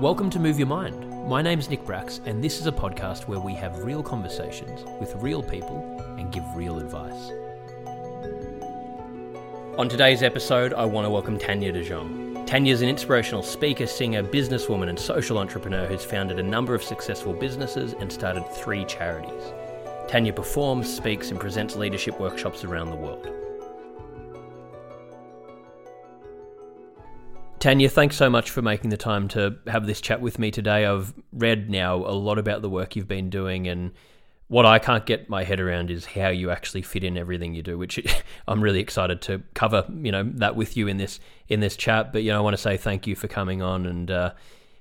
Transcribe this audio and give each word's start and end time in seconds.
Welcome 0.00 0.30
to 0.30 0.38
Move 0.38 0.58
Your 0.58 0.68
Mind. 0.68 1.28
My 1.28 1.42
name's 1.42 1.68
Nick 1.68 1.84
Brax, 1.84 2.26
and 2.26 2.42
this 2.42 2.60
is 2.60 2.66
a 2.66 2.72
podcast 2.72 3.28
where 3.28 3.40
we 3.40 3.52
have 3.52 3.84
real 3.84 4.02
conversations 4.02 4.84
with 4.98 5.14
real 5.16 5.42
people 5.42 5.76
and 6.16 6.32
give 6.32 6.44
real 6.54 6.78
advice. 6.78 7.30
On 9.76 9.86
today's 9.86 10.22
episode, 10.22 10.72
I 10.72 10.86
want 10.86 11.04
to 11.04 11.10
welcome 11.10 11.38
Tania 11.38 11.72
de 11.72 11.84
Jong. 11.84 12.29
Tania's 12.50 12.82
an 12.82 12.88
inspirational 12.88 13.44
speaker, 13.44 13.86
singer, 13.86 14.24
businesswoman, 14.24 14.88
and 14.88 14.98
social 14.98 15.38
entrepreneur 15.38 15.86
who's 15.86 16.04
founded 16.04 16.40
a 16.40 16.42
number 16.42 16.74
of 16.74 16.82
successful 16.82 17.32
businesses 17.32 17.92
and 18.00 18.12
started 18.12 18.44
three 18.44 18.84
charities. 18.86 19.52
Tania 20.08 20.32
performs, 20.32 20.92
speaks, 20.92 21.30
and 21.30 21.38
presents 21.38 21.76
leadership 21.76 22.18
workshops 22.18 22.64
around 22.64 22.90
the 22.90 22.96
world. 22.96 23.28
Tania, 27.60 27.88
thanks 27.88 28.16
so 28.16 28.28
much 28.28 28.50
for 28.50 28.62
making 28.62 28.90
the 28.90 28.96
time 28.96 29.28
to 29.28 29.56
have 29.68 29.86
this 29.86 30.00
chat 30.00 30.20
with 30.20 30.40
me 30.40 30.50
today. 30.50 30.86
I've 30.86 31.14
read 31.32 31.70
now 31.70 31.98
a 31.98 32.18
lot 32.18 32.38
about 32.38 32.62
the 32.62 32.68
work 32.68 32.96
you've 32.96 33.06
been 33.06 33.30
doing 33.30 33.68
and 33.68 33.92
what 34.50 34.66
I 34.66 34.80
can't 34.80 35.06
get 35.06 35.28
my 35.28 35.44
head 35.44 35.60
around 35.60 35.92
is 35.92 36.04
how 36.04 36.30
you 36.30 36.50
actually 36.50 36.82
fit 36.82 37.04
in 37.04 37.16
everything 37.16 37.54
you 37.54 37.62
do, 37.62 37.78
which 37.78 38.04
I'm 38.48 38.60
really 38.60 38.80
excited 38.80 39.22
to 39.22 39.44
cover. 39.54 39.86
You 39.88 40.10
know 40.10 40.24
that 40.24 40.56
with 40.56 40.76
you 40.76 40.88
in 40.88 40.96
this 40.96 41.20
in 41.50 41.60
this 41.60 41.76
chat. 41.76 42.12
But 42.12 42.22
you 42.22 42.32
know, 42.32 42.38
I 42.38 42.40
want 42.40 42.54
to 42.54 42.62
say 42.62 42.76
thank 42.76 43.06
you 43.06 43.14
for 43.14 43.28
coming 43.28 43.60
on. 43.60 43.84
And 43.84 44.10
uh, 44.10 44.32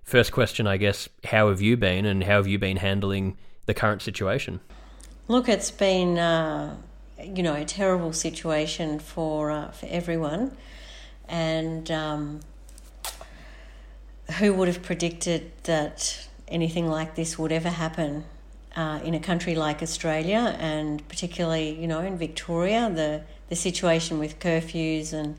first 0.03 0.31
question, 0.31 0.67
I 0.67 0.78
guess, 0.78 1.09
how 1.25 1.50
have 1.50 1.62
you 1.62 1.75
been, 1.75 2.06
and 2.06 2.23
how 2.23 2.38
have 2.38 2.48
you 2.48 2.58
been 2.58 2.78
handling 2.78 3.38
the 3.66 3.73
current 3.73 4.02
situation? 4.02 4.62
Look, 5.28 5.50
it's 5.50 5.72
been 5.72 6.17
uh, 6.17 6.78
you 7.22 7.44
know 7.44 7.56
a 7.56 7.66
terrible 7.66 8.14
situation 8.14 9.00
for 9.00 9.52
uh, 9.52 9.72
for 9.72 9.88
everyone, 9.88 10.56
and 11.28 11.92
um, 11.92 12.40
who 14.38 14.53
would 14.53 14.70
have 14.70 14.81
predicted 14.81 15.52
that 15.64 16.28
anything 16.47 16.88
like 16.88 17.16
this 17.16 17.38
would 17.38 17.52
ever 17.52 17.70
happen? 17.70 18.23
uh, 18.75 19.00
in 19.03 19.14
a 19.14 19.20
country 19.20 19.56
like 19.56 19.81
Australia, 19.81 20.56
and 20.59 21.08
particularly, 21.09 21.80
you 21.80 21.88
know, 21.88 22.00
in 22.00 22.17
Victoria, 22.17 22.90
the, 22.90 23.22
the 23.50 23.56
situation 23.56 24.20
with 24.20 24.40
curfews 24.40 25.12
and 25.12 25.38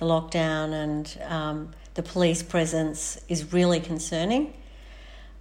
the 0.00 0.06
lockdown 0.06 0.72
and 0.72 1.18
um, 1.28 1.70
the 1.94 2.02
police 2.02 2.42
presence 2.42 3.20
is 3.28 3.52
really 3.52 3.80
concerning. 3.80 4.54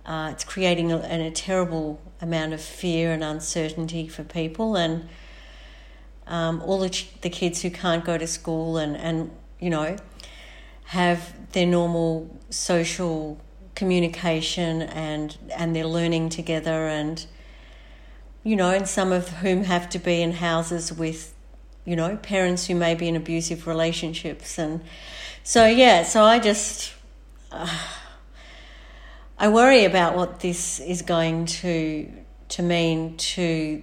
Uh, 0.05 0.29
it's 0.33 0.43
creating 0.43 0.91
a, 0.91 0.97
a, 0.97 1.31
terrible 1.31 2.01
amount 2.21 2.51
of 2.51 2.59
fear 2.59 3.13
and 3.13 3.23
uncertainty 3.23 4.07
for 4.07 4.23
people, 4.23 4.75
and 4.75 5.07
um, 6.27 6.61
all 6.61 6.79
the, 6.79 6.89
ch- 6.89 7.09
the 7.21 7.29
kids 7.29 7.61
who 7.61 7.69
can't 7.69 8.03
go 8.03 8.17
to 8.17 8.27
school 8.27 8.77
and, 8.77 8.97
and 8.97 9.31
you 9.59 9.69
know 9.69 9.95
have 10.85 11.33
their 11.53 11.65
normal 11.65 12.29
social 12.49 13.39
communication 13.75 14.81
and 14.81 15.37
and 15.55 15.73
they're 15.73 15.85
learning 15.85 16.27
together 16.27 16.87
and 16.87 17.27
you 18.43 18.55
know 18.55 18.71
and 18.71 18.87
some 18.87 19.11
of 19.11 19.29
whom 19.29 19.63
have 19.63 19.87
to 19.89 19.99
be 19.99 20.21
in 20.21 20.33
houses 20.33 20.91
with 20.91 21.33
you 21.89 21.95
know 21.95 22.15
parents 22.17 22.67
who 22.67 22.75
may 22.75 22.93
be 22.95 23.07
in 23.07 23.15
abusive 23.15 23.65
relationships 23.67 24.57
and 24.59 24.81
so 25.43 25.65
yeah 25.65 26.03
so 26.03 26.23
i 26.23 26.37
just 26.37 26.93
uh, 27.51 27.79
i 29.37 29.47
worry 29.47 29.85
about 29.85 30.15
what 30.15 30.39
this 30.41 30.79
is 30.79 31.01
going 31.01 31.45
to 31.45 32.11
to 32.47 32.61
mean 32.61 33.17
to 33.17 33.81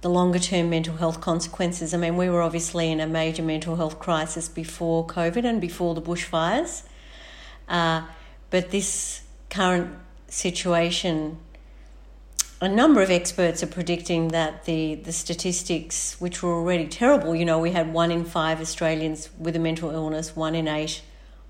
the 0.00 0.08
longer 0.08 0.38
term 0.38 0.70
mental 0.70 0.96
health 0.96 1.20
consequences. 1.20 1.92
I 1.92 1.96
mean, 1.96 2.16
we 2.16 2.30
were 2.30 2.42
obviously 2.42 2.90
in 2.90 3.00
a 3.00 3.06
major 3.06 3.42
mental 3.42 3.76
health 3.76 3.98
crisis 3.98 4.48
before 4.48 5.06
COVID 5.06 5.44
and 5.44 5.60
before 5.60 5.94
the 5.94 6.02
bushfires. 6.02 6.84
Uh, 7.68 8.02
but 8.50 8.70
this 8.70 9.22
current 9.50 9.90
situation, 10.28 11.38
a 12.60 12.68
number 12.68 13.02
of 13.02 13.10
experts 13.10 13.62
are 13.62 13.68
predicting 13.68 14.28
that 14.28 14.64
the, 14.64 14.96
the 14.96 15.12
statistics, 15.12 16.20
which 16.20 16.42
were 16.42 16.52
already 16.52 16.88
terrible, 16.88 17.34
you 17.34 17.44
know, 17.44 17.58
we 17.58 17.70
had 17.70 17.92
one 17.92 18.10
in 18.10 18.24
five 18.24 18.60
Australians 18.60 19.30
with 19.38 19.54
a 19.54 19.60
mental 19.60 19.90
illness, 19.90 20.34
one 20.34 20.56
in 20.56 20.66
eight 20.66 21.02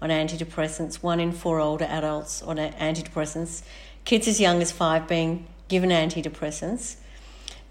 on 0.02 0.10
antidepressants, 0.10 0.96
one 0.96 1.18
in 1.18 1.32
four 1.32 1.60
older 1.60 1.86
adults 1.86 2.42
on 2.42 2.56
antidepressants, 2.56 3.62
kids 4.04 4.28
as 4.28 4.38
young 4.38 4.60
as 4.60 4.70
five 4.70 5.08
being 5.08 5.46
given 5.68 5.88
antidepressants, 5.88 6.96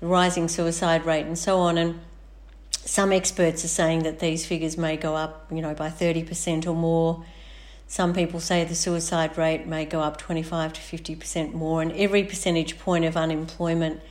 rising 0.01 0.47
suicide 0.47 1.05
rate, 1.05 1.25
and 1.25 1.37
so 1.37 1.59
on. 1.59 1.77
And 1.77 1.99
some 2.71 3.11
experts 3.13 3.63
are 3.63 3.69
saying 3.69 4.01
that 4.03 4.19
these 4.19 4.47
figures 4.47 4.77
may 4.77 4.97
go 4.97 5.15
up, 5.15 5.45
you 5.51 5.61
know, 5.61 5.75
by 5.75 5.89
30% 5.89 6.65
or 6.65 6.73
more 6.73 7.23
some 7.87 8.13
people 8.13 8.39
say 8.41 8.65
the 8.65 8.75
suicide 8.75 9.37
rate 9.37 9.65
may 9.65 9.85
go 9.85 10.01
up 10.01 10.17
25 10.17 10.73
to 10.73 10.81
50% 10.81 11.53
more, 11.53 11.81
and 11.81 11.91
every 11.93 12.23
percentage 12.23 12.77
point 12.77 13.05
of 13.05 13.15
unemployment 13.15 14.01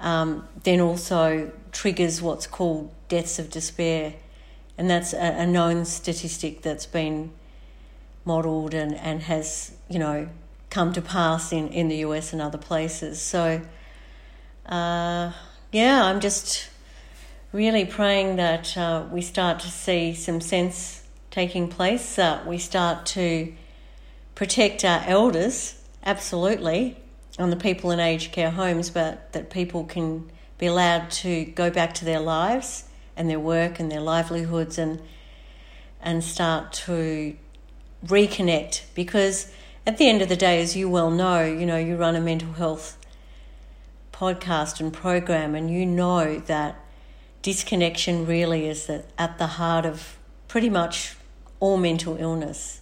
um, 0.00 0.48
then 0.62 0.80
also 0.80 1.52
triggers 1.70 2.22
what's 2.22 2.46
called 2.46 2.90
deaths 3.08 3.38
of 3.38 3.50
despair. 3.50 4.14
And 4.78 4.88
that's 4.88 5.12
a, 5.12 5.42
a 5.42 5.46
known 5.46 5.84
statistic 5.84 6.62
that's 6.62 6.86
been 6.86 7.32
modelled 8.24 8.72
and, 8.72 8.94
and 8.94 9.22
has, 9.22 9.72
you 9.90 9.98
know, 9.98 10.28
come 10.70 10.92
to 10.94 11.02
pass 11.02 11.52
in, 11.52 11.68
in 11.68 11.88
the 11.88 11.96
US 11.96 12.32
and 12.32 12.40
other 12.40 12.56
places. 12.56 13.20
So, 13.20 13.60
uh, 14.64 15.32
yeah, 15.72 16.04
I'm 16.04 16.20
just 16.20 16.70
really 17.52 17.84
praying 17.84 18.36
that 18.36 18.76
uh, 18.78 19.04
we 19.10 19.20
start 19.20 19.58
to 19.60 19.68
see 19.68 20.14
some 20.14 20.40
sense 20.40 20.99
taking 21.30 21.68
place. 21.68 22.18
Uh, 22.18 22.42
we 22.46 22.58
start 22.58 23.06
to 23.06 23.52
protect 24.34 24.84
our 24.84 25.02
elders, 25.06 25.80
absolutely, 26.04 26.96
on 27.38 27.50
the 27.50 27.56
people 27.56 27.90
in 27.90 28.00
aged 28.00 28.32
care 28.32 28.50
homes, 28.50 28.90
but 28.90 29.32
that 29.32 29.50
people 29.50 29.84
can 29.84 30.30
be 30.58 30.66
allowed 30.66 31.10
to 31.10 31.44
go 31.46 31.70
back 31.70 31.94
to 31.94 32.04
their 32.04 32.20
lives 32.20 32.84
and 33.16 33.28
their 33.30 33.40
work 33.40 33.80
and 33.80 33.90
their 33.90 34.00
livelihoods 34.00 34.78
and 34.78 35.00
and 36.02 36.24
start 36.24 36.72
to 36.72 37.36
reconnect 38.06 38.82
because 38.94 39.52
at 39.86 39.98
the 39.98 40.08
end 40.08 40.22
of 40.22 40.28
the 40.28 40.36
day 40.36 40.60
as 40.62 40.74
you 40.74 40.88
well 40.88 41.10
know 41.10 41.44
you 41.44 41.66
know 41.66 41.76
you 41.76 41.96
run 41.96 42.16
a 42.16 42.20
mental 42.20 42.52
health 42.54 42.96
podcast 44.12 44.80
and 44.80 44.92
program 44.92 45.54
and 45.54 45.70
you 45.70 45.84
know 45.84 46.38
that 46.40 46.82
disconnection 47.42 48.26
really 48.26 48.66
is 48.66 48.88
at 49.18 49.38
the 49.38 49.46
heart 49.46 49.84
of 49.84 50.16
pretty 50.48 50.70
much 50.70 51.14
or 51.60 51.78
mental 51.78 52.16
illness. 52.16 52.80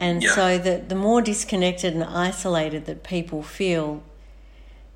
And 0.00 0.22
yeah. 0.22 0.34
so 0.34 0.58
the, 0.58 0.82
the 0.86 0.94
more 0.94 1.20
disconnected 1.20 1.94
and 1.94 2.04
isolated 2.04 2.86
that 2.86 3.02
people 3.02 3.42
feel, 3.42 4.02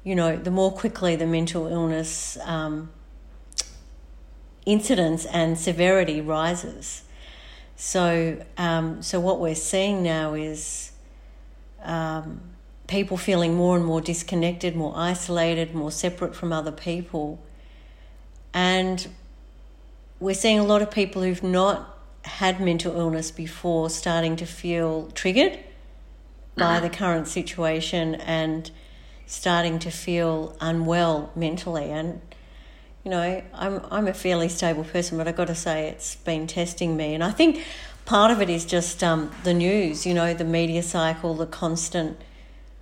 you 0.05 0.15
know, 0.15 0.37
the 0.37 0.51
more 0.51 0.73
quickly 0.73 1.17
the 1.17 1.27
mental 1.27 1.67
illness 1.67 2.39
um, 2.45 2.91
incidence 4.65 5.27
and 5.27 5.59
severity 5.59 6.21
rises. 6.21 7.03
So, 7.77 8.45
um, 8.57 9.03
so 9.03 9.19
what 9.19 9.41
we're 9.41 9.57
seeing 9.57 10.03
now 10.03 10.35
is 10.35 10.93
um, 11.83 12.41
people 12.87 13.17
feeling 13.17 13.55
more 13.55 13.77
and 13.77 13.85
more 13.85 14.01
disconnected, 14.01 14.77
more 14.77 14.93
isolated, 14.97 15.75
more 15.75 15.91
separate 15.91 16.37
from 16.37 16.53
other 16.53 16.71
people. 16.71 17.43
And 18.55 19.09
we're 20.21 20.35
seeing 20.35 20.61
a 20.61 20.65
lot 20.65 20.83
of 20.83 20.93
people 20.93 21.23
who've 21.23 21.43
not 21.43 21.92
had 22.25 22.61
mental 22.61 22.97
illness 22.97 23.31
before 23.31 23.91
starting 23.91 24.37
to 24.37 24.47
feel 24.47 25.11
triggered 25.15 25.59
by 26.57 26.77
mm-hmm. 26.77 26.85
the 26.85 26.91
current 26.91 27.29
situation 27.29 28.15
and 28.15 28.71
starting 29.27 29.79
to 29.79 29.91
feel 29.91 30.57
unwell 30.61 31.31
mentally 31.35 31.91
and 31.91 32.21
you 33.05 33.11
know 33.11 33.43
I'm 33.55 33.81
I'm 33.91 34.07
a 34.07 34.15
fairly 34.15 34.49
stable 34.49 34.85
person 34.85 35.19
but 35.19 35.27
I've 35.27 35.37
got 35.37 35.49
to 35.49 35.55
say 35.55 35.89
it's 35.89 36.17
been 36.17 36.47
testing 36.47 36.97
me 36.97 37.15
and 37.15 37.25
I 37.25 37.31
think 37.31 37.65
part 38.05 38.31
of 38.31 38.41
it 38.41 38.51
is 38.51 38.65
just 38.65 39.03
um, 39.03 39.31
the 39.45 39.55
news, 39.55 40.07
you 40.07 40.15
know, 40.15 40.35
the 40.35 40.45
media 40.45 40.83
cycle, 40.83 41.35
the 41.35 41.47
constant 41.47 42.21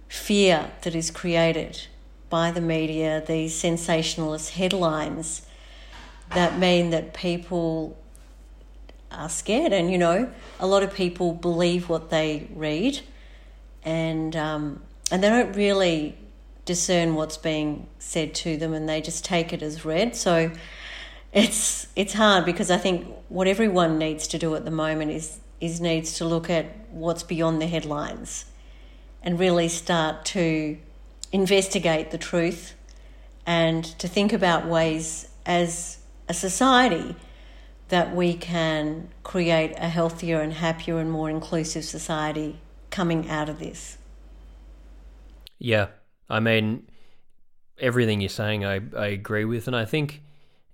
fear 0.08 0.70
that 0.82 0.94
is 0.94 1.10
created 1.10 1.86
by 2.28 2.50
the 2.50 2.60
media, 2.60 3.22
these 3.26 3.54
sensationalist 3.54 4.52
headlines 4.52 5.43
that 6.31 6.58
mean 6.58 6.90
that 6.90 7.12
people 7.12 7.96
are 9.10 9.28
scared. 9.28 9.72
And, 9.72 9.90
you 9.90 9.98
know, 9.98 10.30
a 10.58 10.66
lot 10.66 10.82
of 10.82 10.92
people 10.94 11.32
believe 11.32 11.88
what 11.88 12.10
they 12.10 12.48
read 12.54 13.00
and, 13.82 14.36
um, 14.36 14.82
and 15.10 15.22
they 15.22 15.28
don't 15.28 15.54
really 15.54 16.16
discern 16.64 17.14
what's 17.14 17.36
being 17.36 17.86
said 17.98 18.34
to 18.34 18.56
them 18.56 18.72
and 18.72 18.88
they 18.88 19.00
just 19.00 19.24
take 19.24 19.52
it 19.52 19.62
as 19.62 19.84
read. 19.84 20.14
So 20.14 20.52
it's 21.32 21.86
it's 21.94 22.12
hard 22.12 22.44
because 22.44 22.70
I 22.70 22.76
think 22.76 23.06
what 23.28 23.46
everyone 23.46 23.98
needs 23.98 24.26
to 24.28 24.38
do 24.38 24.54
at 24.54 24.64
the 24.64 24.70
moment 24.70 25.12
is 25.12 25.38
is 25.60 25.80
needs 25.80 26.14
to 26.14 26.24
look 26.24 26.50
at 26.50 26.66
what's 26.90 27.22
beyond 27.22 27.60
the 27.60 27.66
headlines 27.66 28.46
and 29.22 29.38
really 29.38 29.68
start 29.68 30.24
to 30.24 30.78
investigate 31.32 32.10
the 32.10 32.18
truth 32.18 32.74
and 33.46 33.84
to 33.98 34.08
think 34.08 34.32
about 34.32 34.66
ways 34.66 35.28
as 35.46 35.98
a 36.28 36.34
society 36.34 37.14
that 37.90 38.14
we 38.14 38.34
can 38.34 39.08
create 39.22 39.72
a 39.76 39.88
healthier 39.88 40.40
and 40.40 40.54
happier 40.54 40.98
and 40.98 41.10
more 41.10 41.28
inclusive 41.28 41.84
society 41.84 42.58
coming 42.90 43.28
out 43.28 43.48
of 43.48 43.58
this. 43.58 43.98
Yeah, 45.58 45.88
I 46.28 46.40
mean, 46.40 46.88
everything 47.78 48.20
you're 48.20 48.28
saying, 48.28 48.64
I, 48.64 48.81
I 48.96 49.08
agree 49.08 49.44
with. 49.44 49.66
And 49.66 49.76
I 49.76 49.84
think, 49.84 50.22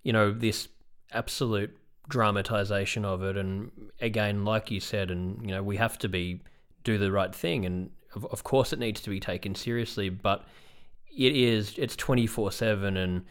you 0.02 0.12
know, 0.12 0.30
this 0.30 0.68
absolute 1.10 1.76
dramatization 2.08 3.04
of 3.04 3.22
it. 3.22 3.36
And 3.36 3.70
again, 4.00 4.44
like 4.44 4.70
you 4.70 4.80
said, 4.80 5.10
and, 5.10 5.40
you 5.40 5.48
know, 5.48 5.62
we 5.62 5.76
have 5.78 5.98
to 6.00 6.08
be, 6.08 6.42
do 6.84 6.98
the 6.98 7.10
right 7.10 7.34
thing. 7.34 7.64
And 7.64 7.90
of, 8.14 8.26
of 8.26 8.44
course, 8.44 8.72
it 8.72 8.78
needs 8.78 9.00
to 9.00 9.10
be 9.10 9.20
taken 9.20 9.54
seriously, 9.54 10.10
but 10.10 10.46
it 11.16 11.34
is, 11.34 11.74
it's 11.78 11.96
24 11.96 12.52
7. 12.52 12.96
And 12.96 13.24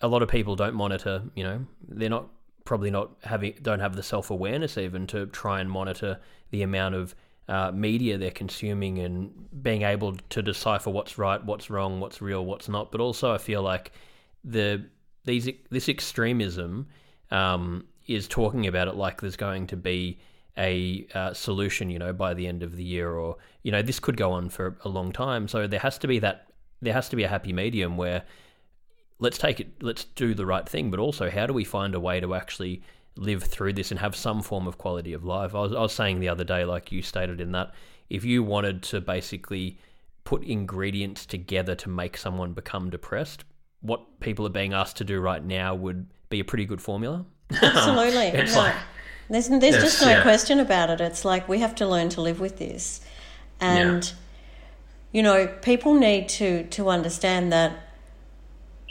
a 0.00 0.08
lot 0.08 0.22
of 0.22 0.28
people 0.28 0.56
don't 0.56 0.74
monitor, 0.74 1.22
you 1.34 1.44
know, 1.44 1.66
they're 1.86 2.10
not 2.10 2.28
probably 2.64 2.90
not 2.90 3.10
having, 3.24 3.54
don't 3.62 3.80
have 3.80 3.96
the 3.96 4.02
self 4.02 4.30
awareness 4.30 4.78
even 4.78 5.06
to 5.08 5.26
try 5.26 5.60
and 5.60 5.70
monitor 5.70 6.18
the 6.50 6.62
amount 6.62 6.94
of 6.94 7.14
uh, 7.48 7.72
media 7.72 8.16
they're 8.18 8.30
consuming 8.30 8.98
and 8.98 9.30
being 9.62 9.82
able 9.82 10.14
to 10.30 10.42
decipher 10.42 10.90
what's 10.90 11.18
right, 11.18 11.44
what's 11.44 11.70
wrong, 11.70 12.00
what's 12.00 12.22
real, 12.22 12.44
what's 12.44 12.68
not. 12.68 12.92
But 12.92 13.00
also, 13.00 13.32
I 13.32 13.38
feel 13.38 13.62
like 13.62 13.92
the 14.44 14.84
these 15.24 15.48
this 15.70 15.88
extremism 15.88 16.86
um, 17.30 17.84
is 18.06 18.28
talking 18.28 18.66
about 18.66 18.88
it 18.88 18.94
like 18.94 19.20
there's 19.20 19.36
going 19.36 19.66
to 19.68 19.76
be 19.76 20.18
a 20.58 21.06
uh, 21.14 21.32
solution, 21.32 21.90
you 21.90 21.98
know, 21.98 22.12
by 22.12 22.34
the 22.34 22.46
end 22.46 22.62
of 22.62 22.76
the 22.76 22.84
year, 22.84 23.10
or 23.10 23.36
you 23.62 23.72
know, 23.72 23.82
this 23.82 23.98
could 23.98 24.16
go 24.16 24.32
on 24.32 24.48
for 24.48 24.76
a 24.84 24.88
long 24.88 25.12
time. 25.12 25.48
So 25.48 25.66
there 25.66 25.80
has 25.80 25.98
to 25.98 26.06
be 26.06 26.18
that 26.20 26.46
there 26.80 26.92
has 26.92 27.08
to 27.08 27.16
be 27.16 27.22
a 27.24 27.28
happy 27.28 27.52
medium 27.52 27.96
where 27.96 28.22
let's 29.22 29.38
take 29.38 29.60
it, 29.60 29.68
let's 29.80 30.04
do 30.04 30.34
the 30.34 30.44
right 30.44 30.68
thing, 30.68 30.90
but 30.90 30.98
also 30.98 31.30
how 31.30 31.46
do 31.46 31.52
we 31.52 31.64
find 31.64 31.94
a 31.94 32.00
way 32.00 32.20
to 32.20 32.34
actually 32.34 32.82
live 33.16 33.44
through 33.44 33.74
this 33.74 33.90
and 33.90 34.00
have 34.00 34.16
some 34.16 34.42
form 34.42 34.66
of 34.66 34.78
quality 34.78 35.12
of 35.12 35.24
life. 35.24 35.54
I 35.54 35.60
was, 35.60 35.72
I 35.72 35.80
was 35.80 35.92
saying 35.92 36.20
the 36.20 36.28
other 36.28 36.44
day, 36.44 36.64
like 36.64 36.90
you 36.92 37.02
stated 37.02 37.40
in 37.40 37.52
that, 37.52 37.72
if 38.08 38.24
you 38.24 38.42
wanted 38.42 38.82
to 38.84 39.00
basically 39.00 39.78
put 40.24 40.42
ingredients 40.44 41.26
together 41.26 41.74
to 41.74 41.88
make 41.88 42.16
someone 42.16 42.52
become 42.52 42.90
depressed, 42.90 43.44
what 43.80 44.20
people 44.20 44.46
are 44.46 44.50
being 44.50 44.72
asked 44.72 44.96
to 44.98 45.04
do 45.04 45.20
right 45.20 45.44
now 45.44 45.74
would 45.74 46.06
be 46.30 46.40
a 46.40 46.44
pretty 46.44 46.64
good 46.64 46.80
formula. 46.80 47.24
Absolutely. 47.50 48.26
it's 48.26 48.54
no. 48.54 48.60
like, 48.60 48.74
there's, 49.28 49.48
there's 49.48 49.62
yes, 49.62 49.82
just 49.82 50.02
no 50.02 50.10
yeah. 50.10 50.22
question 50.22 50.60
about 50.60 50.90
it. 50.90 51.00
It's 51.00 51.24
like 51.24 51.48
we 51.48 51.58
have 51.58 51.74
to 51.76 51.86
learn 51.86 52.08
to 52.10 52.20
live 52.20 52.40
with 52.40 52.58
this. 52.58 53.00
And, 53.60 54.04
yeah. 54.04 54.12
you 55.12 55.22
know, 55.22 55.46
people 55.46 55.94
need 55.94 56.28
to, 56.30 56.64
to 56.64 56.88
understand 56.88 57.52
that, 57.52 57.81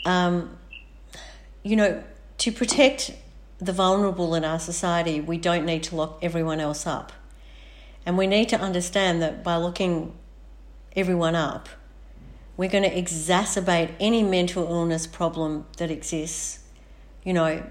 um, 0.04 0.56
you 1.62 1.76
know, 1.76 2.02
to 2.38 2.52
protect 2.52 3.12
the 3.58 3.72
vulnerable 3.72 4.34
in 4.34 4.44
our 4.44 4.58
society, 4.58 5.20
we 5.20 5.38
don't 5.38 5.64
need 5.64 5.82
to 5.84 5.96
lock 5.96 6.18
everyone 6.22 6.60
else 6.60 6.86
up. 6.86 7.12
And 8.04 8.18
we 8.18 8.26
need 8.26 8.48
to 8.48 8.60
understand 8.60 9.22
that 9.22 9.44
by 9.44 9.56
locking 9.56 10.14
everyone 10.96 11.36
up, 11.36 11.68
we're 12.56 12.68
going 12.68 12.82
to 12.84 12.94
exacerbate 12.94 13.92
any 14.00 14.22
mental 14.22 14.64
illness 14.64 15.06
problem 15.06 15.66
that 15.78 15.90
exists, 15.90 16.60
you 17.22 17.32
know, 17.32 17.62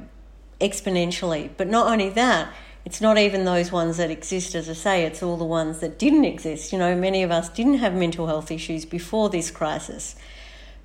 exponentially. 0.59 1.49
But 1.57 1.67
not 1.67 1.87
only 1.91 2.09
that, 2.09 2.53
it's 2.85 3.01
not 3.01 3.17
even 3.17 3.45
those 3.45 3.71
ones 3.71 3.97
that 3.97 4.09
exist, 4.09 4.55
as 4.55 4.69
I 4.69 4.73
say, 4.73 5.03
it's 5.03 5.21
all 5.21 5.37
the 5.37 5.45
ones 5.45 5.79
that 5.79 5.99
didn't 5.99 6.25
exist. 6.25 6.71
You 6.71 6.79
know, 6.79 6.95
many 6.95 7.21
of 7.21 7.29
us 7.29 7.49
didn't 7.49 7.75
have 7.75 7.93
mental 7.93 8.27
health 8.27 8.49
issues 8.49 8.85
before 8.85 9.29
this 9.29 9.51
crisis. 9.51 10.15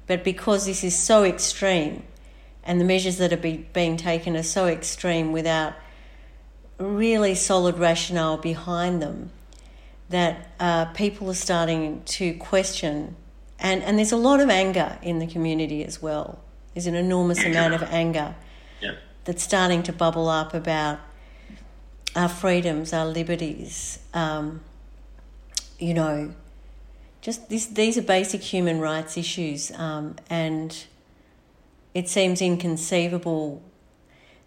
But 0.06 0.22
because 0.24 0.66
this 0.66 0.84
is 0.84 0.96
so 0.96 1.24
extreme, 1.24 2.02
and 2.62 2.80
the 2.80 2.84
measures 2.84 3.18
that 3.18 3.32
are 3.32 3.36
be, 3.38 3.66
being 3.72 3.96
taken 3.96 4.36
are 4.36 4.42
so 4.42 4.66
extreme 4.66 5.32
without 5.32 5.74
really 6.78 7.34
solid 7.34 7.78
rationale 7.78 8.36
behind 8.36 9.00
them 9.00 9.30
that 10.08 10.50
uh, 10.60 10.84
people 10.86 11.30
are 11.30 11.34
starting 11.34 12.02
to 12.04 12.34
question. 12.34 13.16
And, 13.58 13.82
and 13.82 13.98
there's 13.98 14.12
a 14.12 14.16
lot 14.16 14.40
of 14.40 14.50
anger 14.50 14.98
in 15.02 15.18
the 15.18 15.26
community 15.26 15.84
as 15.84 16.02
well. 16.02 16.40
There's 16.74 16.86
an 16.86 16.94
enormous 16.94 17.42
amount 17.42 17.74
of 17.74 17.82
anger 17.84 18.34
yeah. 18.80 18.96
that's 19.24 19.42
starting 19.42 19.82
to 19.84 19.92
bubble 19.92 20.28
up 20.28 20.52
about 20.52 21.00
our 22.14 22.28
freedoms, 22.28 22.92
our 22.92 23.06
liberties. 23.06 23.98
Um, 24.12 24.60
you 25.78 25.94
know, 25.94 26.34
just 27.20 27.48
this, 27.48 27.66
these 27.66 27.98
are 27.98 28.02
basic 28.02 28.42
human 28.42 28.80
rights 28.80 29.16
issues. 29.16 29.70
Um, 29.72 30.16
and 30.30 30.86
it 31.94 32.08
seems 32.08 32.42
inconceivable 32.42 33.62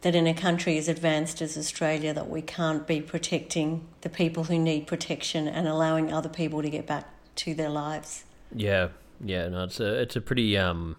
that 0.02 0.16
in 0.16 0.28
a 0.28 0.34
country 0.34 0.78
as 0.78 0.88
advanced 0.88 1.42
as 1.42 1.58
Australia 1.58 2.14
that 2.14 2.30
we 2.30 2.42
can't 2.42 2.88
be 2.88 3.02
protecting 3.02 3.88
the 4.02 4.10
people 4.10 4.46
who 4.46 4.58
need 4.58 4.88
protection 4.88 5.48
and 5.48 5.68
allowing 5.68 6.12
other 6.14 6.30
people 6.30 6.62
to 6.62 6.70
get 6.70 6.88
back 6.88 7.10
to 7.36 7.54
their 7.54 7.70
lives. 7.70 8.24
Yeah, 8.54 8.90
yeah, 9.24 9.48
no, 9.50 9.66
it's 9.66 9.80
a 9.80 10.02
it's 10.02 10.16
a 10.16 10.22
pretty 10.22 10.58
um, 10.58 10.96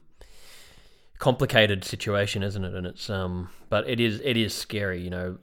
complicated 1.18 1.84
situation, 1.84 2.42
isn't 2.42 2.64
it? 2.64 2.74
And 2.74 2.86
it's 2.86 3.08
um, 3.08 3.48
but 3.68 3.88
it 3.88 4.00
is 4.00 4.20
it 4.24 4.36
is 4.36 4.52
scary. 4.54 5.00
You 5.00 5.10
know, 5.10 5.38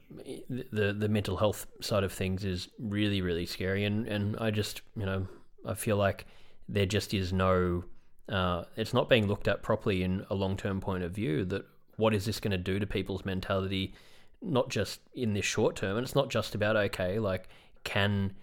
the 0.48 0.94
the 0.94 1.10
mental 1.10 1.38
health 1.38 1.66
side 1.82 2.04
of 2.04 2.14
things 2.14 2.46
is 2.46 2.70
really 2.78 3.22
really 3.22 3.46
scary, 3.46 3.84
and 3.84 4.08
and 4.08 4.38
I 4.40 4.52
just 4.52 4.82
you 4.96 5.06
know 5.06 5.28
I 5.68 5.74
feel 5.74 5.98
like 5.98 6.26
there 6.70 6.86
just 6.86 7.14
is 7.14 7.32
no 7.32 7.84
uh, 8.30 8.66
it's 8.76 8.94
not 8.94 9.08
being 9.08 9.28
looked 9.28 9.48
at 9.48 9.64
properly 9.64 10.04
in 10.04 10.26
a 10.30 10.36
long 10.36 10.58
term 10.58 10.82
point 10.82 11.04
of 11.04 11.12
view. 11.12 11.46
That 11.46 11.66
what 11.96 12.14
is 12.14 12.26
this 12.26 12.40
going 12.40 12.52
to 12.52 12.58
do 12.58 12.80
to 12.80 12.86
people's 12.86 13.26
mentality, 13.26 13.94
not 14.42 14.70
just 14.70 15.00
in 15.14 15.34
this 15.34 15.46
short 15.46 15.76
term, 15.76 15.98
and 15.98 16.06
it's 16.06 16.16
not 16.16 16.30
just 16.30 16.56
about 16.56 16.76
okay, 16.76 17.20
like 17.20 17.48
can 17.84 18.34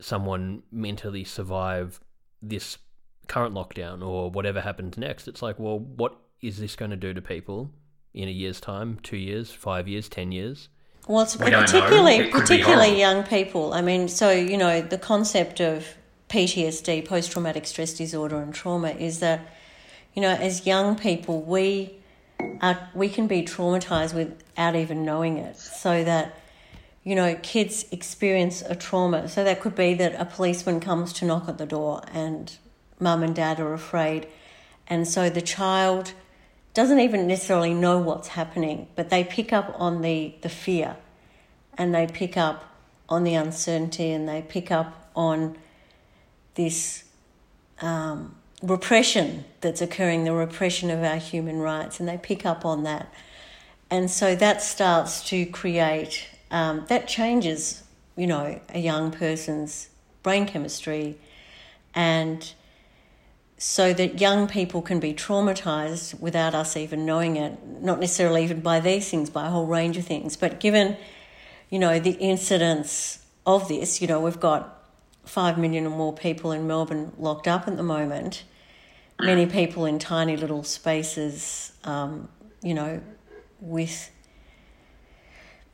someone 0.00 0.62
mentally 0.70 1.24
survive 1.24 2.00
this 2.40 2.78
current 3.26 3.54
lockdown 3.54 4.06
or 4.06 4.30
whatever 4.30 4.60
happens 4.60 4.96
next? 4.96 5.28
It's 5.28 5.42
like, 5.42 5.58
well, 5.58 5.78
what 5.78 6.16
is 6.40 6.58
this 6.58 6.76
going 6.76 6.90
to 6.90 6.96
do 6.96 7.12
to 7.12 7.20
people 7.20 7.70
in 8.14 8.28
a 8.28 8.32
year's 8.32 8.60
time, 8.60 8.98
two 9.02 9.16
years, 9.16 9.50
five 9.50 9.86
years, 9.86 10.08
ten 10.08 10.32
years? 10.32 10.68
Well, 11.06 11.22
it's 11.22 11.38
we 11.38 11.50
particularly 11.50 12.30
particularly 12.30 12.98
young 12.98 13.24
people. 13.24 13.72
I 13.74 13.82
mean, 13.82 14.08
so 14.08 14.30
you 14.30 14.56
know 14.56 14.80
the 14.80 14.98
concept 14.98 15.60
of 15.60 15.86
PTSD, 16.28 17.06
post 17.06 17.32
traumatic 17.32 17.66
stress 17.66 17.94
disorder, 17.94 18.40
and 18.40 18.54
trauma 18.54 18.90
is 18.90 19.20
that, 19.20 19.40
you 20.14 20.22
know, 20.22 20.30
as 20.30 20.66
young 20.66 20.96
people, 20.96 21.42
we 21.42 21.94
are, 22.60 22.88
we 22.94 23.08
can 23.08 23.26
be 23.26 23.42
traumatized 23.42 24.14
without 24.14 24.76
even 24.76 25.04
knowing 25.04 25.38
it. 25.38 25.56
So 25.56 26.04
that, 26.04 26.38
you 27.04 27.14
know, 27.14 27.34
kids 27.42 27.86
experience 27.90 28.62
a 28.62 28.74
trauma. 28.74 29.28
So 29.28 29.44
that 29.44 29.60
could 29.60 29.74
be 29.74 29.94
that 29.94 30.14
a 30.20 30.24
policeman 30.24 30.80
comes 30.80 31.12
to 31.14 31.24
knock 31.24 31.48
at 31.48 31.58
the 31.58 31.66
door 31.66 32.02
and 32.12 32.56
mum 33.00 33.22
and 33.22 33.34
dad 33.34 33.60
are 33.60 33.72
afraid. 33.72 34.28
And 34.86 35.06
so 35.06 35.30
the 35.30 35.42
child 35.42 36.12
doesn't 36.74 37.00
even 37.00 37.26
necessarily 37.26 37.74
know 37.74 37.98
what's 37.98 38.28
happening, 38.28 38.88
but 38.94 39.10
they 39.10 39.24
pick 39.24 39.52
up 39.52 39.74
on 39.78 40.02
the, 40.02 40.34
the 40.42 40.48
fear 40.48 40.96
and 41.76 41.94
they 41.94 42.06
pick 42.06 42.36
up 42.36 42.64
on 43.08 43.24
the 43.24 43.34
uncertainty 43.34 44.10
and 44.10 44.28
they 44.28 44.42
pick 44.42 44.70
up 44.70 45.10
on 45.16 45.56
this 46.58 47.04
um, 47.80 48.34
repression 48.62 49.44
that's 49.60 49.80
occurring, 49.80 50.24
the 50.24 50.32
repression 50.32 50.90
of 50.90 51.04
our 51.04 51.16
human 51.16 51.60
rights, 51.60 52.00
and 52.00 52.08
they 52.08 52.18
pick 52.18 52.44
up 52.44 52.64
on 52.66 52.82
that. 52.82 53.14
And 53.90 54.10
so 54.10 54.34
that 54.34 54.60
starts 54.60 55.26
to 55.28 55.46
create, 55.46 56.28
um, 56.50 56.84
that 56.88 57.06
changes, 57.06 57.84
you 58.16 58.26
know, 58.26 58.60
a 58.70 58.80
young 58.80 59.12
person's 59.12 59.88
brain 60.24 60.46
chemistry. 60.46 61.16
And 61.94 62.52
so 63.56 63.92
that 63.92 64.20
young 64.20 64.48
people 64.48 64.82
can 64.82 64.98
be 64.98 65.14
traumatized 65.14 66.18
without 66.18 66.56
us 66.56 66.76
even 66.76 67.06
knowing 67.06 67.36
it, 67.36 67.64
not 67.80 68.00
necessarily 68.00 68.42
even 68.42 68.60
by 68.60 68.80
these 68.80 69.08
things, 69.08 69.30
by 69.30 69.46
a 69.46 69.50
whole 69.50 69.66
range 69.66 69.96
of 69.96 70.04
things. 70.04 70.36
But 70.36 70.58
given, 70.58 70.96
you 71.70 71.78
know, 71.78 72.00
the 72.00 72.16
incidence 72.18 73.24
of 73.46 73.68
this, 73.68 74.02
you 74.02 74.08
know, 74.08 74.20
we've 74.20 74.40
got 74.40 74.77
5 75.28 75.58
million 75.58 75.86
or 75.86 75.90
more 75.90 76.12
people 76.12 76.52
in 76.52 76.66
Melbourne 76.66 77.12
locked 77.18 77.46
up 77.46 77.68
at 77.68 77.76
the 77.76 77.82
moment, 77.82 78.44
many 79.20 79.46
people 79.46 79.84
in 79.84 79.98
tiny 79.98 80.36
little 80.36 80.62
spaces, 80.62 81.72
um, 81.84 82.28
you 82.62 82.74
know, 82.74 83.00
with 83.60 84.10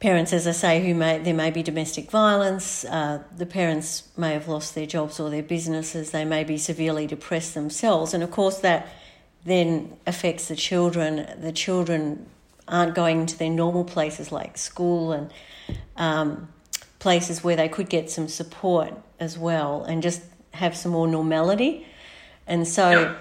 parents, 0.01 0.33
as 0.33 0.47
I 0.47 0.53
say, 0.53 0.87
who 0.87 0.95
may 0.95 1.19
there 1.19 1.35
may 1.35 1.51
be 1.51 1.63
domestic 1.63 2.11
violence. 2.11 2.85
Uh, 2.85 3.23
the 3.37 3.47
parents 3.47 4.09
may 4.17 4.33
have 4.33 4.49
lost 4.49 4.75
their 4.75 4.87
jobs 4.87 5.21
or 5.21 5.31
their 5.31 5.43
businesses. 5.43 6.11
They 6.11 6.25
may 6.25 6.45
be 6.45 6.59
severely 6.59 7.07
depressed 7.07 7.55
themselves, 7.55 8.13
and 8.13 8.23
of 8.23 8.31
course 8.31 8.59
that 8.59 8.89
then 9.45 9.97
affects 10.07 10.49
the 10.49 10.57
children. 10.57 11.27
The 11.39 11.53
children 11.53 12.27
aren't 12.67 12.95
going 12.95 13.27
to 13.27 13.39
their 13.39 13.51
normal 13.51 13.85
places 13.85 14.33
like 14.33 14.57
school 14.57 15.13
and 15.13 15.31
um, 15.97 16.49
places 17.05 17.45
where 17.45 17.55
they 17.55 17.69
could 17.69 17.91
get 17.91 18.09
some 18.09 18.29
support 18.29 18.95
as 19.21 19.39
well, 19.39 19.85
and 19.85 20.03
just 20.03 20.23
have 20.55 20.75
some 20.75 20.93
more 20.93 21.07
normality. 21.07 21.87
And 22.47 22.67
so. 22.67 23.15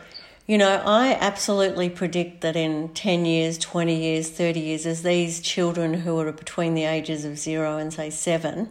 You 0.46 0.58
know, 0.58 0.84
I 0.86 1.18
absolutely 1.22 1.90
predict 1.90 2.42
that 2.42 2.58
in 2.58 2.90
10 2.90 3.24
years, 3.24 3.58
20 3.58 3.96
years, 3.96 4.30
30 4.30 4.60
years, 4.60 4.86
as 4.86 5.02
these 5.02 5.40
children 5.40 5.94
who 5.94 6.20
are 6.20 6.34
between 6.34 6.74
the 6.74 6.84
ages 6.84 7.24
of 7.24 7.40
zero 7.40 7.78
and 7.78 7.94
say 7.94 8.10
seven 8.10 8.68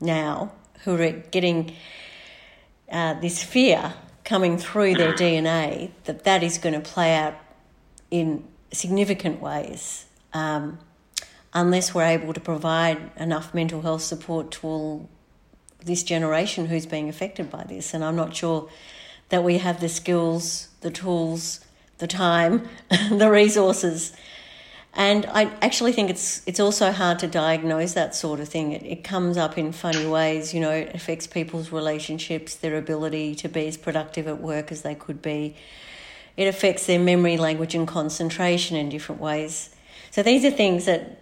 now, 0.00 0.52
who 0.84 0.94
are 0.94 1.10
getting 1.10 1.74
uh, 2.88 3.14
this 3.14 3.42
fear 3.42 3.94
coming 4.24 4.58
through 4.58 4.94
their 4.94 5.12
DNA, 5.12 5.90
that 6.04 6.22
that 6.22 6.44
is 6.44 6.56
going 6.56 6.80
to 6.80 6.88
play 6.88 7.16
out 7.16 7.34
in 8.12 8.44
significant 8.70 9.40
ways 9.40 10.06
um, 10.32 10.78
unless 11.54 11.94
we're 11.94 12.04
able 12.04 12.32
to 12.34 12.40
provide 12.40 13.10
enough 13.16 13.54
mental 13.54 13.82
health 13.82 14.02
support 14.02 14.50
to 14.50 14.66
all 14.66 15.08
this 15.84 16.02
generation 16.02 16.66
who's 16.66 16.86
being 16.86 17.08
affected 17.08 17.50
by 17.50 17.64
this. 17.64 17.94
And 17.94 18.04
I'm 18.04 18.16
not 18.16 18.34
sure 18.34 18.68
that 19.28 19.44
we 19.44 19.58
have 19.58 19.80
the 19.80 19.88
skills, 19.88 20.68
the 20.80 20.90
tools, 20.90 21.60
the 21.98 22.06
time, 22.06 22.68
the 23.10 23.30
resources. 23.30 24.12
And 24.94 25.26
I 25.26 25.44
actually 25.62 25.92
think 25.92 26.10
it's 26.10 26.42
it's 26.46 26.58
also 26.58 26.90
hard 26.90 27.18
to 27.20 27.26
diagnose 27.26 27.92
that 27.92 28.14
sort 28.14 28.40
of 28.40 28.48
thing. 28.48 28.72
It, 28.72 28.82
it 28.84 29.04
comes 29.04 29.36
up 29.36 29.56
in 29.58 29.72
funny 29.72 30.06
ways, 30.06 30.54
you 30.54 30.60
know, 30.60 30.70
it 30.72 30.94
affects 30.94 31.26
people's 31.26 31.70
relationships, 31.70 32.56
their 32.56 32.76
ability 32.76 33.34
to 33.36 33.48
be 33.48 33.68
as 33.68 33.76
productive 33.76 34.26
at 34.26 34.40
work 34.40 34.72
as 34.72 34.82
they 34.82 34.94
could 34.94 35.22
be. 35.22 35.54
It 36.36 36.46
affects 36.46 36.86
their 36.86 36.98
memory, 36.98 37.36
language, 37.36 37.74
and 37.74 37.86
concentration 37.86 38.76
in 38.76 38.88
different 38.88 39.20
ways. 39.20 39.70
So 40.10 40.22
these 40.22 40.44
are 40.44 40.50
things 40.50 40.86
that 40.86 41.20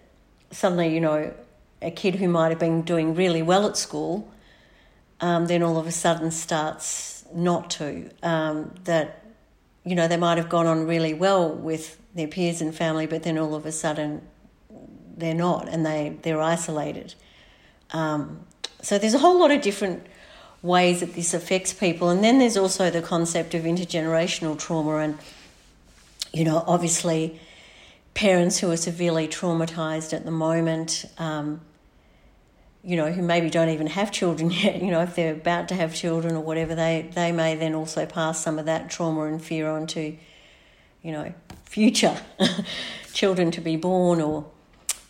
suddenly, 0.50 0.94
you 0.94 1.00
know, 1.00 1.34
a 1.82 1.90
kid 1.90 2.16
who 2.16 2.28
might 2.28 2.48
have 2.48 2.58
been 2.58 2.82
doing 2.82 3.14
really 3.14 3.42
well 3.42 3.66
at 3.66 3.76
school, 3.76 4.30
um, 5.20 5.46
then 5.46 5.62
all 5.62 5.78
of 5.78 5.86
a 5.86 5.92
sudden 5.92 6.30
starts 6.30 7.24
not 7.34 7.70
to. 7.70 8.10
Um, 8.22 8.74
that, 8.84 9.24
you 9.84 9.94
know, 9.94 10.08
they 10.08 10.16
might 10.16 10.38
have 10.38 10.48
gone 10.48 10.66
on 10.66 10.86
really 10.86 11.14
well 11.14 11.52
with 11.52 12.00
their 12.14 12.28
peers 12.28 12.60
and 12.60 12.74
family, 12.74 13.06
but 13.06 13.22
then 13.22 13.38
all 13.38 13.54
of 13.54 13.66
a 13.66 13.72
sudden 13.72 14.22
they're 15.16 15.34
not 15.34 15.68
and 15.68 15.84
they, 15.84 16.16
they're 16.22 16.40
isolated. 16.40 17.14
Um, 17.92 18.40
so 18.82 18.98
there's 18.98 19.14
a 19.14 19.18
whole 19.18 19.38
lot 19.38 19.50
of 19.50 19.62
different 19.62 20.06
ways 20.62 21.00
that 21.00 21.14
this 21.14 21.34
affects 21.34 21.72
people. 21.72 22.08
And 22.08 22.22
then 22.22 22.38
there's 22.38 22.56
also 22.56 22.90
the 22.90 23.02
concept 23.02 23.54
of 23.54 23.62
intergenerational 23.62 24.58
trauma 24.58 24.96
and, 24.96 25.18
you 26.32 26.44
know, 26.44 26.64
obviously 26.66 27.40
parents 28.16 28.58
who 28.58 28.70
are 28.70 28.78
severely 28.78 29.28
traumatized 29.28 30.14
at 30.14 30.24
the 30.24 30.30
moment. 30.30 31.04
Um, 31.18 31.60
you 32.82 32.96
know, 32.96 33.10
who 33.10 33.20
maybe 33.20 33.50
don't 33.50 33.68
even 33.70 33.88
have 33.88 34.12
children 34.12 34.48
yet, 34.62 34.80
you 34.80 34.92
know, 34.92 35.02
if 35.02 35.16
they're 35.16 35.34
about 35.34 35.68
to 35.68 35.74
have 35.74 35.92
children 35.92 36.36
or 36.36 36.40
whatever, 36.40 36.74
they, 36.76 37.10
they 37.14 37.32
may 37.32 37.56
then 37.56 37.74
also 37.74 38.06
pass 38.06 38.40
some 38.40 38.60
of 38.60 38.66
that 38.66 38.88
trauma 38.88 39.24
and 39.24 39.42
fear 39.42 39.68
on 39.68 39.88
to, 39.88 40.16
you 41.02 41.12
know, 41.12 41.34
future 41.64 42.16
children 43.12 43.50
to 43.50 43.60
be 43.60 43.76
born 43.76 44.20
or 44.20 44.48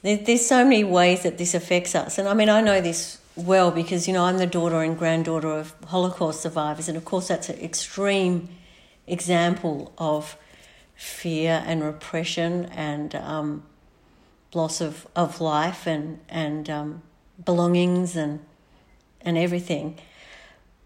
there, 0.01 0.17
there's 0.17 0.47
so 0.47 0.65
many 0.65 0.85
ways 0.85 1.23
that 1.23 1.37
this 1.37 1.53
affects 1.53 1.95
us. 1.95 2.17
And 2.17 2.27
I 2.29 2.33
mean, 2.33 2.49
I 2.49 2.63
know 2.63 2.81
this 2.81 3.19
well 3.37 3.71
because, 3.71 4.09
you 4.09 4.15
know, 4.15 4.25
I'm 4.25 4.39
the 4.39 4.47
daughter 4.47 4.81
and 4.81 4.99
granddaughter 4.99 5.51
of 5.51 5.75
Holocaust 5.85 6.41
survivors. 6.41 6.89
And 6.89 6.97
of 6.97 7.05
course, 7.05 7.29
that's 7.29 7.51
an 7.51 7.61
extreme 7.61 8.49
example 9.07 9.93
of 9.99 10.39
fear 10.97 11.63
and 11.67 11.85
repression 11.85 12.67
and 12.67 13.15
um, 13.15 13.63
loss 14.55 14.81
of, 14.81 15.07
of 15.15 15.41
life 15.41 15.87
and, 15.87 16.19
and 16.29 16.69
um, 16.69 17.03
belongings 17.45 18.17
and 18.17 18.41
and 19.27 19.37
everything. 19.37 19.99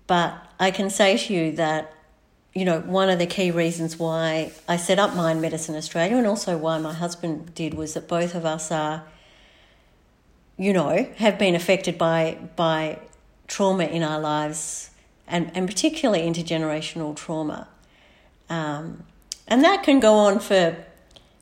But 0.07 0.35
I 0.59 0.73
can 0.73 0.91
say 0.91 1.17
to 1.17 1.33
you 1.33 1.53
that, 1.53 1.95
you 2.53 2.65
know, 2.65 2.81
one 2.81 3.09
of 3.11 3.21
the 3.21 3.27
key 3.27 3.53
reasons 3.53 3.97
why 3.97 4.51
I 4.67 4.77
set 4.77 4.99
up 4.99 5.15
Mind 5.15 5.41
Medicine 5.41 5.77
Australia 5.77 6.17
and 6.17 6.27
also 6.27 6.57
why 6.59 6.79
my 6.79 6.95
husband 6.95 7.55
did 7.55 7.75
was 7.75 7.95
that 7.95 8.09
both 8.09 8.35
of 8.35 8.45
us 8.45 8.73
are, 8.73 9.05
you 10.57 10.73
know, 10.73 11.07
have 11.19 11.39
been 11.39 11.55
affected 11.55 11.97
by 11.97 12.39
by 12.57 12.99
trauma 13.47 13.85
in 13.85 14.03
our 14.03 14.19
lives 14.19 14.91
and, 15.29 15.51
and 15.55 15.69
particularly 15.69 16.23
intergenerational 16.23 17.15
trauma. 17.15 17.69
Um, 18.49 19.05
and 19.51 19.65
that 19.65 19.83
can 19.83 20.01
go 20.01 20.15
on 20.15 20.39
for 20.39 20.77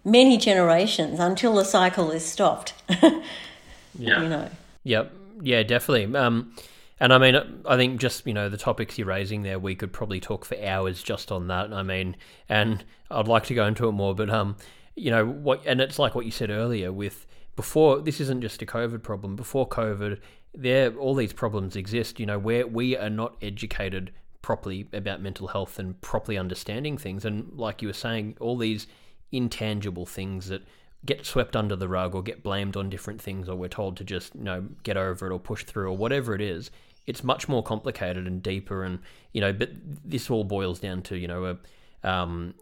many 0.05 0.39
generations 0.39 1.21
until 1.21 1.55
the 1.55 1.65
cycle 1.65 2.11
is 2.11 2.25
stopped. 2.25 2.75
yeah. 2.91 4.23
You 4.23 4.29
know. 4.29 4.51
Yep. 4.85 5.13
Yeah, 5.43 5.63
definitely. 5.63 6.17
Um, 6.17 6.53
and 7.01 7.13
I 7.13 7.19
mean, 7.19 7.37
I 7.65 7.77
think 7.77 8.01
just 8.01 8.27
you 8.27 8.35
know 8.35 8.49
the 8.49 8.57
topics 8.57 8.99
you're 8.99 9.07
raising 9.07 9.43
there, 9.43 9.59
we 9.59 9.75
could 9.75 9.93
probably 9.93 10.21
talk 10.21 10.45
for 10.45 10.57
hours 10.65 11.03
just 11.03 11.31
on 11.31 11.47
that. 11.49 11.73
I 11.73 11.83
mean, 11.83 12.17
and 12.49 12.85
I'd 13.11 13.29
like 13.29 13.45
to 13.45 13.55
go 13.55 13.67
into 13.67 13.89
it 13.89 13.93
more, 13.93 14.15
but 14.15 14.31
um, 14.31 14.57
you 14.97 15.11
know 15.11 15.25
what? 15.25 15.63
And 15.65 15.81
it's 15.81 15.99
like 15.99 16.15
what 16.15 16.25
you 16.25 16.33
said 16.33 16.51
earlier 16.51 16.93
with 16.93 17.27
before. 17.55 18.01
This 18.01 18.21
isn't 18.21 18.41
just 18.41 18.63
a 18.63 18.67
COVID 18.67 19.03
problem. 19.03 19.37
Before 19.37 19.69
COVID, 19.69 20.19
there 20.55 20.93
all 20.97 21.15
these 21.15 21.33
problems 21.33 21.77
exist. 21.77 22.19
You 22.19 22.27
know, 22.27 22.39
where 22.39 22.67
we 22.67 22.97
are 22.97 23.11
not 23.11 23.37
educated 23.41 24.11
properly 24.43 24.89
about 24.93 25.21
mental 25.21 25.49
health 25.49 25.79
and 25.79 26.01
properly 26.01 26.39
understanding 26.39 26.99
things, 26.99 27.25
and 27.25 27.53
like 27.55 27.83
you 27.83 27.89
were 27.89 27.95
saying, 27.95 28.37
all 28.41 28.57
these 28.57 28.87
intangible 29.33 30.07
things 30.07 30.49
that 30.49 30.63
get 31.05 31.25
swept 31.25 31.55
under 31.55 31.77
the 31.77 31.89
rug 31.89 32.15
or 32.15 32.23
get 32.23 32.43
blamed 32.43 32.77
on 32.77 32.91
different 32.91 33.21
things 33.23 33.49
or 33.49 33.55
we're 33.57 33.69
told 33.69 33.97
to 33.97 34.05
just 34.05 34.35
you 34.35 34.43
know 34.43 34.67
get 34.83 34.97
over 34.97 35.27
it 35.27 35.33
or 35.33 35.39
push 35.39 35.65
through 35.65 35.87
or 35.87 35.97
whatever 35.97 36.35
it 36.35 36.41
is 36.41 36.71
it's 37.07 37.23
much 37.23 37.49
more 37.49 37.63
complicated 37.63 38.27
and 38.27 38.43
deeper 38.43 38.83
and 38.83 38.99
you 39.33 39.41
know 39.41 39.53
but 39.53 39.71
this 40.05 40.29
all 40.29 40.45
boils 40.45 40.81
down 40.81 41.01
to 41.01 41.17
you 41.17 41.29
know 41.29 41.45
a 41.45 42.09
um, 42.09 42.55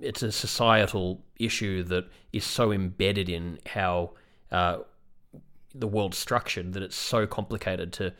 it's 0.00 0.22
a 0.22 0.32
societal 0.32 1.22
issue 1.38 1.82
that 1.84 2.06
is 2.32 2.44
so 2.44 2.72
embedded 2.72 3.28
in 3.28 3.58
how 3.66 4.10
uh, 4.50 4.78
the 5.74 5.86
world's 5.86 6.16
structured 6.16 6.72
that 6.72 6.82
it's 6.82 6.96
so 6.96 7.26
complicated 7.26 7.92
to 7.92 8.12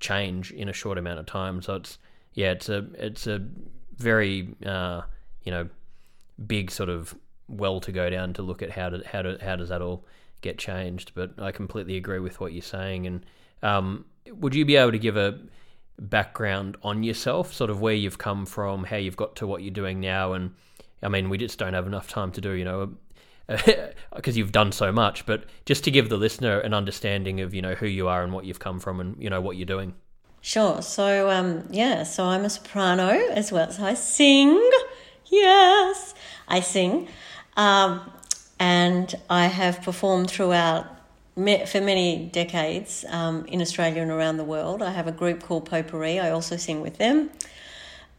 change 0.00 0.50
in 0.52 0.68
a 0.68 0.72
short 0.72 0.98
amount 0.98 1.18
of 1.18 1.26
time 1.26 1.62
so 1.62 1.74
it's 1.74 1.98
yeah 2.34 2.50
it's 2.50 2.68
a 2.68 2.86
it's 2.94 3.26
a 3.26 3.40
very 3.96 4.54
uh, 4.64 5.02
you 5.44 5.52
know 5.52 5.68
big 6.46 6.70
sort 6.70 6.88
of 6.88 7.14
well 7.48 7.80
to 7.80 7.92
go 7.92 8.08
down 8.08 8.32
to 8.32 8.42
look 8.42 8.62
at 8.62 8.70
how 8.70 8.88
to 8.88 9.02
how 9.06 9.22
to 9.22 9.38
how 9.42 9.56
does 9.56 9.68
that 9.68 9.82
all 9.82 10.04
get 10.40 10.58
changed. 10.58 11.12
But 11.14 11.32
I 11.38 11.52
completely 11.52 11.96
agree 11.96 12.18
with 12.18 12.40
what 12.40 12.52
you're 12.52 12.62
saying. 12.62 13.06
And 13.06 13.26
um, 13.62 14.04
would 14.30 14.54
you 14.54 14.64
be 14.64 14.76
able 14.76 14.92
to 14.92 14.98
give 14.98 15.16
a 15.16 15.38
background 15.98 16.76
on 16.82 17.02
yourself, 17.02 17.52
sort 17.52 17.70
of 17.70 17.80
where 17.80 17.94
you've 17.94 18.18
come 18.18 18.46
from, 18.46 18.84
how 18.84 18.96
you've 18.96 19.16
got 19.16 19.36
to 19.36 19.46
what 19.46 19.62
you're 19.62 19.70
doing 19.70 20.00
now? 20.00 20.32
And 20.32 20.54
I 21.02 21.08
mean, 21.08 21.28
we 21.28 21.38
just 21.38 21.58
don't 21.58 21.74
have 21.74 21.86
enough 21.86 22.08
time 22.08 22.32
to 22.32 22.40
do, 22.40 22.52
you 22.52 22.64
know, 22.64 22.92
because 24.14 24.36
you've 24.36 24.52
done 24.52 24.72
so 24.72 24.92
much. 24.92 25.26
But 25.26 25.44
just 25.64 25.84
to 25.84 25.90
give 25.90 26.08
the 26.08 26.16
listener 26.16 26.58
an 26.60 26.74
understanding 26.74 27.40
of 27.40 27.54
you 27.54 27.62
know 27.62 27.74
who 27.74 27.86
you 27.86 28.08
are 28.08 28.22
and 28.22 28.32
what 28.32 28.44
you've 28.44 28.60
come 28.60 28.80
from 28.80 29.00
and 29.00 29.20
you 29.22 29.30
know 29.30 29.40
what 29.40 29.56
you're 29.56 29.66
doing. 29.66 29.94
Sure. 30.40 30.82
So 30.82 31.30
um, 31.30 31.64
yeah, 31.70 32.02
so 32.04 32.24
I'm 32.24 32.44
a 32.44 32.50
soprano 32.50 33.08
as 33.08 33.52
well 33.52 33.70
So 33.70 33.84
I 33.84 33.94
sing. 33.94 34.70
Yes, 35.26 36.14
I 36.48 36.60
sing. 36.60 37.08
Um, 37.56 38.10
and 38.58 39.14
I 39.28 39.46
have 39.46 39.82
performed 39.82 40.30
throughout 40.30 40.86
for 41.34 41.80
many 41.80 42.26
decades 42.32 43.04
um, 43.08 43.46
in 43.46 43.62
Australia 43.62 44.02
and 44.02 44.10
around 44.10 44.36
the 44.36 44.44
world. 44.44 44.82
I 44.82 44.90
have 44.90 45.06
a 45.06 45.12
group 45.12 45.42
called 45.42 45.64
Potpourri. 45.66 46.18
I 46.18 46.30
also 46.30 46.56
sing 46.56 46.80
with 46.80 46.98
them. 46.98 47.30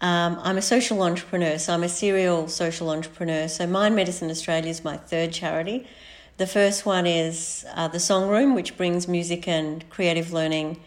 Um, 0.01 0.39
I'm 0.41 0.57
a 0.57 0.63
social 0.63 1.03
entrepreneur, 1.03 1.59
so 1.59 1.73
I'm 1.73 1.83
a 1.83 1.89
serial 1.89 2.47
social 2.47 2.89
entrepreneur. 2.89 3.47
So 3.47 3.67
Mind 3.67 3.95
Medicine 3.95 4.31
Australia 4.31 4.69
is 4.69 4.83
my 4.83 4.97
third 4.97 5.31
charity. 5.31 5.87
The 6.37 6.47
first 6.47 6.87
one 6.87 7.05
is 7.05 7.65
uh, 7.75 7.87
the 7.87 7.99
Song 7.99 8.27
Room, 8.27 8.55
which 8.55 8.77
brings 8.77 9.07
music 9.07 9.47
and 9.47 9.87
creative 9.91 10.33
learning 10.33 10.77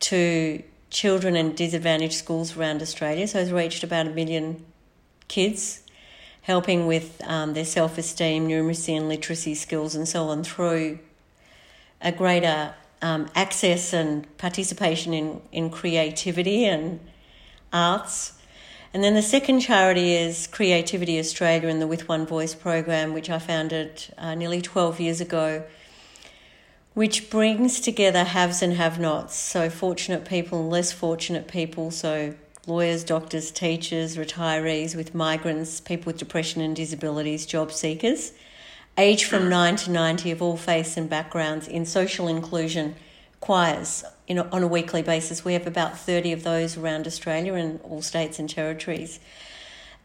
to 0.00 0.64
children 0.90 1.36
in 1.36 1.54
disadvantaged 1.54 2.14
schools 2.14 2.56
around 2.56 2.82
Australia. 2.82 3.28
So 3.28 3.38
it's 3.38 3.52
reached 3.52 3.84
about 3.84 4.08
a 4.08 4.10
million 4.10 4.64
kids 5.28 5.82
helping 6.42 6.88
with 6.88 7.22
um, 7.24 7.54
their 7.54 7.64
self 7.64 7.98
esteem, 7.98 8.48
numeracy, 8.48 8.96
and 8.96 9.08
literacy 9.08 9.54
skills, 9.54 9.94
and 9.94 10.08
so 10.08 10.24
on 10.28 10.42
through 10.42 10.98
a 12.00 12.10
greater 12.10 12.74
um, 13.00 13.28
access 13.36 13.92
and 13.92 14.36
participation 14.38 15.14
in, 15.14 15.40
in 15.52 15.70
creativity 15.70 16.64
and 16.64 16.98
arts. 17.74 18.32
And 18.94 19.02
then 19.02 19.14
the 19.14 19.22
second 19.22 19.60
charity 19.60 20.14
is 20.14 20.46
Creativity 20.46 21.18
Australia 21.18 21.68
and 21.68 21.82
the 21.82 21.86
With 21.86 22.08
One 22.08 22.24
Voice 22.24 22.54
program, 22.54 23.12
which 23.12 23.28
I 23.28 23.40
founded 23.40 24.04
uh, 24.16 24.36
nearly 24.36 24.62
12 24.62 25.00
years 25.00 25.20
ago, 25.20 25.64
which 26.94 27.28
brings 27.28 27.80
together 27.80 28.22
haves 28.22 28.62
and 28.62 28.74
have 28.74 29.00
nots. 29.00 29.34
So, 29.34 29.68
fortunate 29.68 30.24
people 30.24 30.60
and 30.60 30.70
less 30.70 30.92
fortunate 30.92 31.48
people. 31.48 31.90
So, 31.90 32.34
lawyers, 32.68 33.02
doctors, 33.02 33.50
teachers, 33.50 34.16
retirees 34.16 34.94
with 34.94 35.12
migrants, 35.12 35.80
people 35.80 36.12
with 36.12 36.18
depression 36.18 36.62
and 36.62 36.76
disabilities, 36.76 37.46
job 37.46 37.72
seekers, 37.72 38.32
age 38.96 39.24
from 39.24 39.48
9 39.48 39.74
to 39.74 39.90
90 39.90 40.30
of 40.30 40.40
all 40.40 40.56
faiths 40.56 40.96
and 40.96 41.10
backgrounds 41.10 41.66
in 41.66 41.84
social 41.84 42.28
inclusion 42.28 42.94
choirs 43.40 44.04
you 44.26 44.34
know, 44.34 44.48
on 44.52 44.62
a 44.62 44.66
weekly 44.66 45.02
basis. 45.02 45.44
We 45.44 45.52
have 45.52 45.66
about 45.66 45.98
30 45.98 46.32
of 46.32 46.42
those 46.42 46.76
around 46.76 47.06
Australia 47.06 47.54
and 47.54 47.80
all 47.82 48.02
states 48.02 48.38
and 48.38 48.48
territories. 48.48 49.20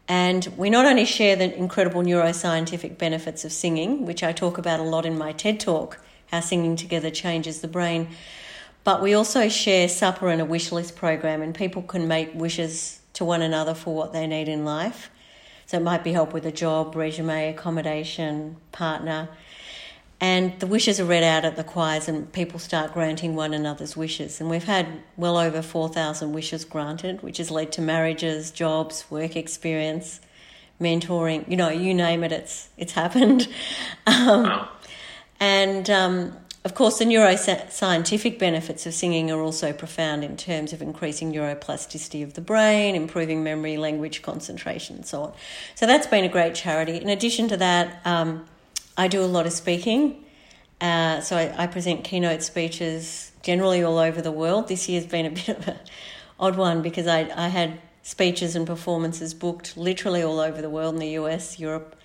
And 0.08 0.46
we 0.56 0.70
not 0.70 0.86
only 0.86 1.04
share 1.04 1.36
the 1.36 1.56
incredible 1.56 2.02
neuroscientific 2.02 2.98
benefits 2.98 3.44
of 3.44 3.52
singing, 3.52 4.04
which 4.06 4.22
I 4.22 4.32
talk 4.32 4.58
about 4.58 4.80
a 4.80 4.84
lot 4.84 5.06
in 5.06 5.16
my 5.16 5.32
TED 5.32 5.60
talk, 5.60 6.00
how 6.26 6.40
singing 6.40 6.76
together 6.76 7.10
changes 7.10 7.60
the 7.60 7.68
brain, 7.68 8.08
but 8.82 9.02
we 9.02 9.14
also 9.14 9.48
share 9.48 9.88
supper 9.88 10.28
and 10.28 10.40
a 10.40 10.44
wish 10.44 10.72
list 10.72 10.96
program, 10.96 11.42
and 11.42 11.54
people 11.54 11.82
can 11.82 12.08
make 12.08 12.34
wishes 12.34 13.00
to 13.12 13.24
one 13.24 13.42
another 13.42 13.74
for 13.74 13.94
what 13.94 14.12
they 14.12 14.26
need 14.26 14.48
in 14.48 14.64
life. 14.64 15.10
So 15.66 15.76
it 15.76 15.82
might 15.82 16.02
be 16.02 16.12
help 16.12 16.32
with 16.32 16.46
a 16.46 16.52
job, 16.52 16.96
resume, 16.96 17.50
accommodation, 17.50 18.56
partner. 18.72 19.28
And 20.20 20.58
the 20.60 20.66
wishes 20.66 21.00
are 21.00 21.06
read 21.06 21.22
out 21.22 21.46
at 21.46 21.56
the 21.56 21.64
choirs, 21.64 22.06
and 22.06 22.30
people 22.30 22.58
start 22.58 22.92
granting 22.92 23.34
one 23.34 23.54
another's 23.54 23.96
wishes. 23.96 24.40
And 24.40 24.50
we've 24.50 24.64
had 24.64 24.86
well 25.16 25.38
over 25.38 25.62
4,000 25.62 26.32
wishes 26.32 26.64
granted, 26.66 27.22
which 27.22 27.38
has 27.38 27.50
led 27.50 27.72
to 27.72 27.80
marriages, 27.80 28.50
jobs, 28.50 29.06
work 29.10 29.34
experience, 29.34 30.20
mentoring. 30.78 31.48
You 31.48 31.56
know, 31.56 31.70
you 31.70 31.94
name 31.94 32.22
it, 32.22 32.32
it's, 32.32 32.68
it's 32.76 32.92
happened. 32.92 33.48
Um, 34.06 34.68
and 35.38 35.88
um, 35.88 36.36
of 36.62 36.74
course, 36.74 36.98
the 36.98 37.06
neuroscientific 37.06 38.38
benefits 38.38 38.84
of 38.84 38.92
singing 38.92 39.30
are 39.30 39.40
also 39.40 39.72
profound 39.72 40.22
in 40.22 40.36
terms 40.36 40.74
of 40.74 40.82
increasing 40.82 41.32
neuroplasticity 41.32 42.22
of 42.22 42.34
the 42.34 42.42
brain, 42.42 42.94
improving 42.94 43.42
memory, 43.42 43.78
language, 43.78 44.20
concentration, 44.20 44.96
and 44.96 45.06
so 45.06 45.22
on. 45.22 45.32
So 45.74 45.86
that's 45.86 46.06
been 46.06 46.24
a 46.24 46.28
great 46.28 46.54
charity. 46.54 46.96
In 46.96 47.08
addition 47.08 47.48
to 47.48 47.56
that, 47.56 48.00
um, 48.04 48.46
I 49.00 49.08
do 49.08 49.24
a 49.24 49.32
lot 49.38 49.46
of 49.46 49.54
speaking. 49.54 50.22
Uh, 50.78 51.22
so 51.22 51.34
I, 51.34 51.54
I, 51.62 51.66
present 51.68 52.04
keynote 52.04 52.42
speeches 52.42 53.32
generally 53.42 53.82
all 53.82 53.96
over 53.96 54.20
the 54.20 54.30
world. 54.30 54.68
This 54.68 54.90
year's 54.90 55.06
been 55.06 55.24
a 55.24 55.30
bit 55.40 55.48
of 55.48 55.68
an 55.68 55.78
odd 56.38 56.56
one 56.56 56.82
because 56.82 57.06
I, 57.06 57.20
I 57.34 57.48
had 57.48 57.80
speeches 58.02 58.54
and 58.54 58.66
performances 58.66 59.32
booked 59.32 59.78
literally 59.78 60.22
all 60.22 60.38
over 60.38 60.60
the 60.60 60.68
world 60.68 60.92
in 60.92 61.00
the 61.00 61.12
US, 61.20 61.58
Europe. 61.58 61.96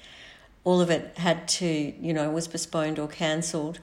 All 0.63 0.79
of 0.79 0.89
it 0.89 1.17
had 1.17 1.49
to, 1.59 1.67
you 1.67 2.13
know, 2.13 2.29
was 2.31 2.47
postponed 2.47 2.97
or 2.97 3.09
cancelled. 3.09 3.79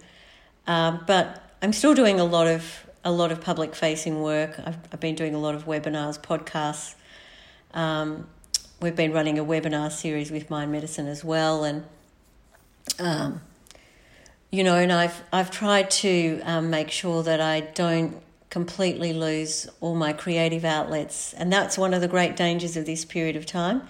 Uh, 0.66 0.96
but 1.06 1.50
I'm 1.60 1.74
still 1.74 1.92
doing 1.92 2.18
a 2.18 2.24
lot 2.24 2.46
of 2.46 2.86
a 3.04 3.12
lot 3.12 3.30
of 3.30 3.42
public 3.42 3.74
facing 3.74 4.22
work. 4.22 4.58
I've, 4.58 4.78
I've 4.90 5.00
been 5.00 5.16
doing 5.16 5.34
a 5.34 5.38
lot 5.38 5.54
of 5.54 5.66
webinars, 5.66 6.18
podcasts. 6.18 6.94
Um, 7.74 8.26
we've 8.80 8.96
been 8.96 9.12
running 9.12 9.38
a 9.38 9.44
webinar 9.44 9.92
series 9.92 10.30
with 10.30 10.48
Mind 10.48 10.72
Medicine 10.72 11.08
as 11.08 11.22
well, 11.22 11.62
and 11.62 11.84
um, 12.98 13.40
you 14.50 14.62
know, 14.64 14.76
and 14.76 14.92
I've 14.92 15.22
I've 15.32 15.50
tried 15.50 15.90
to 16.02 16.40
um, 16.42 16.70
make 16.70 16.90
sure 16.90 17.22
that 17.22 17.40
I 17.40 17.60
don't 17.60 18.22
completely 18.50 19.14
lose 19.14 19.66
all 19.80 19.94
my 19.94 20.12
creative 20.12 20.64
outlets, 20.64 21.32
and 21.32 21.50
that's 21.50 21.78
one 21.78 21.94
of 21.94 22.02
the 22.02 22.08
great 22.08 22.36
dangers 22.36 22.76
of 22.76 22.84
this 22.84 23.04
period 23.04 23.34
of 23.34 23.46
time. 23.46 23.82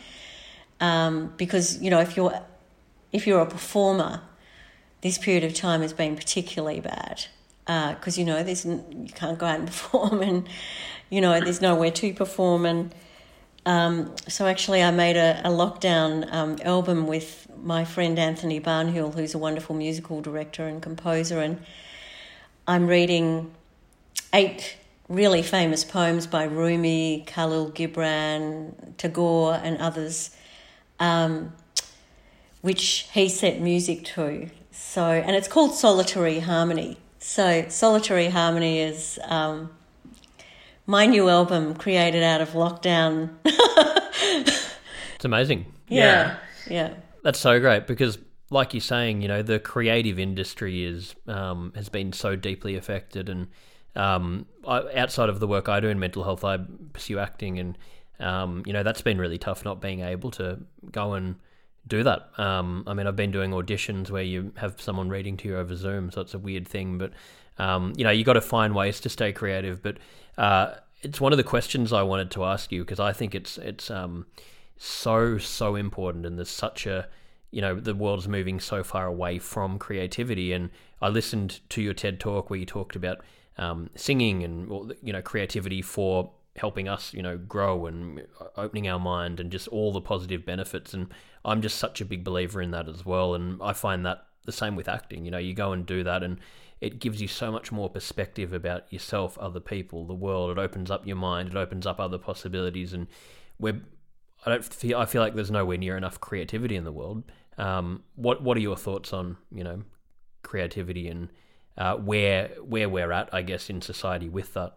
Um, 0.81 1.33
because 1.37 1.83
you 1.83 1.91
know, 1.91 2.01
if 2.01 2.17
you're 2.17 2.41
if 3.13 3.27
you're 3.27 3.41
a 3.41 3.47
performer, 3.47 4.21
this 5.01 5.19
period 5.19 5.45
of 5.45 5.53
time 5.55 5.83
has 5.83 5.93
been 5.93 6.17
particularly 6.17 6.81
bad. 6.81 7.27
Because 7.65 8.17
uh, 8.17 8.21
you 8.21 8.25
know 8.25 8.43
there's 8.43 8.65
you 8.65 9.11
can't 9.15 9.39
go 9.39 9.47
out 9.47 9.59
and 9.59 9.67
perform, 9.73 10.23
and 10.23 10.49
you 11.11 11.21
know 11.21 11.41
there's 11.41 11.61
nowhere 11.61 11.91
to 11.91 12.15
perform, 12.15 12.65
and 12.67 12.95
um, 13.67 14.15
so 14.29 14.47
actually 14.47 14.83
I 14.83 14.91
made 14.91 15.17
a, 15.17 15.41
a 15.45 15.51
lockdown 15.51 16.33
um, 16.33 16.59
album 16.63 17.07
with 17.07 17.42
my 17.63 17.85
friend 17.85 18.19
Anthony 18.19 18.61
Barnhill, 18.61 19.15
who's 19.15 19.35
a 19.35 19.39
wonderful 19.39 19.75
musical 19.75 20.21
director 20.21 20.67
and 20.67 20.83
composer, 20.83 21.41
and 21.41 21.61
I'm 22.67 22.87
reading 22.87 23.53
eight 24.33 24.77
really 25.09 25.43
famous 25.43 25.85
poems 25.85 26.27
by 26.27 26.45
Rumi, 26.45 27.25
Khalil 27.27 27.71
Gibran, 27.71 28.97
Tagore, 28.97 29.61
and 29.63 29.79
others, 29.79 30.31
um, 30.99 31.53
which 32.63 33.09
he 33.13 33.29
set 33.29 33.61
music 33.61 34.05
to. 34.07 34.49
So, 34.71 35.05
and 35.05 35.37
it's 35.37 35.49
called 35.49 35.75
Solitary 35.75 36.41
Harmony. 36.41 36.97
So, 37.19 37.67
Solitary 37.69 38.29
Harmony 38.29 38.81
is 38.81 39.19
um, 39.25 39.71
my 40.87 41.07
new 41.07 41.29
album 41.29 41.75
created 41.75 42.23
out 42.23 42.41
of 42.41 42.51
lockdown. 42.51 43.31
it's 43.45 45.25
amazing. 45.25 45.67
Yeah, 45.89 46.37
yeah. 46.69 46.95
That's 47.23 47.39
so 47.39 47.61
great 47.61 47.87
because, 47.87 48.19
like 48.51 48.75
you're 48.75 48.81
saying, 48.81 49.23
you 49.23 49.29
know, 49.29 49.43
the 49.43 49.59
creative 49.59 50.19
industry 50.19 50.85
is 50.85 51.15
um, 51.27 51.73
has 51.75 51.89
been 51.89 52.13
so 52.13 52.37
deeply 52.37 52.77
affected, 52.77 53.29
and 53.29 53.49
um, 53.95 54.47
I, 54.67 54.83
outside 54.97 55.29
of 55.29 55.41
the 55.41 55.47
work 55.47 55.69
I 55.69 55.81
do 55.81 55.89
in 55.89 55.99
mental 55.99 56.25
health, 56.25 56.45
I 56.45 56.59
pursue 56.93 57.19
acting, 57.19 57.59
and 57.59 57.79
um, 58.19 58.63
you 58.67 58.73
know, 58.73 58.83
that's 58.83 59.03
been 59.03 59.19
really 59.19 59.39
tough 59.39 59.65
not 59.65 59.81
being 59.81 60.01
able 60.01 60.31
to 60.33 60.59
go 60.91 61.15
and 61.15 61.37
do 61.87 62.03
that. 62.03 62.29
Um, 62.39 62.85
I 62.87 62.95
mean, 62.95 63.07
I've 63.07 63.17
been 63.17 63.33
doing 63.33 63.51
auditions 63.51 64.11
where 64.11 64.23
you 64.23 64.53
have 64.57 64.81
someone 64.81 65.09
reading 65.09 65.37
to 65.39 65.49
you 65.49 65.57
over 65.57 65.75
Zoom, 65.77 66.11
so 66.11 66.21
it's 66.21 66.35
a 66.35 66.39
weird 66.39 66.67
thing, 66.67 66.99
but 66.99 67.13
um, 67.59 67.93
you 67.97 68.05
know, 68.05 68.11
you 68.11 68.25
got 68.25 68.35
to 68.35 68.41
find 68.41 68.75
ways 68.75 69.01
to 69.01 69.09
stay 69.09 69.33
creative. 69.33 69.83
But 69.83 69.99
uh, 70.39 70.75
it's 71.03 71.21
one 71.21 71.33
of 71.33 71.37
the 71.37 71.45
questions 71.45 71.93
I 71.93 72.03
wanted 72.03 72.31
to 72.33 72.45
ask 72.45 72.73
you 72.73 72.83
because 72.83 73.01
I 73.01 73.13
think 73.13 73.35
it's 73.35 73.59
it's 73.59 73.91
um, 73.91 74.27
so 74.85 75.39
so 75.39 75.77
important 75.77 76.27
and 76.27 76.37
there's 76.37 76.51
such 76.51 76.87
a 76.87 77.07
you 77.53 77.61
know 77.61 77.79
the 77.79 77.95
world's 77.95 78.27
moving 78.27 78.59
so 78.59 78.83
far 78.83 79.07
away 79.07 79.39
from 79.39 79.79
creativity. 79.79 80.53
And 80.53 80.71
i 81.01 81.09
listened 81.09 81.61
to 81.69 81.81
your 81.81 81.95
ted 81.95 82.19
talk 82.19 82.51
where 82.51 82.59
you 82.59 82.67
talked 82.67 82.97
about 82.97 83.19
um, 83.59 83.91
singing 83.95 84.43
and 84.43 84.93
you 85.01 85.13
know 85.13 85.23
creativity 85.23 85.83
for 85.83 86.33
helping 86.57 86.89
us 86.89 87.15
you 87.15 87.23
know 87.23 87.37
grow 87.39 87.87
and 87.87 88.27
opening 88.57 88.89
our 88.89 88.99
mind 88.99 89.39
and 89.39 89.53
just 89.53 89.69
all 89.69 89.93
the 89.93 90.01
positive 90.01 90.45
benefits. 90.45 90.95
And 90.95 91.15
i'm 91.45 91.63
just 91.63 91.79
such 91.79 92.01
a 92.01 92.05
big 92.05 92.25
believer 92.25 92.61
in 92.61 92.73
that 92.73 92.89
as 92.89 93.07
well. 93.07 93.37
And 93.37 93.63
i 93.63 93.73
find 93.73 94.05
that 94.05 94.27
the 94.47 94.53
same 94.53 94.75
with 94.75 94.89
acting. 94.89 95.25
You 95.25 95.31
know 95.31 95.39
you 95.39 95.55
go 95.55 95.71
and 95.71 95.87
do 95.87 96.03
that 96.03 96.25
and 96.25 96.41
it 96.81 96.99
gives 96.99 97.23
you 97.23 97.29
so 97.29 97.53
much 97.53 97.71
more 97.71 97.89
perspective 97.89 98.53
about 98.53 98.93
yourself 98.93 99.39
other 99.39 99.61
people 99.61 100.07
the 100.07 100.15
world. 100.15 100.51
It 100.51 100.59
opens 100.59 100.91
up 100.91 101.07
your 101.07 101.15
mind. 101.15 101.51
It 101.51 101.57
opens 101.57 101.87
up 101.87 102.01
other 102.01 102.19
possibilities. 102.19 102.93
And 102.93 103.07
we're 103.61 103.81
I 104.45 104.51
don't 104.51 104.65
feel 104.65 104.99
I 104.99 105.07
feel 105.07 105.23
like 105.23 105.35
there's 105.35 105.51
nowhere 105.51 105.79
near 105.79 105.97
enough 105.97 106.21
creativity 106.21 106.77
in 106.77 106.85
the 106.85 106.93
world. 106.93 107.23
Um, 107.59 108.03
what 108.17 108.43
what 108.43 108.57
are 108.57 108.61
your 108.61 108.77
thoughts 108.77 109.13
on 109.13 109.37
you 109.51 109.63
know 109.65 109.83
creativity 110.43 111.09
and 111.09 111.29
uh, 111.77 111.97
where 111.97 112.49
where 112.63 112.89
we're 112.89 113.13
at, 113.13 113.33
I 113.33 113.43
guess, 113.43 113.71
in 113.71 113.81
society 113.81 114.29
with 114.29 114.55
that? 114.55 114.77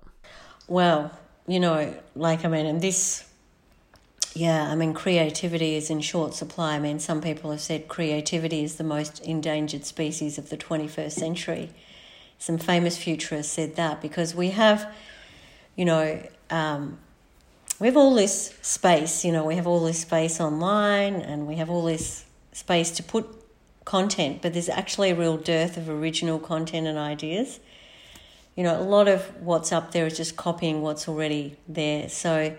Well, 0.67 1.11
you 1.47 1.59
know, 1.59 1.93
like 2.15 2.45
I 2.45 2.47
mean, 2.47 2.65
and 2.65 2.81
this, 2.81 3.29
yeah, 4.33 4.69
I 4.69 4.75
mean, 4.75 4.93
creativity 4.93 5.75
is 5.75 5.89
in 5.89 6.01
short 6.01 6.33
supply. 6.33 6.75
I 6.75 6.79
mean, 6.79 6.99
some 6.99 7.21
people 7.21 7.51
have 7.51 7.61
said 7.61 7.87
creativity 7.87 8.63
is 8.63 8.75
the 8.75 8.83
most 8.83 9.19
endangered 9.19 9.85
species 9.85 10.37
of 10.37 10.49
the 10.49 10.57
21st 10.57 11.11
century. 11.11 11.69
Some 12.37 12.57
famous 12.57 12.97
futurists 12.97 13.53
said 13.53 13.75
that 13.75 14.01
because 14.01 14.35
we 14.35 14.49
have, 14.51 14.93
you 15.75 15.85
know, 15.85 16.21
um, 16.49 16.97
we 17.79 17.87
have 17.87 17.97
all 17.97 18.13
this 18.13 18.53
space, 18.61 19.25
you 19.25 19.31
know, 19.31 19.43
we 19.45 19.55
have 19.55 19.67
all 19.67 19.83
this 19.83 19.99
space 19.99 20.39
online 20.39 21.15
and 21.15 21.45
we 21.45 21.55
have 21.55 21.69
all 21.69 21.83
this 21.83 22.25
space 22.53 22.91
to 22.91 23.03
put 23.03 23.27
content, 23.83 24.41
but 24.41 24.53
there's 24.53 24.69
actually 24.69 25.11
a 25.11 25.15
real 25.15 25.37
dearth 25.37 25.75
of 25.75 25.89
original 25.89 26.39
content 26.39 26.87
and 26.87 26.97
ideas. 26.97 27.59
You 28.55 28.63
know, 28.63 28.79
a 28.79 28.83
lot 28.83 29.09
of 29.09 29.23
what's 29.41 29.73
up 29.73 29.91
there 29.91 30.05
is 30.05 30.15
just 30.15 30.37
copying 30.37 30.81
what's 30.81 31.09
already 31.09 31.57
there. 31.67 32.07
So, 32.07 32.55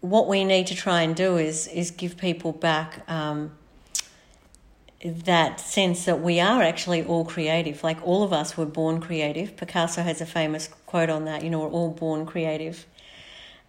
what 0.00 0.28
we 0.28 0.44
need 0.44 0.68
to 0.68 0.74
try 0.76 1.02
and 1.02 1.16
do 1.16 1.36
is 1.36 1.66
is 1.66 1.90
give 1.90 2.16
people 2.16 2.52
back 2.52 3.02
um, 3.10 3.50
that 5.04 5.58
sense 5.58 6.04
that 6.04 6.20
we 6.20 6.38
are 6.38 6.62
actually 6.62 7.02
all 7.02 7.24
creative. 7.24 7.82
Like 7.82 7.98
all 8.06 8.22
of 8.22 8.32
us 8.32 8.56
were 8.56 8.66
born 8.66 9.00
creative. 9.00 9.56
Picasso 9.56 10.04
has 10.04 10.20
a 10.20 10.26
famous 10.26 10.68
quote 10.86 11.10
on 11.10 11.24
that. 11.24 11.42
You 11.42 11.50
know, 11.50 11.58
we're 11.58 11.70
all 11.70 11.90
born 11.90 12.24
creative 12.24 12.86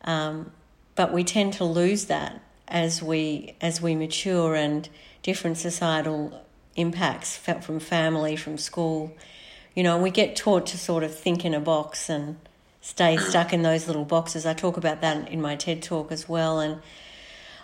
um, 0.03 0.51
but 0.95 1.13
we 1.13 1.23
tend 1.23 1.53
to 1.53 1.63
lose 1.63 2.05
that 2.05 2.41
as 2.67 3.01
we 3.01 3.55
as 3.61 3.81
we 3.81 3.95
mature 3.95 4.55
and 4.55 4.89
different 5.23 5.57
societal 5.57 6.43
impacts 6.75 7.35
felt 7.35 7.63
from 7.63 7.79
family, 7.79 8.35
from 8.35 8.57
school, 8.57 9.13
You 9.77 9.83
know, 9.83 9.99
we 9.99 10.09
get 10.09 10.35
taught 10.35 10.65
to 10.67 10.77
sort 10.77 11.03
of 11.03 11.13
think 11.13 11.45
in 11.45 11.53
a 11.53 11.59
box 11.59 12.09
and 12.09 12.37
stay 12.81 13.15
stuck 13.15 13.53
in 13.53 13.61
those 13.61 13.85
little 13.85 14.05
boxes. 14.05 14.43
I 14.43 14.55
talk 14.55 14.75
about 14.75 15.01
that 15.01 15.29
in 15.29 15.39
my 15.39 15.55
TED 15.55 15.83
talk 15.83 16.11
as 16.11 16.27
well. 16.27 16.59
And 16.59 16.81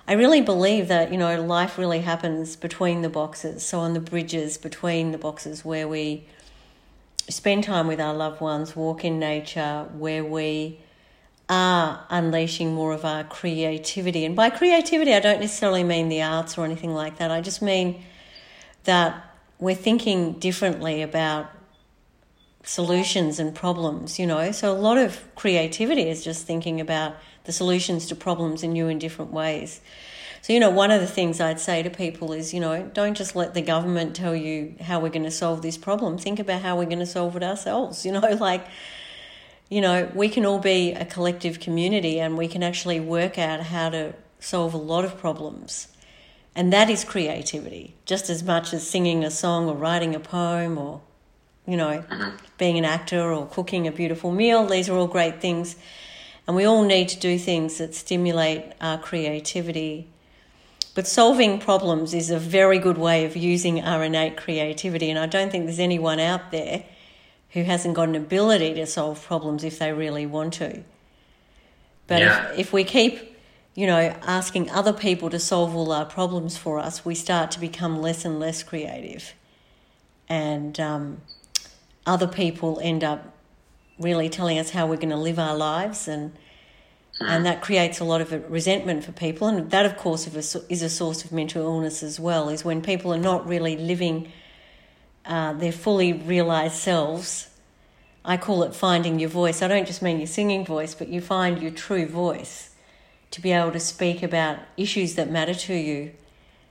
I 0.07 0.13
really 0.13 0.39
believe 0.39 0.89
that, 0.89 1.11
you 1.11 1.17
know, 1.17 1.41
life 1.41 1.75
really 1.75 2.01
happens 2.01 2.55
between 2.55 3.01
the 3.01 3.09
boxes. 3.09 3.65
So 3.65 3.79
on 3.79 3.93
the 3.95 3.99
bridges 3.99 4.59
between 4.59 5.11
the 5.11 5.17
boxes 5.17 5.65
where 5.65 5.87
we 5.87 6.25
spend 7.29 7.63
time 7.63 7.87
with 7.87 7.99
our 7.99 8.13
loved 8.13 8.41
ones, 8.41 8.75
walk 8.75 9.03
in 9.03 9.17
nature, 9.17 9.87
where 9.97 10.23
we 10.23 10.77
are 11.49 12.05
unleashing 12.09 12.73
more 12.73 12.93
of 12.93 13.03
our 13.05 13.23
creativity. 13.23 14.25
And 14.25 14.35
by 14.35 14.49
creativity, 14.49 15.13
I 15.13 15.19
don't 15.19 15.41
necessarily 15.41 15.83
mean 15.83 16.09
the 16.09 16.21
arts 16.21 16.57
or 16.57 16.65
anything 16.65 16.93
like 16.93 17.17
that. 17.17 17.31
I 17.31 17.41
just 17.41 17.61
mean 17.61 18.03
that 18.85 19.23
we're 19.59 19.75
thinking 19.75 20.33
differently 20.33 21.01
about 21.01 21.49
solutions 22.63 23.39
and 23.39 23.53
problems, 23.53 24.19
you 24.19 24.25
know. 24.25 24.51
So 24.51 24.71
a 24.71 24.79
lot 24.79 24.97
of 24.97 25.23
creativity 25.35 26.09
is 26.09 26.23
just 26.23 26.47
thinking 26.47 26.79
about 26.79 27.15
the 27.43 27.51
solutions 27.51 28.07
to 28.07 28.15
problems 28.15 28.63
in 28.63 28.71
new 28.71 28.87
and 28.87 28.99
different 28.99 29.31
ways. 29.31 29.81
So, 30.41 30.51
you 30.51 30.59
know, 30.59 30.69
one 30.69 30.91
of 30.91 30.99
the 30.99 31.07
things 31.07 31.39
I'd 31.39 31.59
say 31.59 31.83
to 31.83 31.89
people 31.89 32.33
is, 32.33 32.53
you 32.53 32.59
know, 32.59 32.89
don't 32.93 33.15
just 33.15 33.33
let 33.33 33.53
the 33.53 33.61
government 33.61 34.15
tell 34.15 34.35
you 34.35 34.75
how 34.81 34.99
we're 34.99 35.09
going 35.09 35.23
to 35.23 35.31
solve 35.31 35.61
this 35.61 35.77
problem. 35.77 36.17
Think 36.17 36.39
about 36.39 36.61
how 36.61 36.77
we're 36.77 36.85
going 36.85 36.99
to 36.99 37.05
solve 37.05 37.37
it 37.37 37.43
ourselves, 37.43 38.05
you 38.05 38.11
know, 38.11 38.19
like, 38.19 38.65
you 39.73 39.81
know, 39.81 40.11
we 40.13 40.29
can 40.29 40.45
all 40.45 40.59
be 40.59 40.91
a 40.91 41.03
collective 41.03 41.59
community 41.59 42.19
and 42.19 42.37
we 42.37 42.47
can 42.47 42.61
actually 42.61 42.99
work 42.99 43.39
out 43.39 43.59
how 43.59 43.89
to 43.89 44.13
solve 44.39 44.75
a 44.75 44.77
lot 44.77 45.03
of 45.03 45.17
problems. 45.17 45.87
And 46.55 46.71
that 46.71 46.91
is 46.91 47.03
creativity, 47.03 47.95
just 48.05 48.29
as 48.29 48.43
much 48.43 48.71
as 48.71 48.87
singing 48.87 49.23
a 49.23 49.31
song 49.31 49.67
or 49.67 49.73
writing 49.75 50.13
a 50.13 50.19
poem 50.19 50.77
or 50.77 51.01
you 51.65 51.77
know, 51.77 52.03
mm-hmm. 52.07 52.35
being 52.57 52.77
an 52.77 52.85
actor 52.85 53.31
or 53.31 53.47
cooking 53.47 53.87
a 53.87 53.91
beautiful 53.91 54.31
meal. 54.31 54.65
These 54.67 54.89
are 54.89 54.97
all 54.97 55.07
great 55.07 55.41
things. 55.41 55.75
And 56.45 56.55
we 56.55 56.65
all 56.65 56.83
need 56.83 57.09
to 57.09 57.19
do 57.19 57.39
things 57.39 57.77
that 57.79 57.95
stimulate 57.95 58.73
our 58.79 58.99
creativity. 58.99 60.07
But 60.93 61.07
solving 61.07 61.59
problems 61.59 62.13
is 62.13 62.29
a 62.29 62.37
very 62.37 62.77
good 62.77 62.99
way 62.99 63.25
of 63.25 63.35
using 63.35 63.81
our 63.81 64.03
innate 64.03 64.37
creativity. 64.37 65.09
And 65.09 65.17
I 65.17 65.25
don't 65.25 65.51
think 65.51 65.65
there's 65.65 65.79
anyone 65.79 66.19
out 66.19 66.51
there 66.51 66.83
who 67.53 67.63
hasn't 67.63 67.93
got 67.93 68.09
an 68.09 68.15
ability 68.15 68.73
to 68.75 68.85
solve 68.85 69.23
problems 69.23 69.63
if 69.63 69.79
they 69.79 69.93
really 69.93 70.25
want 70.25 70.53
to. 70.55 70.83
But 72.07 72.21
yeah. 72.21 72.51
if, 72.51 72.59
if 72.59 72.73
we 72.73 72.83
keep, 72.83 73.37
you 73.75 73.87
know, 73.87 74.15
asking 74.23 74.69
other 74.69 74.93
people 74.93 75.29
to 75.29 75.39
solve 75.39 75.75
all 75.75 75.91
our 75.91 76.05
problems 76.05 76.57
for 76.57 76.79
us, 76.79 77.05
we 77.05 77.15
start 77.15 77.51
to 77.51 77.59
become 77.59 78.01
less 78.01 78.25
and 78.25 78.39
less 78.39 78.63
creative. 78.63 79.33
And, 80.27 80.79
um, 80.79 81.21
other 82.05 82.27
people 82.27 82.79
end 82.81 83.03
up 83.03 83.33
really 83.99 84.29
telling 84.29 84.57
us 84.59 84.71
how 84.71 84.87
we're 84.87 84.97
going 84.97 85.09
to 85.09 85.15
live 85.15 85.39
our 85.39 85.55
lives 85.55 86.07
and 86.07 86.33
and 87.19 87.45
that 87.45 87.61
creates 87.61 87.99
a 87.99 88.03
lot 88.03 88.21
of 88.21 88.51
resentment 88.51 89.03
for 89.03 89.11
people 89.11 89.47
and 89.47 89.69
that 89.69 89.85
of 89.85 89.95
course 89.95 90.27
is 90.27 90.81
a 90.81 90.89
source 90.89 91.23
of 91.23 91.31
mental 91.31 91.61
illness 91.61 92.01
as 92.01 92.19
well 92.19 92.49
is 92.49 92.65
when 92.65 92.81
people 92.81 93.13
are 93.13 93.19
not 93.19 93.47
really 93.47 93.77
living 93.77 94.31
uh, 95.25 95.53
their 95.53 95.71
fully 95.71 96.13
realized 96.13 96.75
selves 96.75 97.49
i 98.25 98.37
call 98.37 98.63
it 98.63 98.75
finding 98.75 99.19
your 99.19 99.29
voice 99.29 99.61
i 99.61 99.67
don't 99.67 99.87
just 99.87 100.01
mean 100.01 100.17
your 100.17 100.27
singing 100.27 100.65
voice 100.65 100.93
but 100.95 101.07
you 101.07 101.21
find 101.21 101.61
your 101.61 101.71
true 101.71 102.05
voice 102.05 102.71
to 103.31 103.41
be 103.41 103.51
able 103.51 103.71
to 103.71 103.79
speak 103.79 104.21
about 104.21 104.57
issues 104.77 105.15
that 105.15 105.29
matter 105.29 105.53
to 105.53 105.73
you 105.73 106.11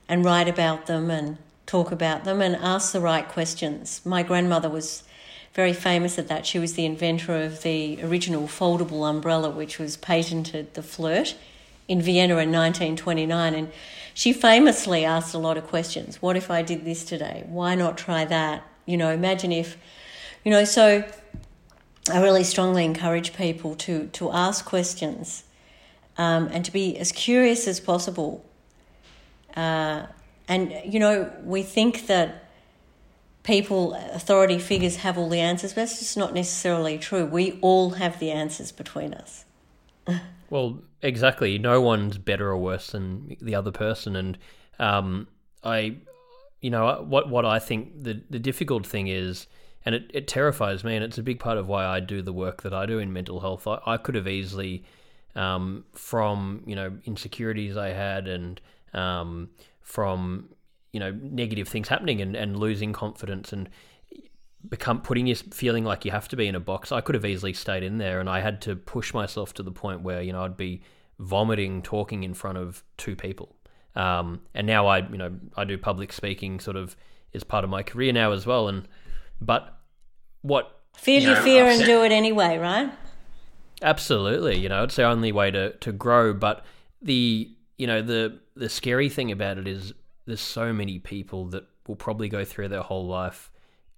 and 0.07 0.23
write 0.23 0.47
about 0.47 0.85
them 0.85 1.09
and 1.09 1.37
talk 1.65 1.91
about 1.91 2.23
them 2.23 2.41
and 2.41 2.55
ask 2.57 2.91
the 2.91 3.01
right 3.01 3.27
questions 3.27 4.01
my 4.05 4.23
grandmother 4.23 4.69
was 4.69 5.03
very 5.53 5.73
famous 5.73 6.17
at 6.17 6.27
that. 6.27 6.45
She 6.45 6.59
was 6.59 6.73
the 6.73 6.85
inventor 6.85 7.41
of 7.41 7.61
the 7.61 8.03
original 8.03 8.47
foldable 8.47 9.07
umbrella, 9.07 9.49
which 9.49 9.77
was 9.77 9.97
patented, 9.97 10.73
the 10.73 10.81
Flirt, 10.81 11.35
in 11.87 12.01
Vienna 12.01 12.33
in 12.37 12.51
1929. 12.51 13.53
And 13.53 13.71
she 14.13 14.33
famously 14.33 15.05
asked 15.05 15.33
a 15.33 15.37
lot 15.37 15.57
of 15.57 15.67
questions. 15.67 16.21
What 16.21 16.35
if 16.35 16.51
I 16.51 16.61
did 16.61 16.85
this 16.85 17.03
today? 17.03 17.43
Why 17.47 17.75
not 17.75 17.97
try 17.97 18.25
that? 18.25 18.63
You 18.85 18.97
know, 18.97 19.09
imagine 19.09 19.51
if, 19.51 19.77
you 20.43 20.51
know, 20.51 20.65
so 20.65 21.03
I 22.11 22.21
really 22.21 22.43
strongly 22.43 22.85
encourage 22.85 23.33
people 23.33 23.75
to, 23.75 24.07
to 24.07 24.31
ask 24.31 24.65
questions 24.65 25.43
um, 26.17 26.49
and 26.51 26.63
to 26.65 26.71
be 26.71 26.97
as 26.97 27.11
curious 27.11 27.67
as 27.67 27.79
possible. 27.79 28.45
Uh, 29.55 30.07
and, 30.47 30.73
you 30.85 30.99
know, 30.99 31.31
we 31.43 31.63
think 31.63 32.07
that 32.07 32.49
people, 33.43 33.93
authority 33.93 34.59
figures 34.59 34.97
have 34.97 35.17
all 35.17 35.29
the 35.29 35.39
answers, 35.39 35.71
but 35.71 35.81
that's 35.81 35.99
just 35.99 36.17
not 36.17 36.33
necessarily 36.33 36.97
true. 36.97 37.25
We 37.25 37.57
all 37.61 37.91
have 37.91 38.19
the 38.19 38.31
answers 38.31 38.71
between 38.71 39.13
us. 39.13 39.45
well, 40.49 40.81
exactly. 41.01 41.57
No 41.57 41.81
one's 41.81 42.17
better 42.17 42.49
or 42.49 42.57
worse 42.57 42.91
than 42.91 43.35
the 43.41 43.55
other 43.55 43.71
person, 43.71 44.15
and 44.15 44.37
um, 44.79 45.27
I, 45.63 45.97
you 46.61 46.69
know, 46.69 47.05
what 47.07 47.29
what 47.29 47.45
I 47.45 47.59
think 47.59 48.03
the 48.03 48.21
the 48.29 48.39
difficult 48.39 48.85
thing 48.85 49.07
is, 49.07 49.47
and 49.85 49.95
it, 49.95 50.09
it 50.13 50.27
terrifies 50.27 50.83
me, 50.83 50.95
and 50.95 51.03
it's 51.03 51.17
a 51.17 51.23
big 51.23 51.39
part 51.39 51.57
of 51.57 51.67
why 51.67 51.85
I 51.85 51.99
do 51.99 52.21
the 52.21 52.33
work 52.33 52.61
that 52.63 52.73
I 52.73 52.85
do 52.85 52.99
in 52.99 53.13
mental 53.13 53.39
health. 53.39 53.67
I, 53.67 53.79
I 53.85 53.97
could 53.97 54.15
have 54.15 54.27
easily, 54.27 54.83
um, 55.35 55.85
from 55.93 56.63
you 56.65 56.75
know 56.75 56.97
insecurities 57.05 57.77
I 57.77 57.89
had 57.89 58.27
and 58.27 58.59
um, 58.93 59.49
from 59.81 60.49
you 60.91 60.99
know 60.99 61.11
negative 61.21 61.67
things 61.67 61.87
happening 61.87 62.21
and, 62.21 62.35
and 62.35 62.57
losing 62.57 62.93
confidence 62.93 63.51
and 63.51 63.69
become 64.69 65.01
putting 65.01 65.27
you 65.27 65.35
feeling 65.35 65.83
like 65.83 66.05
you 66.05 66.11
have 66.11 66.27
to 66.29 66.35
be 66.35 66.47
in 66.47 66.55
a 66.55 66.59
box. 66.59 66.91
I 66.91 67.01
could 67.01 67.15
have 67.15 67.25
easily 67.25 67.53
stayed 67.53 67.83
in 67.83 67.97
there, 67.97 68.19
and 68.19 68.29
I 68.29 68.39
had 68.39 68.61
to 68.63 68.75
push 68.75 69.13
myself 69.13 69.53
to 69.55 69.63
the 69.63 69.71
point 69.71 70.01
where 70.01 70.21
you 70.21 70.31
know 70.31 70.43
I'd 70.43 70.57
be 70.57 70.81
vomiting 71.19 71.81
talking 71.81 72.23
in 72.23 72.33
front 72.33 72.57
of 72.57 72.83
two 72.97 73.15
people. 73.15 73.55
Um, 73.95 74.41
and 74.53 74.65
now 74.65 74.87
I 74.87 75.07
you 75.07 75.17
know 75.17 75.33
I 75.55 75.65
do 75.65 75.77
public 75.77 76.13
speaking 76.13 76.59
sort 76.59 76.77
of 76.77 76.95
is 77.33 77.43
part 77.43 77.63
of 77.63 77.69
my 77.69 77.83
career 77.83 78.13
now 78.13 78.31
as 78.31 78.45
well. 78.45 78.67
And 78.67 78.87
but 79.41 79.77
what 80.41 80.81
fear 80.95 81.19
you, 81.19 81.27
know, 81.27 81.41
fear 81.41 81.65
and 81.65 81.83
do 81.83 82.03
it 82.03 82.11
anyway, 82.11 82.57
right? 82.57 82.91
Absolutely, 83.81 84.57
you 84.57 84.69
know 84.69 84.83
it's 84.83 84.95
the 84.95 85.03
only 85.03 85.31
way 85.31 85.51
to 85.51 85.71
to 85.73 85.91
grow. 85.91 86.33
But 86.33 86.65
the 87.01 87.49
you 87.77 87.87
know 87.87 88.01
the 88.01 88.39
the 88.55 88.69
scary 88.69 89.09
thing 89.09 89.31
about 89.31 89.57
it 89.57 89.67
is 89.67 89.93
there's 90.25 90.41
so 90.41 90.71
many 90.71 90.99
people 90.99 91.47
that 91.47 91.65
will 91.87 91.97
probably 91.97 92.29
go 92.29 92.45
through 92.45 92.69
their 92.69 92.81
whole 92.81 93.05
life 93.05 93.51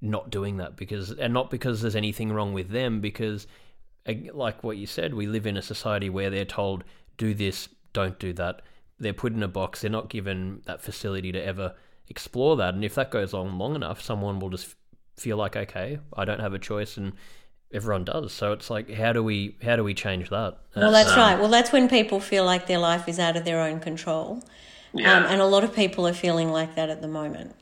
not 0.05 0.29
doing 0.29 0.57
that 0.57 0.75
because 0.75 1.11
and 1.11 1.33
not 1.33 1.49
because 1.49 1.81
there's 1.81 1.95
anything 1.95 2.31
wrong 2.31 2.53
with 2.53 2.69
them 2.69 3.01
because 3.01 3.47
like 4.33 4.63
what 4.63 4.77
you 4.77 4.85
said 4.85 5.13
we 5.13 5.27
live 5.27 5.45
in 5.45 5.57
a 5.57 5.61
society 5.61 6.09
where 6.09 6.29
they're 6.29 6.45
told 6.45 6.83
do 7.17 7.33
this 7.33 7.69
don't 7.93 8.19
do 8.19 8.33
that. 8.33 8.61
They're 8.99 9.13
put 9.13 9.33
in 9.33 9.43
a 9.43 9.47
box 9.47 9.81
they're 9.81 9.89
not 9.89 10.09
given 10.09 10.61
that 10.65 10.81
facility 10.81 11.31
to 11.31 11.43
ever 11.43 11.75
explore 12.07 12.55
that 12.57 12.73
and 12.73 12.85
if 12.85 12.95
that 12.95 13.11
goes 13.11 13.33
on 13.33 13.57
long 13.57 13.75
enough 13.75 14.01
someone 14.01 14.39
will 14.39 14.49
just 14.49 14.75
feel 15.17 15.37
like 15.37 15.55
okay 15.55 15.99
I 16.13 16.25
don't 16.25 16.39
have 16.39 16.53
a 16.53 16.59
choice 16.59 16.97
and 16.97 17.13
everyone 17.73 18.05
does. 18.05 18.31
So 18.31 18.53
it's 18.53 18.69
like 18.69 18.89
how 18.91 19.13
do 19.13 19.23
we 19.23 19.57
how 19.63 19.75
do 19.75 19.83
we 19.83 19.93
change 19.93 20.29
that? 20.29 20.57
Well 20.75 20.91
that's 20.91 21.11
um, 21.11 21.19
right. 21.19 21.39
Well 21.39 21.49
that's 21.49 21.71
when 21.71 21.89
people 21.89 22.19
feel 22.19 22.45
like 22.45 22.67
their 22.67 22.79
life 22.79 23.07
is 23.07 23.19
out 23.19 23.35
of 23.35 23.45
their 23.45 23.61
own 23.61 23.79
control. 23.79 24.43
Yeah. 24.93 25.17
Um, 25.17 25.25
and 25.25 25.41
a 25.41 25.45
lot 25.45 25.63
of 25.63 25.75
people 25.75 26.07
are 26.07 26.13
feeling 26.13 26.51
like 26.51 26.75
that 26.75 26.89
at 26.89 27.01
the 27.01 27.07
moment. 27.07 27.55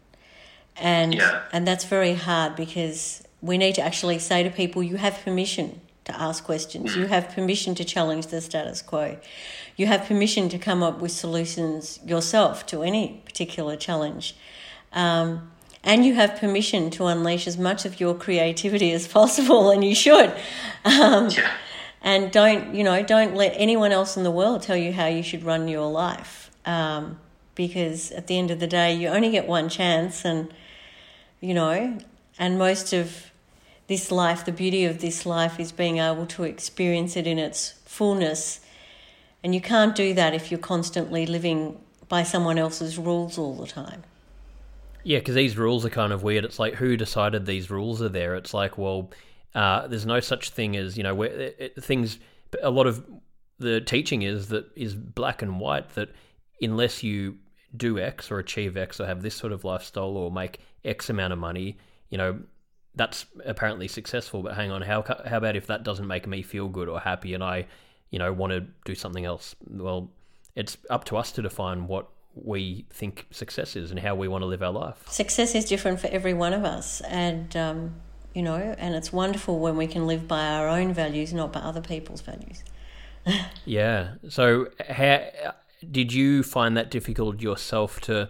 And 0.78 1.14
yeah. 1.14 1.44
and 1.52 1.68
that's 1.68 1.86
very 1.86 2.16
hard 2.16 2.56
because 2.56 3.24
we 3.42 3.58
need 3.58 3.76
to 3.76 3.82
actually 3.82 4.20
say 4.20 4.44
to 4.44 4.50
people, 4.50 4.82
you 4.82 4.98
have 4.98 5.22
permission 5.24 5.82
to 6.06 6.20
ask 6.20 6.44
questions. 6.44 6.96
You 6.96 7.08
have 7.08 7.30
permission 7.30 7.76
to 7.76 7.86
challenge 7.86 8.28
the 8.28 8.42
status 8.42 8.82
quo. 8.82 9.18
You 9.76 9.88
have 9.88 10.06
permission 10.06 10.50
to 10.50 10.58
come 10.58 10.84
up 10.84 11.00
with 11.00 11.12
solutions 11.12 12.00
yourself 12.06 12.66
to 12.68 12.84
any 12.84 13.22
particular 13.26 13.76
challenge. 13.76 14.36
Um, 14.92 15.52
and 15.84 16.06
you 16.06 16.14
have 16.16 16.38
permission 16.38 16.90
to 16.92 17.08
unleash 17.08 17.48
as 17.48 17.58
much 17.58 17.86
of 17.86 18.00
your 18.00 18.14
creativity 18.16 18.92
as 18.94 19.08
possible, 19.08 19.70
and 19.70 19.84
you 19.84 19.96
should. 19.96 20.34
Um, 20.86 21.30
yeah. 21.30 21.50
And 22.02 22.30
don't, 22.30 22.76
you 22.76 22.84
know, 22.84 23.02
don't 23.02 23.36
let 23.36 23.54
anyone 23.56 23.94
else 23.94 24.18
in 24.18 24.24
the 24.24 24.32
world 24.32 24.62
tell 24.62 24.76
you 24.76 24.92
how 24.92 25.06
you 25.06 25.24
should 25.24 25.44
run 25.44 25.70
your 25.70 25.90
life. 25.90 26.52
Um, 26.66 27.22
because 27.56 28.12
at 28.12 28.28
the 28.28 28.38
end 28.38 28.52
of 28.52 28.60
the 28.60 28.68
day, 28.68 28.94
you 28.94 29.08
only 29.08 29.32
get 29.32 29.48
one 29.48 29.70
chance, 29.70 30.26
and 30.26 30.54
you 31.44 31.54
know, 31.54 31.98
and 32.40 32.58
most 32.58 32.94
of 32.94 33.30
this 33.88 34.14
life, 34.14 34.46
the 34.46 34.52
beauty 34.54 34.86
of 34.86 35.00
this 35.00 35.26
life 35.26 35.60
is 35.60 35.74
being 35.74 35.98
able 35.98 36.26
to 36.26 36.44
experience 36.44 37.18
it 37.18 37.28
in 37.28 37.38
its 37.38 37.74
fullness. 37.84 38.62
And 39.44 39.54
you 39.54 39.60
can't 39.60 39.94
do 39.94 40.14
that 40.14 40.34
if 40.34 40.50
you're 40.50 40.58
constantly 40.58 41.26
living 41.26 41.82
by 42.08 42.24
someone 42.24 42.58
else's 42.58 42.98
rules 42.98 43.38
all 43.38 43.56
the 43.56 43.68
time. 43.68 44.04
Yeah, 45.04 45.20
because 45.20 45.36
these 45.36 45.58
rules 45.58 45.84
are 45.84 45.90
kind 45.90 46.14
of 46.14 46.24
weird. 46.24 46.46
It's 46.46 46.60
like 46.60 46.76
who 46.76 46.96
decided 46.96 47.46
these 47.46 47.70
rules 47.70 48.02
are 48.02 48.08
there? 48.08 48.36
It's 48.36 48.54
like, 48.54 48.78
well, 48.78 49.12
uh, 49.54 49.88
there's 49.88 50.06
no 50.06 50.22
such 50.22 50.52
thing 50.52 50.78
as 50.78 50.96
you 50.96 51.04
know 51.04 51.14
where 51.14 51.30
it, 51.30 51.84
things. 51.84 52.20
A 52.62 52.70
lot 52.70 52.88
of 52.88 53.06
the 53.60 53.82
teaching 53.82 54.22
is 54.22 54.48
that 54.48 54.66
is 54.78 54.96
black 54.96 55.42
and 55.42 55.60
white. 55.60 55.90
That 55.96 56.08
unless 56.62 57.04
you 57.04 57.40
do 57.76 58.00
X 58.00 58.32
or 58.32 58.40
achieve 58.40 58.78
X 58.78 59.02
or 59.02 59.08
have 59.08 59.22
this 59.22 59.36
sort 59.36 59.52
of 59.52 59.66
lifestyle 59.66 60.16
or 60.16 60.32
make 60.32 60.62
X 60.86 61.10
amount 61.10 61.34
of 61.34 61.40
money, 61.40 61.78
you 62.10 62.18
know, 62.18 62.40
that's 62.96 63.26
apparently 63.46 63.88
successful, 63.88 64.44
but 64.44 64.56
hang 64.56 64.72
on, 64.72 64.82
how 64.82 65.04
how 65.26 65.38
about 65.38 65.56
if 65.56 65.68
that 65.68 65.84
doesn't 65.84 66.08
make 66.08 66.28
me 66.28 66.42
feel 66.42 66.68
good 66.68 66.88
or 66.88 67.00
happy, 67.00 67.34
and 67.34 67.44
I, 67.44 67.66
you 68.12 68.20
know, 68.20 68.32
want 68.32 68.52
to 68.52 68.62
do 68.86 68.96
something 68.96 69.26
else? 69.26 69.56
Well, 69.68 70.12
it's 70.56 70.78
up 70.90 71.04
to 71.06 71.18
us 71.18 71.32
to 71.34 71.42
define 71.42 71.88
what 71.88 72.10
we 72.36 72.86
think 72.92 73.28
success 73.32 73.76
is 73.76 73.92
and 73.92 74.00
how 74.00 74.16
we 74.16 74.28
want 74.28 74.42
to 74.42 74.46
live 74.46 74.64
our 74.64 74.72
life. 74.72 75.08
Success 75.08 75.56
is 75.56 75.66
different 75.66 76.00
for 76.00 76.08
every 76.08 76.34
one 76.34 76.54
of 76.54 76.64
us, 76.64 77.02
and 77.02 77.56
um, 77.58 77.96
you 78.36 78.44
know, 78.44 78.76
and 78.78 78.96
it's 78.96 79.12
wonderful 79.12 79.60
when 79.60 79.76
we 79.76 79.88
can 79.88 80.06
live 80.06 80.28
by 80.28 80.46
our 80.46 80.68
own 80.68 80.94
values, 80.94 81.34
not 81.34 81.52
by 81.52 81.62
other 81.62 81.82
people's 81.82 82.22
values. 82.22 82.64
yeah. 83.66 84.16
So, 84.30 84.68
how 84.88 85.54
did 85.90 86.14
you 86.14 86.44
find 86.44 86.78
that 86.78 86.92
difficult 86.92 87.42
yourself 87.42 88.00
to? 88.02 88.30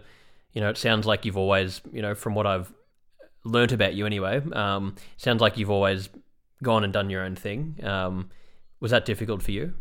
You 0.54 0.62
know, 0.62 0.70
it 0.70 0.78
sounds 0.78 1.06
like 1.06 1.26
you've 1.26 1.38
always, 1.38 1.82
you 1.92 2.02
know, 2.02 2.16
from 2.16 2.36
what 2.36 2.46
I've 2.46 2.72
learnt 3.44 3.72
about 3.72 3.94
you 3.94 4.06
anyway. 4.06 4.42
Um, 4.52 4.96
sounds 5.18 5.42
like 5.42 5.58
you've 5.58 5.72
always 5.72 6.10
gone 6.62 6.84
and 6.84 6.94
done 6.94 7.10
your 7.10 7.24
own 7.24 7.36
thing. 7.36 7.80
Um, 7.84 8.30
was 8.80 8.92
that 8.92 9.06
difficult 9.06 9.42
for 9.42 9.52
you? 9.52 9.74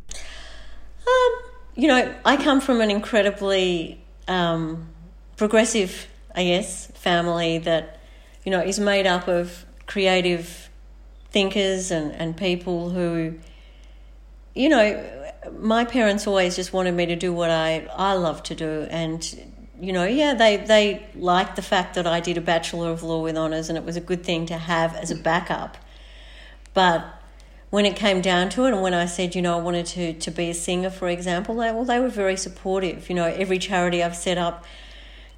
Um, 1.07 1.33
you 1.75 1.89
know, 1.89 2.15
I 2.25 2.37
come 2.37 2.61
from 2.61 2.81
an 2.81 2.91
incredibly 2.91 4.03
um, 4.29 4.89
progressive, 5.37 6.09
I 6.35 6.45
guess, 6.45 6.87
family 6.93 7.59
that, 7.59 8.01
you 8.45 8.51
know, 8.51 8.61
is 8.61 8.79
made 8.79 9.07
up 9.07 9.29
of 9.29 9.65
creative 9.87 10.71
thinkers 11.31 11.91
and, 11.91 12.13
and 12.13 12.37
people 12.37 12.91
who, 12.91 13.39
you 14.55 14.69
know, 14.69 15.05
my 15.59 15.85
parents 15.85 16.27
always 16.27 16.55
just 16.57 16.73
wanted 16.73 16.95
me 16.95 17.07
to 17.07 17.17
do 17.17 17.33
what 17.33 17.51
I, 17.51 17.89
I 17.97 18.15
love 18.15 18.43
to 18.45 18.55
do. 18.55 18.87
And 18.91 19.52
you 19.83 19.93
know, 19.93 20.05
yeah, 20.05 20.33
they, 20.33 20.59
they 20.59 21.05
liked 21.17 21.57
the 21.57 21.63
fact 21.63 21.97
that 21.97 22.07
I 22.07 22.21
did 22.21 22.39
a 22.39 22.41
Bachelor 22.41 22.93
of 22.93 23.03
Law 23.03 23.21
with 23.21 23.37
honours 23.37 23.69
and 23.69 23.77
it 23.77 23.83
was 23.83 23.97
a 23.97 24.01
good 24.01 24.23
thing 24.23 24.47
to 24.47 24.57
have 24.57 24.95
as 24.95 25.11
a 25.11 25.17
backup. 25.17 25.77
But 26.73 27.05
when 27.71 27.85
it 27.85 27.97
came 27.97 28.21
down 28.21 28.49
to 28.51 28.65
it, 28.67 28.69
and 28.73 28.81
when 28.81 28.95
I 28.95 29.07
said, 29.07 29.35
you 29.35 29.43
know, 29.43 29.59
I 29.59 29.61
wanted 29.61 29.87
to, 29.87 30.13
to 30.13 30.31
be 30.31 30.51
a 30.51 30.55
singer, 30.55 30.89
for 30.89 31.09
example, 31.09 31.57
they, 31.57 31.73
well, 31.73 31.85
they 31.85 31.99
were 31.99 32.09
very 32.09 32.37
supportive. 32.37 33.09
You 33.09 33.17
know, 33.17 33.25
every 33.25 33.59
charity 33.59 34.05
I've 34.05 34.15
set 34.15 34.39
up, 34.39 34.65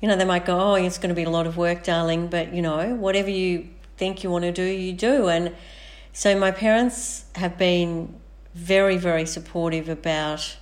you 0.03 0.09
know, 0.09 0.17
they 0.17 0.27
might 0.27 0.45
go, 0.45 0.61
oh, 0.61 0.75
it's 0.75 0.99
going 0.99 1.09
to 1.09 1.15
be 1.15 1.23
a 1.25 1.31
lot 1.31 1.47
of 1.47 1.57
work, 1.57 1.83
darling, 1.83 2.27
but, 2.27 2.53
you 2.53 2.61
know, 2.61 2.95
whatever 2.97 3.31
you 3.31 3.71
think 3.97 4.23
you 4.23 4.31
want 4.31 4.45
to 4.45 4.53
do, 4.53 4.63
you 4.63 4.93
do. 4.93 5.29
And 5.29 5.57
so 6.13 6.39
my 6.39 6.51
parents 6.51 7.25
have 7.37 7.57
been 7.57 8.15
very, 8.53 8.99
very 8.99 9.25
supportive 9.25 9.89
about 9.89 10.59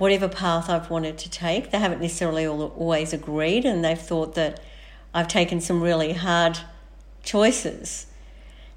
whatever 0.00 0.28
path 0.28 0.70
I've 0.70 0.88
wanted 0.88 1.18
to 1.18 1.30
take. 1.30 1.70
They 1.70 1.78
haven't 1.78 2.00
necessarily 2.00 2.46
always 2.46 3.12
agreed, 3.12 3.66
and 3.66 3.84
they've 3.84 4.00
thought 4.00 4.34
that 4.34 4.58
I've 5.12 5.28
taken 5.28 5.60
some 5.60 5.82
really 5.82 6.14
hard 6.14 6.58
choices. 7.22 8.06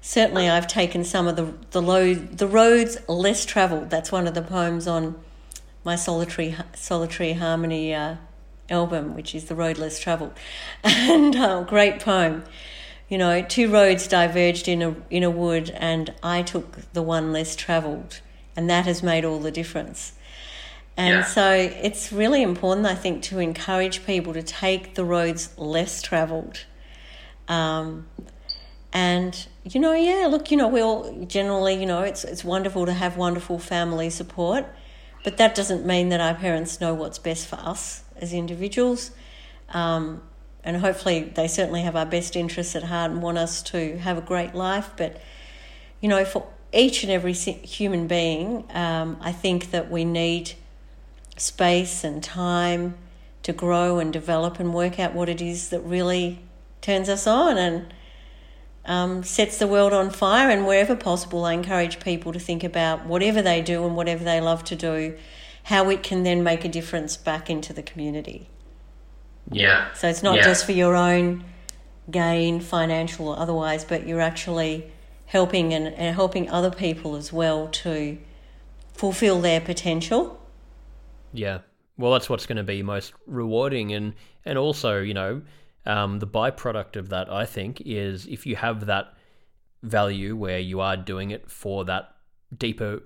Certainly, 0.02 0.50
I've 0.50 0.66
taken 0.66 1.02
some 1.02 1.26
of 1.26 1.36
the 1.36 1.54
the 1.70 1.80
low 1.80 2.12
the 2.14 2.46
roads 2.46 2.98
less 3.08 3.46
travelled. 3.46 3.88
That's 3.88 4.12
one 4.12 4.26
of 4.26 4.34
the 4.34 4.42
poems 4.42 4.86
on 4.86 5.18
my 5.82 5.96
solitary 5.96 6.56
solitary 6.74 7.32
harmony 7.32 7.94
uh, 7.94 8.16
album, 8.68 9.14
which 9.14 9.34
is 9.34 9.46
the 9.46 9.54
road 9.54 9.78
less 9.78 9.98
travelled, 9.98 10.34
and 10.84 11.34
uh, 11.34 11.62
great 11.62 12.00
poem. 12.00 12.44
You 13.08 13.16
know, 13.16 13.40
two 13.40 13.70
roads 13.70 14.06
diverged 14.06 14.68
in 14.68 14.82
a 14.82 14.94
in 15.08 15.22
a 15.22 15.30
wood, 15.30 15.70
and 15.70 16.12
I 16.22 16.42
took 16.42 16.92
the 16.92 17.02
one 17.02 17.32
less 17.32 17.56
travelled, 17.56 18.20
and 18.54 18.68
that 18.68 18.84
has 18.84 19.02
made 19.02 19.24
all 19.24 19.38
the 19.38 19.50
difference. 19.50 20.12
And 20.96 21.14
yeah. 21.14 21.24
so 21.24 21.50
it's 21.52 22.12
really 22.12 22.42
important, 22.42 22.86
I 22.86 22.94
think, 22.94 23.22
to 23.24 23.40
encourage 23.40 24.06
people 24.06 24.32
to 24.34 24.42
take 24.42 24.94
the 24.94 25.04
roads 25.04 25.56
less 25.58 26.02
travelled. 26.02 26.64
Um, 27.48 28.06
and 28.92 29.46
you 29.64 29.80
know, 29.80 29.92
yeah, 29.92 30.28
look, 30.30 30.50
you 30.50 30.56
know, 30.56 30.68
we 30.68 30.80
all 30.80 31.24
generally, 31.26 31.74
you 31.74 31.86
know, 31.86 32.02
it's 32.02 32.22
it's 32.22 32.44
wonderful 32.44 32.86
to 32.86 32.92
have 32.92 33.16
wonderful 33.16 33.58
family 33.58 34.08
support, 34.08 34.66
but 35.24 35.36
that 35.38 35.54
doesn't 35.54 35.84
mean 35.84 36.10
that 36.10 36.20
our 36.20 36.34
parents 36.34 36.80
know 36.80 36.94
what's 36.94 37.18
best 37.18 37.48
for 37.48 37.56
us 37.56 38.04
as 38.16 38.32
individuals. 38.32 39.10
Um, 39.70 40.22
and 40.62 40.76
hopefully, 40.76 41.32
they 41.34 41.48
certainly 41.48 41.82
have 41.82 41.96
our 41.96 42.06
best 42.06 42.36
interests 42.36 42.76
at 42.76 42.84
heart 42.84 43.10
and 43.10 43.20
want 43.20 43.36
us 43.36 43.62
to 43.64 43.98
have 43.98 44.16
a 44.16 44.22
great 44.22 44.54
life. 44.54 44.90
But 44.96 45.20
you 46.00 46.08
know, 46.08 46.24
for 46.24 46.46
each 46.72 47.02
and 47.02 47.10
every 47.10 47.32
human 47.32 48.06
being, 48.06 48.64
um, 48.70 49.16
I 49.20 49.32
think 49.32 49.72
that 49.72 49.90
we 49.90 50.04
need 50.04 50.52
space 51.36 52.04
and 52.04 52.22
time 52.22 52.94
to 53.42 53.52
grow 53.52 53.98
and 53.98 54.12
develop 54.12 54.58
and 54.58 54.72
work 54.72 54.98
out 54.98 55.14
what 55.14 55.28
it 55.28 55.40
is 55.40 55.68
that 55.68 55.80
really 55.80 56.40
turns 56.80 57.08
us 57.08 57.26
on 57.26 57.58
and 57.58 57.94
um, 58.86 59.22
sets 59.22 59.58
the 59.58 59.66
world 59.66 59.92
on 59.92 60.10
fire. 60.10 60.50
And 60.50 60.66
wherever 60.66 60.96
possible, 60.96 61.44
I 61.44 61.52
encourage 61.52 62.00
people 62.00 62.32
to 62.32 62.38
think 62.38 62.64
about 62.64 63.06
whatever 63.06 63.42
they 63.42 63.62
do 63.62 63.84
and 63.86 63.96
whatever 63.96 64.24
they 64.24 64.40
love 64.40 64.64
to 64.64 64.76
do, 64.76 65.16
how 65.64 65.90
it 65.90 66.02
can 66.02 66.22
then 66.22 66.42
make 66.42 66.64
a 66.64 66.68
difference 66.68 67.16
back 67.16 67.50
into 67.50 67.72
the 67.72 67.82
community. 67.82 68.48
Yeah. 69.50 69.92
So 69.94 70.08
it's 70.08 70.22
not 70.22 70.36
yeah. 70.36 70.44
just 70.44 70.64
for 70.64 70.72
your 70.72 70.96
own 70.96 71.44
gain, 72.10 72.60
financial 72.60 73.28
or 73.28 73.38
otherwise, 73.38 73.84
but 73.84 74.06
you're 74.06 74.20
actually 74.20 74.90
helping 75.26 75.72
and, 75.74 75.86
and 75.86 76.14
helping 76.14 76.48
other 76.50 76.70
people 76.70 77.16
as 77.16 77.32
well 77.32 77.68
to 77.68 78.18
fulfill 78.94 79.40
their 79.40 79.60
potential 79.60 80.40
yeah. 81.34 81.58
Well, 81.96 82.12
that's 82.12 82.28
what's 82.28 82.46
going 82.46 82.56
to 82.56 82.64
be 82.64 82.82
most 82.82 83.12
rewarding, 83.26 83.92
and 83.92 84.14
and 84.44 84.58
also, 84.58 85.00
you 85.00 85.14
know, 85.14 85.42
um, 85.86 86.18
the 86.18 86.26
byproduct 86.26 86.96
of 86.96 87.10
that, 87.10 87.30
I 87.30 87.44
think, 87.46 87.82
is 87.84 88.26
if 88.26 88.46
you 88.46 88.56
have 88.56 88.86
that 88.86 89.14
value 89.82 90.34
where 90.34 90.58
you 90.58 90.80
are 90.80 90.96
doing 90.96 91.30
it 91.30 91.50
for 91.50 91.84
that 91.84 92.14
deeper 92.56 93.02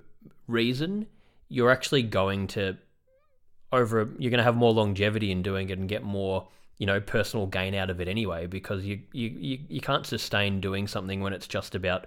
reason, 0.46 1.06
you're 1.48 1.70
actually 1.70 2.02
going 2.02 2.46
to 2.48 2.76
over 3.72 4.08
you're 4.18 4.30
going 4.30 4.38
to 4.38 4.44
have 4.44 4.56
more 4.56 4.72
longevity 4.72 5.30
in 5.30 5.42
doing 5.42 5.68
it 5.68 5.78
and 5.78 5.88
get 5.88 6.02
more 6.02 6.48
you 6.78 6.86
know 6.86 7.00
personal 7.00 7.46
gain 7.46 7.74
out 7.74 7.90
of 7.90 8.00
it 8.00 8.08
anyway 8.08 8.46
because 8.46 8.84
you 8.84 9.00
you 9.12 9.28
you, 9.28 9.58
you 9.68 9.80
can't 9.80 10.06
sustain 10.06 10.60
doing 10.60 10.86
something 10.86 11.20
when 11.20 11.34
it's 11.34 11.46
just 11.46 11.74
about 11.74 12.06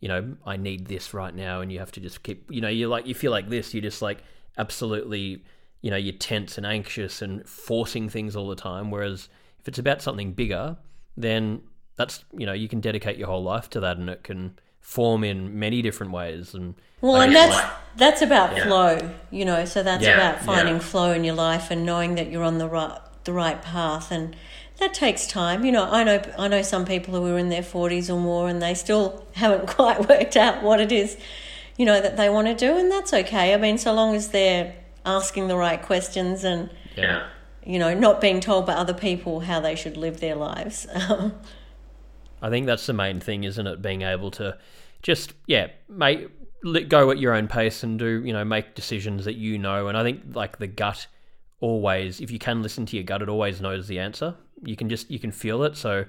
you 0.00 0.08
know 0.08 0.36
I 0.44 0.56
need 0.56 0.86
this 0.86 1.14
right 1.14 1.34
now 1.34 1.60
and 1.60 1.70
you 1.70 1.78
have 1.78 1.92
to 1.92 2.00
just 2.00 2.22
keep 2.24 2.50
you 2.50 2.60
know 2.60 2.68
you 2.68 2.88
like 2.88 3.06
you 3.06 3.14
feel 3.14 3.30
like 3.30 3.48
this 3.48 3.72
you 3.72 3.80
just 3.80 4.02
like 4.02 4.18
absolutely 4.58 5.44
you 5.86 5.90
know, 5.90 5.96
you're 5.96 6.14
tense 6.14 6.58
and 6.58 6.66
anxious 6.66 7.22
and 7.22 7.48
forcing 7.48 8.08
things 8.08 8.34
all 8.34 8.48
the 8.48 8.56
time. 8.56 8.90
Whereas 8.90 9.28
if 9.60 9.68
it's 9.68 9.78
about 9.78 10.02
something 10.02 10.32
bigger, 10.32 10.76
then 11.16 11.62
that's, 11.94 12.24
you 12.36 12.44
know, 12.44 12.54
you 12.54 12.66
can 12.66 12.80
dedicate 12.80 13.18
your 13.18 13.28
whole 13.28 13.44
life 13.44 13.70
to 13.70 13.78
that 13.78 13.96
and 13.96 14.10
it 14.10 14.24
can 14.24 14.58
form 14.80 15.22
in 15.22 15.60
many 15.60 15.82
different 15.82 16.10
ways. 16.10 16.54
And 16.54 16.74
well, 17.00 17.20
and 17.20 17.32
that's, 17.32 17.72
that's 17.94 18.20
about 18.20 18.56
yeah. 18.56 18.64
flow, 18.64 19.10
you 19.30 19.44
know, 19.44 19.64
so 19.64 19.84
that's 19.84 20.02
yeah, 20.02 20.14
about 20.14 20.44
finding 20.44 20.74
yeah. 20.74 20.80
flow 20.80 21.12
in 21.12 21.22
your 21.22 21.36
life 21.36 21.70
and 21.70 21.86
knowing 21.86 22.16
that 22.16 22.32
you're 22.32 22.42
on 22.42 22.58
the 22.58 22.66
right, 22.66 22.98
the 23.22 23.32
right 23.32 23.62
path. 23.62 24.10
And 24.10 24.34
that 24.78 24.92
takes 24.92 25.28
time. 25.28 25.64
You 25.64 25.70
know, 25.70 25.84
I 25.88 26.02
know, 26.02 26.20
I 26.36 26.48
know 26.48 26.62
some 26.62 26.84
people 26.84 27.14
who 27.14 27.32
are 27.32 27.38
in 27.38 27.48
their 27.48 27.62
40s 27.62 28.12
or 28.12 28.18
more 28.18 28.48
and 28.48 28.60
they 28.60 28.74
still 28.74 29.24
haven't 29.34 29.68
quite 29.68 30.08
worked 30.08 30.36
out 30.36 30.64
what 30.64 30.80
it 30.80 30.90
is, 30.90 31.16
you 31.76 31.86
know, 31.86 32.00
that 32.00 32.16
they 32.16 32.28
want 32.28 32.48
to 32.48 32.54
do. 32.54 32.76
And 32.76 32.90
that's 32.90 33.14
okay. 33.14 33.54
I 33.54 33.56
mean, 33.56 33.78
so 33.78 33.94
long 33.94 34.16
as 34.16 34.30
they're, 34.30 34.74
asking 35.06 35.48
the 35.48 35.56
right 35.56 35.80
questions 35.80 36.44
and 36.44 36.68
yeah. 36.96 37.28
you 37.64 37.78
know 37.78 37.94
not 37.94 38.20
being 38.20 38.40
told 38.40 38.66
by 38.66 38.74
other 38.74 38.92
people 38.92 39.40
how 39.40 39.60
they 39.60 39.74
should 39.74 39.96
live 39.96 40.20
their 40.20 40.34
lives. 40.34 40.86
I 42.42 42.50
think 42.50 42.66
that's 42.66 42.86
the 42.86 42.92
main 42.92 43.20
thing, 43.20 43.44
isn't 43.44 43.66
it? 43.66 43.80
Being 43.80 44.02
able 44.02 44.30
to 44.32 44.58
just 45.02 45.32
yeah 45.46 45.68
make 45.88 46.28
let 46.62 46.88
go 46.88 47.10
at 47.10 47.18
your 47.18 47.32
own 47.32 47.46
pace 47.46 47.82
and 47.82 47.98
do 47.98 48.22
you 48.24 48.32
know 48.32 48.44
make 48.44 48.74
decisions 48.74 49.24
that 49.24 49.36
you 49.36 49.58
know. 49.58 49.88
And 49.88 49.96
I 49.96 50.02
think 50.02 50.34
like 50.34 50.58
the 50.58 50.66
gut 50.66 51.06
always, 51.60 52.20
if 52.20 52.30
you 52.30 52.38
can 52.38 52.62
listen 52.62 52.84
to 52.86 52.96
your 52.96 53.04
gut, 53.04 53.22
it 53.22 53.28
always 53.28 53.60
knows 53.60 53.86
the 53.86 53.98
answer. 53.98 54.34
You 54.62 54.76
can 54.76 54.88
just 54.88 55.10
you 55.10 55.18
can 55.18 55.32
feel 55.32 55.62
it. 55.62 55.76
So 55.76 56.04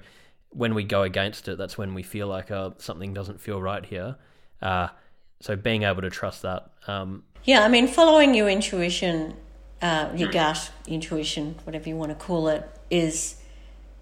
when 0.50 0.74
we 0.74 0.84
go 0.84 1.02
against 1.02 1.48
it, 1.48 1.58
that's 1.58 1.78
when 1.78 1.94
we 1.94 2.02
feel 2.02 2.26
like 2.26 2.50
oh 2.50 2.74
something 2.78 3.14
doesn't 3.14 3.40
feel 3.40 3.62
right 3.62 3.84
here. 3.84 4.16
Uh, 4.60 4.88
so 5.40 5.56
being 5.56 5.84
able 5.84 6.02
to 6.02 6.10
trust 6.10 6.42
that 6.42 6.70
um, 6.86 7.22
yeah, 7.44 7.64
I 7.64 7.68
mean, 7.68 7.88
following 7.88 8.34
your 8.34 8.48
intuition, 8.48 9.34
uh, 9.80 10.10
your 10.14 10.30
gut 10.30 10.70
intuition, 10.86 11.56
whatever 11.64 11.88
you 11.88 11.96
want 11.96 12.10
to 12.10 12.14
call 12.14 12.48
it, 12.48 12.68
is 12.90 13.36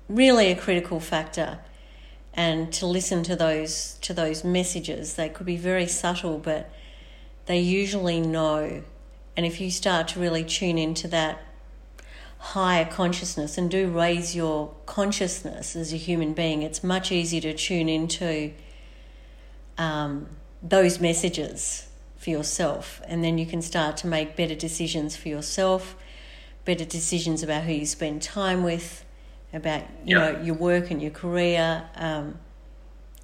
really 0.09 0.51
a 0.51 0.57
critical 0.57 1.01
factor. 1.01 1.61
And 2.35 2.73
to 2.75 2.87
listen 2.87 3.23
to 3.25 3.37
those 3.37 3.99
to 4.03 4.13
those 4.13 4.45
messages, 4.45 5.15
they 5.15 5.29
could 5.29 5.47
be 5.47 5.57
very 5.57 5.87
subtle, 5.87 6.39
but 6.39 6.73
they 7.47 7.59
usually 7.59 8.21
know. 8.21 8.83
And 9.37 9.47
if 9.47 9.61
you 9.61 9.71
start 9.71 10.09
to 10.09 10.21
really 10.21 10.45
tune 10.45 10.79
into 10.79 11.09
that 11.09 11.41
higher 12.39 12.85
consciousness 12.85 13.59
and 13.59 13.71
do 13.71 13.89
raise 13.91 14.35
your 14.35 14.75
consciousness 14.87 15.77
as 15.77 15.93
a 15.93 15.97
human 15.97 16.33
being, 16.35 16.63
it's 16.63 16.83
much 16.83 17.13
easier 17.13 17.41
to 17.43 17.55
tune 17.55 17.89
into 17.89 18.53
um, 19.79 20.29
those 20.69 21.01
messages 21.01 21.89
for 22.17 22.31
yourself. 22.31 23.01
And 23.07 23.23
then 23.23 23.39
you 23.39 23.47
can 23.47 23.63
start 23.63 23.97
to 23.99 24.07
make 24.07 24.37
better 24.37 24.55
decisions 24.55 25.17
for 25.17 25.29
yourself, 25.29 25.97
better 26.65 26.85
decisions 26.85 27.43
about 27.43 27.65
who 27.65 27.73
you 27.73 27.87
spend 27.87 28.23
time 28.23 28.63
with, 28.63 29.05
about 29.53 29.83
you 30.05 30.19
yeah. 30.19 30.33
know 30.33 30.41
your 30.43 30.55
work 30.55 30.91
and 30.91 31.01
your 31.01 31.13
career. 31.13 31.89
Um, 31.95 32.39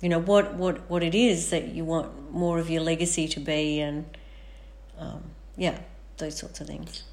you 0.00 0.08
know 0.08 0.20
what 0.20 0.54
what 0.54 0.88
what 0.90 1.02
it 1.02 1.14
is 1.14 1.50
that 1.50 1.68
you 1.68 1.84
want 1.84 2.32
more 2.32 2.58
of 2.58 2.70
your 2.70 2.82
legacy 2.82 3.28
to 3.28 3.40
be, 3.40 3.80
and 3.80 4.04
um, 4.98 5.22
yeah, 5.56 5.78
those 6.18 6.36
sorts 6.36 6.60
of 6.60 6.66
things. 6.66 7.04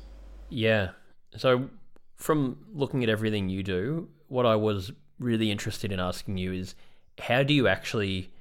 Yeah. 0.50 0.90
So 1.38 1.70
from 2.16 2.58
looking 2.74 3.04
at 3.04 3.10
everything 3.10 3.50
you 3.50 3.64
do, 3.64 4.10
what 4.28 4.46
I 4.46 4.56
was 4.56 4.92
really 5.20 5.52
interested 5.52 5.92
in 5.92 6.00
asking 6.00 6.38
you 6.38 6.54
is 6.54 6.76
how 7.20 7.44
do 7.44 7.54
you 7.54 7.68
actually 7.68 8.32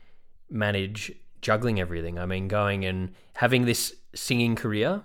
manage 0.51 1.13
juggling 1.41 1.81
everything? 1.81 2.19
I 2.19 2.27
mean, 2.27 2.49
going 2.49 2.85
and 2.85 3.13
having 3.35 3.65
this 3.65 3.95
singing 4.15 4.57
career, 4.57 5.03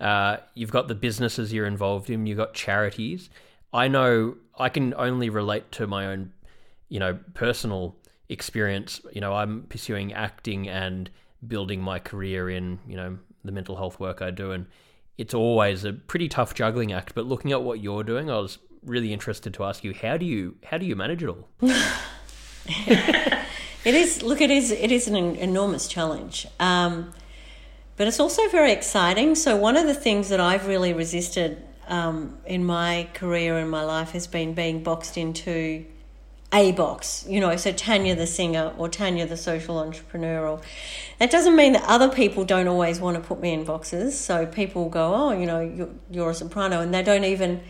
uh, 0.00 0.38
you've 0.54 0.72
got 0.72 0.88
the 0.88 0.94
businesses 0.94 1.52
you're 1.52 1.66
involved 1.66 2.10
in, 2.10 2.26
you've 2.26 2.38
got 2.38 2.54
charities. 2.54 3.30
I 3.72 3.88
know 3.88 4.36
I 4.58 4.68
can 4.68 4.94
only 4.94 5.30
relate 5.30 5.70
to 5.72 5.86
my 5.86 6.06
own, 6.06 6.32
you 6.88 6.98
know, 6.98 7.18
personal 7.34 7.96
experience. 8.28 9.00
You 9.12 9.20
know, 9.20 9.34
I'm 9.34 9.62
pursuing 9.68 10.12
acting 10.12 10.68
and 10.68 11.10
building 11.46 11.80
my 11.80 11.98
career 11.98 12.50
in, 12.50 12.78
you 12.86 12.96
know, 12.96 13.18
the 13.44 13.52
mental 13.52 13.76
health 13.76 14.00
work 14.00 14.22
I 14.22 14.30
do. 14.30 14.52
And 14.52 14.66
it's 15.18 15.34
always 15.34 15.84
a 15.84 15.92
pretty 15.92 16.28
tough 16.28 16.54
juggling 16.54 16.92
act. 16.92 17.14
But 17.14 17.26
looking 17.26 17.52
at 17.52 17.62
what 17.62 17.80
you're 17.80 18.04
doing, 18.04 18.30
I 18.30 18.38
was 18.38 18.58
really 18.84 19.12
interested 19.12 19.52
to 19.54 19.64
ask 19.64 19.84
you 19.84 19.92
how 19.92 20.16
do 20.16 20.24
you 20.24 20.56
how 20.64 20.78
do 20.78 20.86
you 20.86 20.96
manage 20.96 21.22
it 21.22 21.28
all? 21.28 21.48
it 23.84 23.94
is 23.94 24.22
look 24.22 24.40
it 24.40 24.50
is 24.50 24.70
it 24.70 24.92
is 24.92 25.08
an 25.08 25.16
enormous 25.16 25.88
challenge. 25.88 26.46
Um, 26.58 27.12
but 27.96 28.08
it's 28.08 28.20
also 28.20 28.48
very 28.48 28.72
exciting. 28.72 29.34
So 29.34 29.56
one 29.56 29.76
of 29.76 29.86
the 29.86 29.94
things 29.94 30.30
that 30.30 30.40
I've 30.40 30.66
really 30.66 30.94
resisted 30.94 31.62
um, 31.86 32.38
in 32.46 32.64
my 32.64 33.08
career 33.12 33.58
and 33.58 33.70
my 33.70 33.84
life 33.84 34.12
has 34.12 34.26
been 34.26 34.54
being 34.54 34.82
boxed 34.82 35.18
into 35.18 35.84
a 36.52 36.72
box, 36.72 37.24
you 37.28 37.40
know, 37.40 37.54
so 37.56 37.72
Tania 37.72 38.16
the 38.16 38.26
singer 38.26 38.72
or 38.76 38.88
Tania 38.88 39.26
the 39.26 39.36
social 39.36 39.78
entrepreneur. 39.78 40.60
that 41.18 41.30
doesn't 41.30 41.54
mean 41.54 41.72
that 41.74 41.84
other 41.86 42.08
people 42.08 42.44
don't 42.44 42.66
always 42.66 43.00
want 43.00 43.16
to 43.16 43.22
put 43.22 43.40
me 43.40 43.52
in 43.52 43.64
boxes. 43.64 44.18
So 44.18 44.46
people 44.46 44.88
go, 44.88 45.14
oh, 45.14 45.32
you 45.32 45.46
know, 45.46 45.60
you're, 45.60 45.90
you're 46.10 46.30
a 46.30 46.34
soprano, 46.34 46.80
and 46.80 46.92
they 46.92 47.02
don't 47.02 47.24
even 47.24 47.60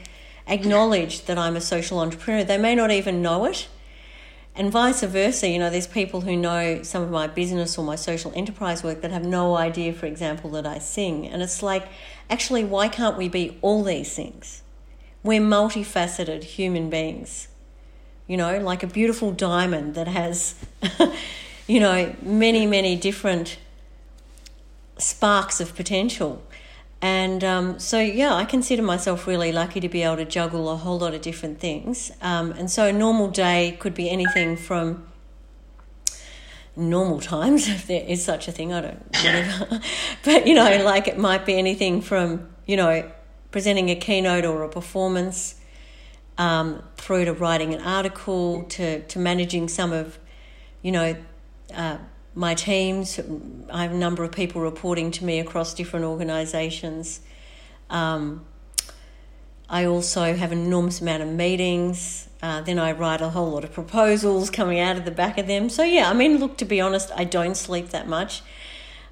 acknowledge 0.46 1.25
that 1.27 1.37
I'm 1.37 1.57
a 1.57 1.61
social 1.61 1.99
entrepreneur. 1.99 2.42
They 2.42 2.57
may 2.57 2.75
not 2.75 2.90
even 2.90 3.20
know 3.20 3.44
it. 3.44 3.68
And 4.54 4.70
vice 4.70 5.02
versa, 5.02 5.48
you 5.48 5.58
know, 5.58 5.70
there's 5.70 5.86
people 5.86 6.22
who 6.22 6.36
know 6.36 6.82
some 6.82 7.02
of 7.02 7.10
my 7.10 7.26
business 7.26 7.78
or 7.78 7.84
my 7.84 7.94
social 7.94 8.32
enterprise 8.34 8.82
work 8.82 9.00
that 9.02 9.10
have 9.10 9.24
no 9.24 9.56
idea, 9.56 9.92
for 9.92 10.06
example, 10.06 10.50
that 10.50 10.66
I 10.66 10.78
sing. 10.78 11.26
And 11.26 11.40
it's 11.40 11.62
like, 11.62 11.86
actually, 12.28 12.64
why 12.64 12.88
can't 12.88 13.16
we 13.16 13.28
be 13.28 13.58
all 13.62 13.84
these 13.84 14.14
things? 14.14 14.62
We're 15.22 15.40
multifaceted 15.40 16.44
human 16.44 16.90
beings, 16.90 17.48
you 18.26 18.36
know, 18.36 18.58
like 18.58 18.82
a 18.82 18.86
beautiful 18.86 19.32
diamond 19.32 19.94
that 19.94 20.08
has, 20.08 20.54
you 21.66 21.78
know, 21.78 22.14
many, 22.20 22.66
many 22.66 22.96
different 22.96 23.58
sparks 24.98 25.60
of 25.60 25.76
potential. 25.76 26.42
And 27.02 27.42
um, 27.42 27.78
so, 27.78 27.98
yeah, 27.98 28.34
I 28.34 28.44
consider 28.44 28.82
myself 28.82 29.26
really 29.26 29.52
lucky 29.52 29.80
to 29.80 29.88
be 29.88 30.02
able 30.02 30.16
to 30.16 30.26
juggle 30.26 30.68
a 30.68 30.76
whole 30.76 30.98
lot 30.98 31.14
of 31.14 31.22
different 31.22 31.58
things. 31.58 32.12
Um, 32.20 32.52
and 32.52 32.70
so, 32.70 32.86
a 32.86 32.92
normal 32.92 33.28
day 33.28 33.76
could 33.80 33.94
be 33.94 34.10
anything 34.10 34.56
from 34.56 35.06
normal 36.76 37.20
times, 37.20 37.68
if 37.76 37.86
there 37.86 38.04
is 38.04 38.22
such 38.22 38.48
a 38.48 38.52
thing, 38.52 38.72
I 38.72 38.80
don't, 38.82 39.06
whatever. 39.16 39.80
but, 40.24 40.46
you 40.46 40.54
know, 40.54 40.82
like 40.84 41.08
it 41.08 41.18
might 41.18 41.46
be 41.46 41.56
anything 41.56 42.02
from, 42.02 42.48
you 42.66 42.76
know, 42.76 43.10
presenting 43.50 43.88
a 43.90 43.96
keynote 43.96 44.44
or 44.44 44.62
a 44.62 44.68
performance 44.68 45.56
um, 46.38 46.82
through 46.96 47.24
to 47.24 47.32
writing 47.32 47.74
an 47.74 47.80
article 47.80 48.64
to, 48.64 49.00
to 49.02 49.18
managing 49.18 49.68
some 49.68 49.92
of, 49.92 50.18
you 50.82 50.92
know, 50.92 51.16
uh, 51.74 51.98
my 52.35 52.55
teams. 52.55 53.19
I 53.73 53.83
have 53.83 53.93
a 53.93 53.97
number 53.97 54.25
of 54.25 54.33
people 54.33 54.61
reporting 54.61 55.11
to 55.12 55.25
me 55.25 55.40
across 55.40 55.75
different 55.75 56.07
organisations. 56.07 57.21
Um, 57.88 58.45
I 59.69 59.85
also 59.85 60.35
have 60.35 60.51
an 60.51 60.59
enormous 60.59 61.01
amount 61.01 61.23
of 61.23 61.29
meetings. 61.29 62.29
Uh, 62.43 62.61
then 62.61 62.79
I 62.79 62.93
write 62.93 63.21
a 63.21 63.29
whole 63.29 63.51
lot 63.51 63.64
of 63.64 63.73
proposals 63.73 64.51
coming 64.51 64.81
out 64.81 64.97
of 64.97 65.05
the 65.05 65.11
back 65.11 65.38
of 65.38 65.47
them. 65.47 65.69
So, 65.69 65.85
yeah, 65.85 66.11
I 66.11 66.12
mean, 66.12 66.38
look, 66.38 66.57
to 66.59 66.64
be 66.64 66.81
honest, 66.81 67.11
I 67.14 67.25
don't 67.25 67.57
sleep 67.57 67.90
that 67.90 68.09
much. 68.09 68.43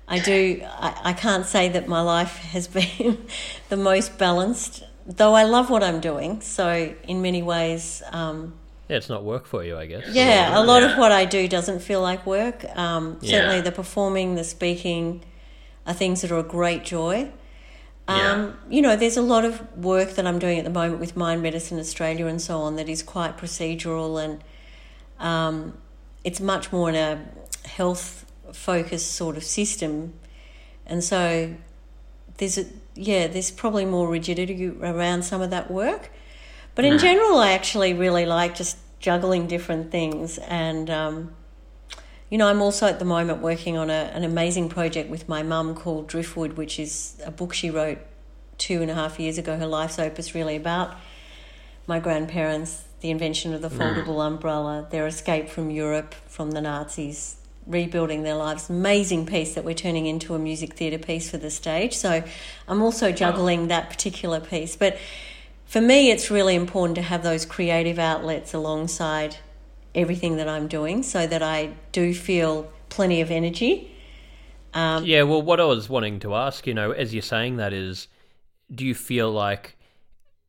I 0.09 0.19
do, 0.19 0.63
I, 0.65 1.01
I 1.05 1.13
can't 1.13 1.45
say 1.45 1.69
that 1.69 1.87
my 1.87 2.01
life 2.01 2.37
has 2.39 2.67
been 2.99 3.27
the 3.69 3.77
most 3.77 4.19
balanced, 4.19 4.83
though 5.07 5.35
I 5.35 5.45
love 5.45 5.71
what 5.71 5.85
I'm 5.85 6.01
doing. 6.01 6.41
So, 6.41 6.95
in 7.05 7.23
many 7.23 7.43
ways, 7.43 8.03
um, 8.11 8.58
yeah, 8.88 8.96
it's 8.96 9.09
not 9.09 9.24
work 9.24 9.46
for 9.46 9.62
you, 9.62 9.77
I 9.77 9.87
guess. 9.87 10.09
Yeah, 10.09 10.59
a 10.59 10.62
lot 10.62 10.83
yeah. 10.83 10.92
of 10.92 10.98
what 10.98 11.12
I 11.12 11.24
do 11.24 11.46
doesn't 11.46 11.81
feel 11.81 12.01
like 12.01 12.27
work. 12.27 12.64
Um, 12.77 13.18
certainly, 13.20 13.57
yeah. 13.57 13.61
the 13.61 13.72
performing, 13.72 14.35
the 14.35 14.44
speaking, 14.44 15.24
are 15.87 15.94
things 15.94 16.22
that 16.22 16.31
are 16.31 16.38
a 16.38 16.42
great 16.42 16.85
joy. 16.85 17.31
Um, 18.09 18.18
yeah. 18.18 18.53
You 18.70 18.83
know, 18.83 18.96
there's 18.96 19.18
a 19.18 19.22
lot 19.22 19.44
of 19.44 19.77
work 19.77 20.12
that 20.12 20.27
I'm 20.27 20.38
doing 20.38 20.59
at 20.59 20.64
the 20.64 20.70
moment 20.70 21.01
with 21.01 21.16
Mind 21.16 21.42
Medicine 21.42 21.79
Australia 21.79 22.27
and 22.27 22.40
so 22.40 22.59
on 22.61 22.77
that 22.77 22.88
is 22.88 23.03
quite 23.03 23.37
procedural 23.37 24.22
and 24.22 24.42
um, 25.18 25.77
it's 26.24 26.40
much 26.40 26.72
more 26.72 26.88
in 26.88 26.94
a 26.94 27.22
health 27.68 28.24
focused 28.53 29.12
sort 29.12 29.37
of 29.37 29.44
system. 29.44 30.14
And 30.87 31.05
so 31.05 31.55
there's 32.38 32.57
a, 32.57 32.64
yeah, 32.94 33.27
there's 33.27 33.51
probably 33.51 33.85
more 33.85 34.09
rigidity 34.09 34.68
around 34.68 35.22
some 35.22 35.42
of 35.42 35.51
that 35.51 35.70
work. 35.70 36.11
But 36.79 36.85
in 36.85 36.99
general, 36.99 37.38
I 37.38 37.55
actually 37.55 37.93
really 37.93 38.25
like 38.25 38.55
just 38.55 38.79
juggling 39.01 39.49
different 39.49 39.91
things. 39.91 40.38
And, 40.38 40.88
um, 40.88 41.35
you 42.31 42.38
know, 42.38 42.47
I'm 42.47 42.62
also 42.62 42.87
at 42.87 43.01
the 43.01 43.05
moment 43.05 43.43
working 43.43 43.77
on 43.77 43.91
a, 43.91 44.12
an 44.14 44.23
amazing 44.23 44.69
project 44.69 45.11
with 45.11 45.29
my 45.29 45.43
mum 45.43 45.75
called 45.75 46.07
Driftwood, 46.07 46.53
which 46.53 46.79
is 46.79 47.21
a 47.27 47.33
book 47.33 47.53
she 47.53 47.69
wrote 47.69 47.99
two 48.59 48.81
and 48.81 48.93
a 48.93 48.95
half 48.95 49.19
years 49.19 49.38
ago, 49.38 49.57
her 49.57 49.67
life's 49.67 49.99
opus, 49.99 50.37
really 50.37 50.55
about 50.55 50.95
my 51.88 51.99
grandparents, 51.99 52.85
the 53.01 53.11
invention 53.11 53.53
of 53.53 53.61
the 53.61 53.71
foldable 53.71 54.25
umbrella, 54.25 54.87
their 54.93 55.09
escape 55.09 55.49
from 55.49 55.73
Europe 55.73 56.14
from 56.29 56.53
the 56.53 56.61
Nazis, 56.61 57.38
rebuilding 57.67 58.23
their 58.23 58.37
lives. 58.37 58.71
Amazing 58.71 59.27
piece 59.27 59.57
that 59.57 59.64
we're 59.64 59.75
turning 59.75 60.07
into 60.07 60.33
a 60.33 60.38
music 60.38 60.75
theatre 60.75 61.05
piece 61.05 61.29
for 61.29 61.38
the 61.38 61.51
stage. 61.51 61.97
So 61.97 62.23
I'm 62.69 62.83
also 62.83 63.11
juggling 63.11 63.67
that 63.67 63.91
particular 63.91 64.38
piece. 64.38 64.77
But 64.77 64.97
for 65.69 65.83
me, 65.83 66.11
it's 66.11 66.31
really 66.31 66.55
important 66.55 66.97
to 66.97 67.03
have 67.03 67.23
those 67.23 67.45
creative 67.45 67.99
outlets 67.99 68.55
alongside 68.55 69.37
everything 69.95 70.37
that 70.37 70.49
I'm 70.49 70.67
doing 70.67 71.03
so 71.03 71.27
that 71.27 71.43
I 71.43 71.75
do 71.93 72.15
feel 72.15 72.73
plenty 72.89 73.21
of 73.21 73.31
energy. 73.31 73.95
Um, 74.73 75.05
yeah, 75.05 75.23
well, 75.23 75.43
what 75.43 75.61
I 75.61 75.65
was 75.65 75.89
wanting 75.89 76.21
to 76.21 76.35
ask, 76.35 76.67
you 76.67 76.73
know, 76.73 76.93
as 76.93 77.13
you're 77.13 77.21
saying 77.21 77.57
that 77.57 77.75
is, 77.75 78.09
do 78.75 78.87
you 78.87 78.95
feel 78.95 79.31
like 79.31 79.77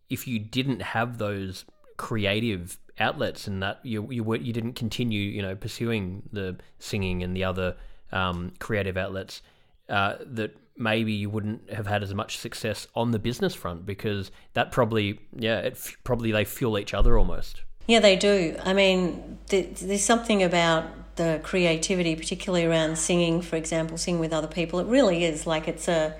if 0.09 0.25
you 0.25 0.39
didn't 0.39 0.81
have 0.81 1.17
those 1.17 1.65
creative 1.97 2.77
outlets 2.97 3.45
and 3.45 3.61
that 3.61 3.79
you 3.83 4.09
you 4.11 4.23
were 4.23 4.37
you 4.37 4.53
didn't 4.53 4.73
continue, 4.73 5.21
you 5.21 5.41
know, 5.41 5.55
pursuing 5.55 6.23
the 6.31 6.55
singing 6.79 7.23
and 7.23 7.35
the 7.35 7.43
other 7.43 7.75
um, 8.13 8.53
creative 8.59 8.95
outlets, 8.95 9.41
uh, 9.89 10.15
that 10.21 10.55
maybe 10.79 11.11
you 11.11 11.29
wouldn't 11.29 11.69
have 11.71 11.87
had 11.87 12.01
as 12.01 12.13
much 12.13 12.37
success 12.37 12.87
on 12.95 13.11
the 13.11 13.19
business 13.19 13.53
front 13.53 13.85
because 13.85 14.31
that 14.53 14.71
probably 14.71 15.19
yeah 15.35 15.59
it 15.59 15.73
f- 15.73 15.97
probably 16.03 16.31
they 16.31 16.45
fuel 16.45 16.77
each 16.79 16.93
other 16.93 17.17
almost 17.17 17.61
yeah 17.87 17.99
they 17.99 18.15
do 18.15 18.55
i 18.63 18.73
mean 18.73 19.37
th- 19.47 19.79
there's 19.79 20.03
something 20.03 20.41
about 20.41 20.85
the 21.17 21.39
creativity 21.43 22.15
particularly 22.15 22.65
around 22.65 22.97
singing 22.97 23.41
for 23.41 23.57
example 23.57 23.97
singing 23.97 24.19
with 24.19 24.31
other 24.31 24.47
people 24.47 24.79
it 24.79 24.87
really 24.87 25.23
is 25.23 25.45
like 25.45 25.67
it's 25.67 25.87
a 25.87 26.15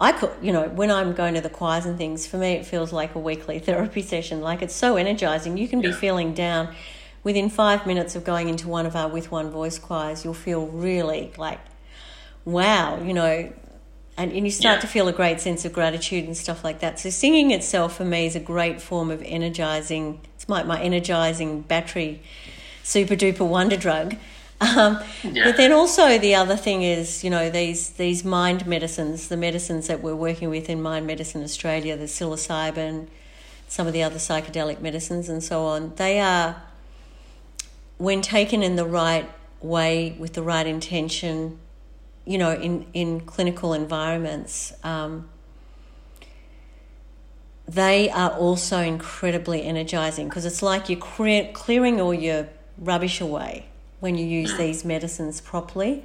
I 0.00 0.12
could, 0.12 0.30
you 0.40 0.50
know, 0.50 0.66
when 0.66 0.90
I'm 0.90 1.12
going 1.12 1.34
to 1.34 1.42
the 1.42 1.50
choirs 1.50 1.84
and 1.84 1.98
things, 1.98 2.26
for 2.26 2.38
me 2.38 2.52
it 2.52 2.64
feels 2.64 2.90
like 2.90 3.14
a 3.14 3.18
weekly 3.18 3.58
therapy 3.68 4.00
session. 4.00 4.40
Like 4.40 4.62
it's 4.62 4.74
so 4.74 4.96
energizing. 4.96 5.58
You 5.58 5.68
can 5.68 5.82
be 5.82 5.88
yeah. 5.88 5.94
feeling 5.94 6.32
down. 6.32 6.74
Within 7.22 7.50
five 7.50 7.86
minutes 7.86 8.16
of 8.16 8.24
going 8.24 8.48
into 8.48 8.66
one 8.66 8.86
of 8.86 8.96
our 8.96 9.06
with 9.06 9.30
one 9.30 9.50
voice 9.50 9.78
choirs, 9.78 10.24
you'll 10.24 10.32
feel 10.32 10.66
really 10.68 11.32
like, 11.36 11.60
wow, 12.46 12.98
you 13.02 13.12
know, 13.12 13.52
and, 14.16 14.32
and 14.32 14.44
you 14.44 14.50
start 14.50 14.76
yeah. 14.76 14.80
to 14.80 14.86
feel 14.86 15.08
a 15.08 15.12
great 15.12 15.40
sense 15.40 15.64
of 15.64 15.72
gratitude 15.72 16.24
and 16.24 16.36
stuff 16.36 16.62
like 16.62 16.80
that. 16.80 16.98
So 16.98 17.10
singing 17.10 17.50
itself 17.50 17.96
for 17.96 18.04
me 18.04 18.26
is 18.26 18.36
a 18.36 18.40
great 18.40 18.80
form 18.80 19.10
of 19.10 19.22
energizing. 19.22 20.20
It's 20.34 20.48
my, 20.48 20.62
my 20.62 20.80
energizing 20.80 21.62
battery, 21.62 22.22
super 22.82 23.14
duper 23.14 23.46
wonder 23.46 23.76
drug. 23.76 24.16
Um, 24.62 25.02
yeah. 25.24 25.44
But 25.44 25.56
then 25.56 25.72
also 25.72 26.18
the 26.18 26.34
other 26.34 26.54
thing 26.54 26.82
is, 26.82 27.24
you 27.24 27.30
know, 27.30 27.48
these 27.48 27.88
these 27.92 28.26
mind 28.26 28.66
medicines, 28.66 29.28
the 29.28 29.36
medicines 29.38 29.86
that 29.86 30.02
we're 30.02 30.14
working 30.14 30.50
with 30.50 30.68
in 30.68 30.82
Mind 30.82 31.06
Medicine 31.06 31.42
Australia, 31.42 31.96
the 31.96 32.04
psilocybin, 32.04 33.06
some 33.68 33.86
of 33.86 33.94
the 33.94 34.02
other 34.02 34.16
psychedelic 34.16 34.82
medicines 34.82 35.30
and 35.30 35.42
so 35.42 35.64
on, 35.64 35.94
they 35.94 36.20
are, 36.20 36.60
when 37.96 38.20
taken 38.20 38.62
in 38.62 38.76
the 38.76 38.84
right 38.84 39.30
way 39.62 40.14
with 40.18 40.34
the 40.34 40.42
right 40.42 40.66
intention, 40.66 41.58
you 42.24 42.38
know, 42.38 42.52
in, 42.52 42.86
in 42.92 43.20
clinical 43.20 43.72
environments, 43.72 44.72
um, 44.84 45.28
they 47.66 48.10
are 48.10 48.30
also 48.30 48.78
incredibly 48.78 49.62
energizing 49.62 50.28
because 50.28 50.44
it's 50.44 50.62
like 50.62 50.88
you're 50.88 50.98
clear, 50.98 51.50
clearing 51.52 52.00
all 52.00 52.14
your 52.14 52.48
rubbish 52.78 53.20
away. 53.20 53.66
when 54.00 54.16
you 54.16 54.26
use 54.26 54.56
these 54.56 54.84
medicines 54.84 55.40
properly. 55.40 56.02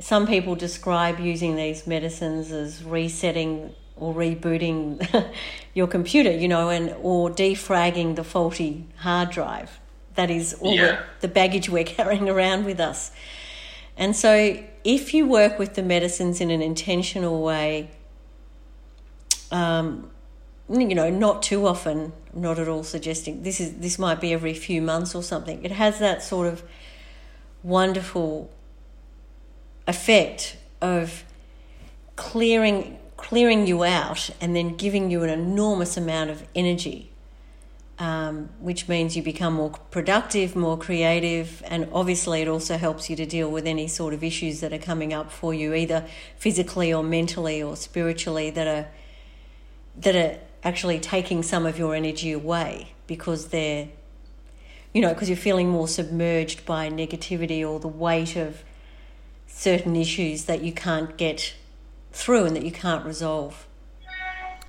Some 0.00 0.26
people 0.26 0.54
describe 0.54 1.20
using 1.20 1.56
these 1.56 1.86
medicines 1.86 2.50
as 2.50 2.82
resetting 2.82 3.74
or 3.96 4.14
rebooting 4.14 5.30
your 5.74 5.86
computer, 5.86 6.30
you 6.30 6.48
know, 6.48 6.70
and 6.70 6.94
or 7.02 7.30
defragging 7.30 8.16
the 8.16 8.24
faulty 8.24 8.86
hard 8.96 9.30
drive. 9.30 9.78
That 10.14 10.30
is 10.30 10.54
all 10.54 10.74
yeah. 10.74 11.02
the, 11.20 11.28
the 11.28 11.28
baggage 11.28 11.68
we're 11.68 11.84
carrying 11.98 12.28
around 12.28 12.64
with 12.64 12.80
us. 12.80 13.12
And 14.00 14.16
so, 14.16 14.56
if 14.82 15.12
you 15.12 15.26
work 15.26 15.58
with 15.58 15.74
the 15.74 15.82
medicines 15.82 16.40
in 16.40 16.50
an 16.50 16.62
intentional 16.62 17.42
way, 17.42 17.90
um, 19.52 20.10
you 20.70 20.94
know, 20.94 21.10
not 21.10 21.42
too 21.42 21.66
often, 21.66 22.14
not 22.32 22.58
at 22.58 22.66
all 22.66 22.82
suggesting 22.82 23.42
this 23.42 23.60
is 23.60 23.74
this 23.74 23.98
might 23.98 24.18
be 24.18 24.32
every 24.32 24.54
few 24.54 24.80
months 24.80 25.14
or 25.14 25.22
something. 25.22 25.62
It 25.62 25.72
has 25.72 25.98
that 25.98 26.22
sort 26.22 26.46
of 26.46 26.62
wonderful 27.62 28.50
effect 29.86 30.56
of 30.80 31.24
clearing 32.16 32.98
clearing 33.18 33.66
you 33.66 33.84
out 33.84 34.30
and 34.40 34.56
then 34.56 34.76
giving 34.76 35.10
you 35.10 35.22
an 35.22 35.28
enormous 35.28 35.98
amount 35.98 36.30
of 36.30 36.42
energy, 36.54 37.09
um, 38.00 38.48
which 38.60 38.88
means 38.88 39.14
you 39.14 39.22
become 39.22 39.52
more 39.52 39.70
productive, 39.90 40.56
more 40.56 40.78
creative, 40.78 41.62
and 41.66 41.86
obviously 41.92 42.40
it 42.40 42.48
also 42.48 42.78
helps 42.78 43.10
you 43.10 43.16
to 43.16 43.26
deal 43.26 43.50
with 43.50 43.66
any 43.66 43.86
sort 43.86 44.14
of 44.14 44.24
issues 44.24 44.60
that 44.60 44.72
are 44.72 44.78
coming 44.78 45.12
up 45.12 45.30
for 45.30 45.52
you, 45.52 45.74
either 45.74 46.06
physically 46.38 46.94
or 46.94 47.02
mentally 47.02 47.62
or 47.62 47.76
spiritually, 47.76 48.48
that 48.48 48.66
are 48.66 48.88
that 49.96 50.16
are 50.16 50.38
actually 50.64 50.98
taking 50.98 51.42
some 51.42 51.66
of 51.66 51.78
your 51.78 51.94
energy 51.94 52.32
away 52.32 52.92
because 53.06 53.48
they're 53.48 53.88
you 54.94 55.02
know 55.02 55.12
because 55.12 55.28
you're 55.28 55.36
feeling 55.36 55.68
more 55.68 55.86
submerged 55.86 56.64
by 56.64 56.88
negativity 56.88 57.68
or 57.68 57.78
the 57.80 57.88
weight 57.88 58.34
of 58.34 58.64
certain 59.46 59.94
issues 59.94 60.44
that 60.44 60.62
you 60.62 60.72
can't 60.72 61.18
get 61.18 61.54
through 62.12 62.46
and 62.46 62.56
that 62.56 62.64
you 62.64 62.72
can't 62.72 63.04
resolve. 63.04 63.66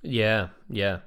Yeah, 0.02 0.50
yeah. 0.70 1.00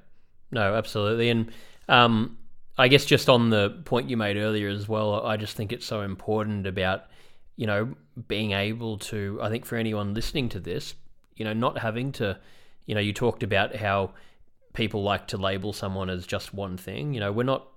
No, 0.49 0.73
absolutely. 0.73 1.29
And 1.29 1.51
um, 1.87 2.37
I 2.77 2.87
guess 2.87 3.05
just 3.05 3.29
on 3.29 3.49
the 3.49 3.81
point 3.85 4.09
you 4.09 4.17
made 4.17 4.37
earlier 4.37 4.69
as 4.69 4.87
well, 4.87 5.25
I 5.25 5.37
just 5.37 5.55
think 5.55 5.71
it's 5.71 5.85
so 5.85 6.01
important 6.01 6.67
about, 6.67 7.05
you 7.55 7.67
know, 7.67 7.95
being 8.27 8.51
able 8.51 8.97
to, 8.97 9.39
I 9.41 9.49
think 9.49 9.65
for 9.65 9.77
anyone 9.77 10.13
listening 10.13 10.49
to 10.49 10.59
this, 10.59 10.95
you 11.35 11.45
know, 11.45 11.53
not 11.53 11.77
having 11.77 12.11
to, 12.13 12.37
you 12.85 12.95
know, 12.95 13.01
you 13.01 13.13
talked 13.13 13.43
about 13.43 13.75
how 13.75 14.11
people 14.73 15.03
like 15.03 15.27
to 15.27 15.37
label 15.37 15.71
someone 15.71 16.09
as 16.09 16.27
just 16.27 16.53
one 16.53 16.77
thing. 16.77 17.13
You 17.13 17.21
know, 17.21 17.31
we're 17.31 17.43
not 17.43 17.67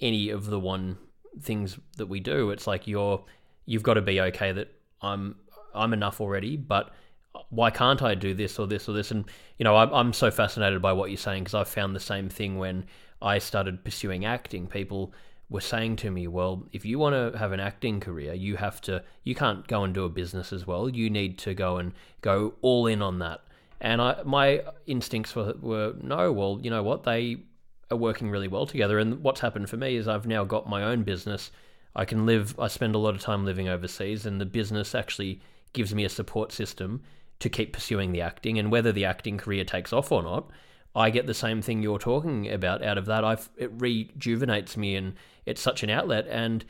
any 0.00 0.30
of 0.30 0.46
the 0.46 0.58
one 0.58 0.98
things 1.40 1.78
that 1.96 2.06
we 2.06 2.18
do. 2.20 2.50
It's 2.50 2.66
like 2.66 2.86
you're, 2.86 3.24
you've 3.64 3.84
got 3.84 3.94
to 3.94 4.02
be 4.02 4.20
okay 4.20 4.50
that 4.52 4.74
I'm, 5.00 5.36
I'm 5.72 5.92
enough 5.92 6.20
already, 6.20 6.56
but 6.56 6.92
why 7.50 7.70
can't 7.70 8.02
I 8.02 8.14
do 8.14 8.34
this 8.34 8.58
or 8.58 8.66
this 8.66 8.88
or 8.88 8.92
this? 8.92 9.10
And 9.10 9.24
you 9.58 9.64
know, 9.64 9.76
I'm, 9.76 9.92
I'm 9.92 10.12
so 10.12 10.30
fascinated 10.30 10.82
by 10.82 10.92
what 10.92 11.10
you're 11.10 11.16
saying 11.16 11.44
because 11.44 11.54
I've 11.54 11.68
found 11.68 11.94
the 11.94 12.00
same 12.00 12.28
thing 12.28 12.58
when 12.58 12.86
I 13.22 13.38
started 13.38 13.84
pursuing 13.84 14.24
acting. 14.24 14.66
People 14.66 15.12
were 15.48 15.60
saying 15.60 15.96
to 15.96 16.10
me, 16.10 16.26
"Well, 16.26 16.66
if 16.72 16.84
you 16.84 16.98
want 16.98 17.14
to 17.14 17.38
have 17.38 17.52
an 17.52 17.60
acting 17.60 18.00
career, 18.00 18.32
you 18.34 18.56
have 18.56 18.80
to. 18.82 19.02
You 19.22 19.34
can't 19.34 19.66
go 19.68 19.84
and 19.84 19.94
do 19.94 20.04
a 20.04 20.08
business 20.08 20.52
as 20.52 20.66
well. 20.66 20.88
You 20.88 21.10
need 21.10 21.38
to 21.38 21.54
go 21.54 21.78
and 21.78 21.92
go 22.20 22.54
all 22.62 22.86
in 22.86 23.02
on 23.02 23.18
that." 23.20 23.42
And 23.80 24.00
I, 24.00 24.22
my 24.24 24.62
instincts 24.86 25.34
were, 25.34 25.54
were 25.60 25.94
no. 26.00 26.32
Well, 26.32 26.58
you 26.62 26.70
know 26.70 26.82
what? 26.82 27.04
They 27.04 27.38
are 27.90 27.96
working 27.96 28.30
really 28.30 28.48
well 28.48 28.66
together. 28.66 28.98
And 28.98 29.22
what's 29.22 29.40
happened 29.40 29.68
for 29.68 29.76
me 29.76 29.96
is 29.96 30.08
I've 30.08 30.26
now 30.26 30.44
got 30.44 30.68
my 30.68 30.84
own 30.84 31.02
business. 31.02 31.50
I 31.94 32.04
can 32.04 32.24
live. 32.24 32.58
I 32.58 32.68
spend 32.68 32.94
a 32.94 32.98
lot 32.98 33.14
of 33.14 33.20
time 33.20 33.44
living 33.44 33.68
overseas, 33.68 34.24
and 34.24 34.40
the 34.40 34.46
business 34.46 34.94
actually 34.94 35.40
gives 35.72 35.94
me 35.94 36.04
a 36.04 36.08
support 36.08 36.52
system 36.52 37.02
to 37.40 37.48
keep 37.48 37.72
pursuing 37.72 38.12
the 38.12 38.20
acting. 38.20 38.58
And 38.58 38.70
whether 38.70 38.92
the 38.92 39.04
acting 39.04 39.36
career 39.36 39.64
takes 39.64 39.92
off 39.92 40.12
or 40.12 40.22
not, 40.22 40.50
I 40.94 41.10
get 41.10 41.26
the 41.26 41.34
same 41.34 41.62
thing 41.62 41.82
you're 41.82 41.98
talking 41.98 42.50
about 42.50 42.84
out 42.84 42.98
of 42.98 43.06
that. 43.06 43.24
i 43.24 43.36
it 43.56 43.70
rejuvenates 43.72 44.76
me, 44.76 44.96
and 44.96 45.14
it's 45.46 45.60
such 45.60 45.82
an 45.82 45.90
outlet. 45.90 46.26
And 46.28 46.64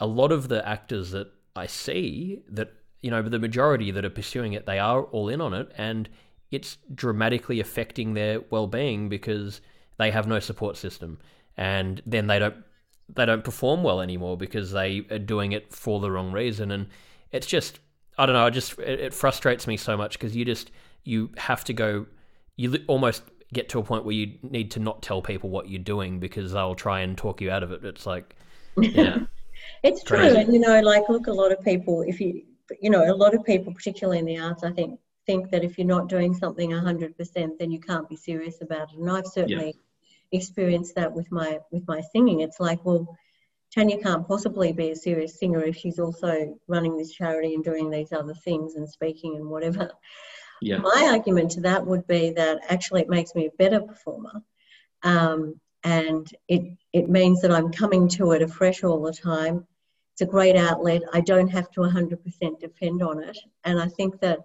a 0.00 0.06
lot 0.06 0.32
of 0.32 0.48
the 0.48 0.66
actors 0.66 1.10
that 1.12 1.28
I 1.54 1.66
see 1.66 2.40
that 2.50 2.72
you 3.00 3.10
know 3.10 3.22
the 3.22 3.38
majority 3.38 3.90
that 3.90 4.04
are 4.04 4.10
pursuing 4.10 4.52
it, 4.52 4.66
they 4.66 4.78
are 4.78 5.02
all 5.04 5.28
in 5.28 5.40
on 5.40 5.54
it, 5.54 5.70
and 5.76 6.08
it's 6.50 6.78
dramatically 6.94 7.60
affecting 7.60 8.14
their 8.14 8.40
well-being 8.50 9.08
because 9.08 9.60
they 9.98 10.10
have 10.10 10.26
no 10.26 10.40
support 10.40 10.76
system, 10.76 11.18
and 11.56 12.02
then 12.06 12.26
they 12.26 12.38
don't 12.38 12.56
they 13.14 13.24
don't 13.24 13.44
perform 13.44 13.82
well 13.82 14.00
anymore 14.00 14.36
because 14.36 14.72
they 14.72 15.06
are 15.10 15.18
doing 15.18 15.52
it 15.52 15.72
for 15.72 16.00
the 16.00 16.10
wrong 16.10 16.32
reason, 16.32 16.70
and 16.70 16.88
it's 17.30 17.46
just 17.46 17.78
I 18.18 18.26
don't 18.26 18.34
know. 18.34 18.46
I 18.46 18.50
just 18.50 18.78
it, 18.80 19.00
it 19.00 19.14
frustrates 19.14 19.66
me 19.66 19.76
so 19.76 19.96
much 19.96 20.18
because 20.18 20.34
you 20.34 20.44
just 20.44 20.72
you 21.04 21.30
have 21.36 21.64
to 21.64 21.72
go. 21.72 22.06
You 22.56 22.82
almost 22.88 23.22
get 23.52 23.68
to 23.70 23.78
a 23.78 23.82
point 23.82 24.04
where 24.04 24.14
you 24.14 24.38
need 24.42 24.72
to 24.72 24.80
not 24.80 25.02
tell 25.02 25.22
people 25.22 25.50
what 25.50 25.68
you're 25.68 25.82
doing 25.82 26.20
because 26.20 26.52
they'll 26.52 26.74
try 26.74 27.00
and 27.00 27.16
talk 27.16 27.40
you 27.40 27.50
out 27.50 27.62
of 27.62 27.72
it. 27.72 27.84
It's 27.84 28.06
like, 28.06 28.34
yeah, 28.76 29.20
it's 29.82 30.02
true. 30.02 30.18
And 30.18 30.52
you 30.52 30.60
know, 30.60 30.80
like 30.80 31.08
look, 31.08 31.26
a 31.26 31.32
lot 31.32 31.52
of 31.52 31.62
people, 31.62 32.02
if 32.02 32.20
you, 32.20 32.42
you 32.80 32.90
know, 32.90 33.04
a 33.10 33.14
lot 33.14 33.34
of 33.34 33.44
people, 33.44 33.72
particularly 33.72 34.18
in 34.18 34.26
the 34.26 34.38
arts, 34.38 34.64
I 34.64 34.72
think, 34.72 35.00
think 35.26 35.50
that 35.50 35.64
if 35.64 35.78
you're 35.78 35.86
not 35.86 36.08
doing 36.08 36.34
something 36.34 36.70
100%, 36.70 37.58
then 37.58 37.70
you 37.70 37.80
can't 37.80 38.08
be 38.08 38.16
serious 38.16 38.60
about 38.62 38.92
it. 38.92 38.98
And 38.98 39.10
I've 39.10 39.26
certainly 39.26 39.74
yeah. 40.30 40.38
experienced 40.38 40.94
that 40.96 41.12
with 41.12 41.30
my 41.32 41.58
with 41.70 41.86
my 41.86 42.00
singing. 42.12 42.40
It's 42.40 42.60
like, 42.60 42.84
well 42.84 43.18
Tania 43.70 44.02
can't 44.02 44.26
possibly 44.26 44.72
be 44.72 44.90
a 44.90 44.96
serious 44.96 45.38
singer 45.38 45.62
if 45.62 45.76
she's 45.76 45.98
also 45.98 46.58
running 46.68 46.96
this 46.96 47.12
charity 47.12 47.54
and 47.54 47.62
doing 47.62 47.90
these 47.90 48.12
other 48.12 48.34
things 48.34 48.76
and 48.76 48.88
speaking 48.88 49.36
and 49.36 49.50
whatever. 49.50 49.90
Yeah. 50.60 50.78
My 50.78 51.08
argument 51.12 51.52
to 51.52 51.60
that 51.62 51.86
would 51.86 52.06
be 52.06 52.30
that 52.30 52.60
actually 52.68 53.02
it 53.02 53.08
makes 53.08 53.34
me 53.34 53.46
a 53.46 53.56
better 53.56 53.80
performer. 53.80 54.42
Um, 55.02 55.60
and 55.84 56.28
it, 56.48 56.76
it 56.92 57.08
means 57.08 57.42
that 57.42 57.52
I'm 57.52 57.72
coming 57.72 58.08
to 58.10 58.32
it 58.32 58.42
afresh 58.42 58.82
all 58.82 59.02
the 59.02 59.12
time. 59.12 59.66
It's 60.12 60.22
a 60.22 60.26
great 60.26 60.56
outlet. 60.56 61.02
I 61.12 61.20
don't 61.20 61.48
have 61.48 61.70
to 61.72 61.80
100% 61.80 62.60
depend 62.60 63.02
on 63.02 63.22
it. 63.22 63.38
And 63.64 63.80
I 63.80 63.86
think 63.88 64.20
that 64.20 64.40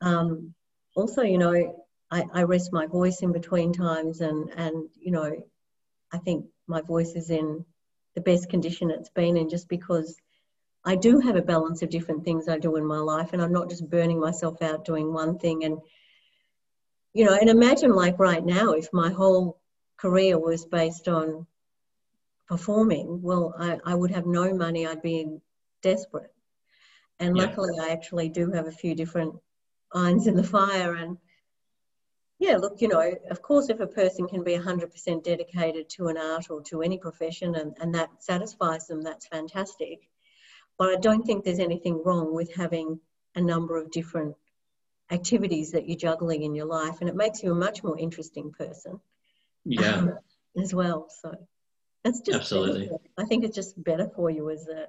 um, 0.00 0.54
also, 0.96 1.22
you 1.22 1.38
know, 1.38 1.84
I, 2.10 2.24
I 2.32 2.42
rest 2.42 2.72
my 2.72 2.86
voice 2.86 3.22
in 3.22 3.32
between 3.32 3.72
times 3.72 4.20
and, 4.20 4.50
and, 4.56 4.88
you 5.00 5.12
know, 5.12 5.32
I 6.12 6.18
think 6.18 6.46
my 6.66 6.80
voice 6.80 7.12
is 7.14 7.30
in 7.30 7.64
the 8.14 8.20
best 8.20 8.50
condition 8.50 8.90
it's 8.90 9.08
been 9.10 9.36
in 9.36 9.48
just 9.48 9.68
because 9.68 10.16
I 10.84 10.96
do 10.96 11.20
have 11.20 11.36
a 11.36 11.42
balance 11.42 11.82
of 11.82 11.90
different 11.90 12.24
things 12.24 12.48
I 12.48 12.58
do 12.58 12.76
in 12.76 12.84
my 12.84 12.98
life 12.98 13.32
and 13.32 13.40
I'm 13.40 13.52
not 13.52 13.70
just 13.70 13.88
burning 13.88 14.18
myself 14.18 14.62
out 14.62 14.84
doing 14.84 15.12
one 15.12 15.38
thing 15.38 15.64
and 15.64 15.78
you 17.12 17.24
know 17.24 17.34
and 17.34 17.48
imagine 17.48 17.94
like 17.94 18.18
right 18.18 18.44
now 18.44 18.72
if 18.72 18.92
my 18.92 19.10
whole 19.10 19.60
career 19.96 20.38
was 20.38 20.64
based 20.64 21.08
on 21.08 21.46
performing 22.48 23.22
well 23.22 23.54
I, 23.58 23.78
I 23.84 23.94
would 23.94 24.10
have 24.10 24.26
no 24.26 24.52
money 24.52 24.86
I'd 24.86 25.02
be 25.02 25.38
desperate 25.82 26.32
and 27.20 27.36
yeah. 27.36 27.44
luckily 27.44 27.78
I 27.80 27.90
actually 27.90 28.28
do 28.28 28.50
have 28.50 28.66
a 28.66 28.72
few 28.72 28.94
different 28.94 29.36
irons 29.94 30.26
in 30.26 30.34
the 30.34 30.44
fire 30.44 30.94
and 30.94 31.18
yeah, 32.42 32.56
look, 32.56 32.80
you 32.80 32.88
know, 32.88 33.14
of 33.30 33.40
course, 33.40 33.68
if 33.68 33.78
a 33.78 33.86
person 33.86 34.26
can 34.26 34.42
be 34.42 34.58
100% 34.58 35.22
dedicated 35.22 35.88
to 35.90 36.08
an 36.08 36.16
art 36.16 36.50
or 36.50 36.60
to 36.62 36.82
any 36.82 36.98
profession 36.98 37.54
and, 37.54 37.76
and 37.80 37.94
that 37.94 38.10
satisfies 38.18 38.88
them, 38.88 39.00
that's 39.00 39.28
fantastic. 39.28 40.10
But 40.78 40.88
I 40.90 40.96
don't 40.96 41.24
think 41.24 41.44
there's 41.44 41.58
anything 41.58 42.02
wrong 42.04 42.34
with 42.34 42.54
having 42.54 42.98
a 43.34 43.40
number 43.40 43.76
of 43.76 43.90
different 43.90 44.34
activities 45.10 45.70
that 45.72 45.86
you're 45.88 45.96
juggling 45.96 46.42
in 46.42 46.54
your 46.54 46.66
life, 46.66 46.98
and 47.00 47.08
it 47.08 47.16
makes 47.16 47.42
you 47.42 47.52
a 47.52 47.54
much 47.54 47.84
more 47.84 47.98
interesting 47.98 48.50
person. 48.52 49.00
Yeah. 49.64 49.94
Um, 49.94 50.18
as 50.60 50.74
well. 50.74 51.08
So 51.22 51.34
that's 52.04 52.20
just 52.20 52.38
absolutely. 52.38 52.86
Better. 52.86 52.98
I 53.18 53.24
think 53.24 53.44
it's 53.44 53.54
just 53.54 53.82
better 53.82 54.10
for 54.14 54.30
you 54.30 54.50
as 54.50 54.66
a, 54.68 54.86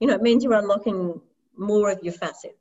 you 0.00 0.06
know, 0.06 0.14
it 0.14 0.22
means 0.22 0.44
you're 0.44 0.54
unlocking 0.54 1.20
more 1.56 1.90
of 1.90 2.00
your 2.02 2.12
facets. 2.12 2.54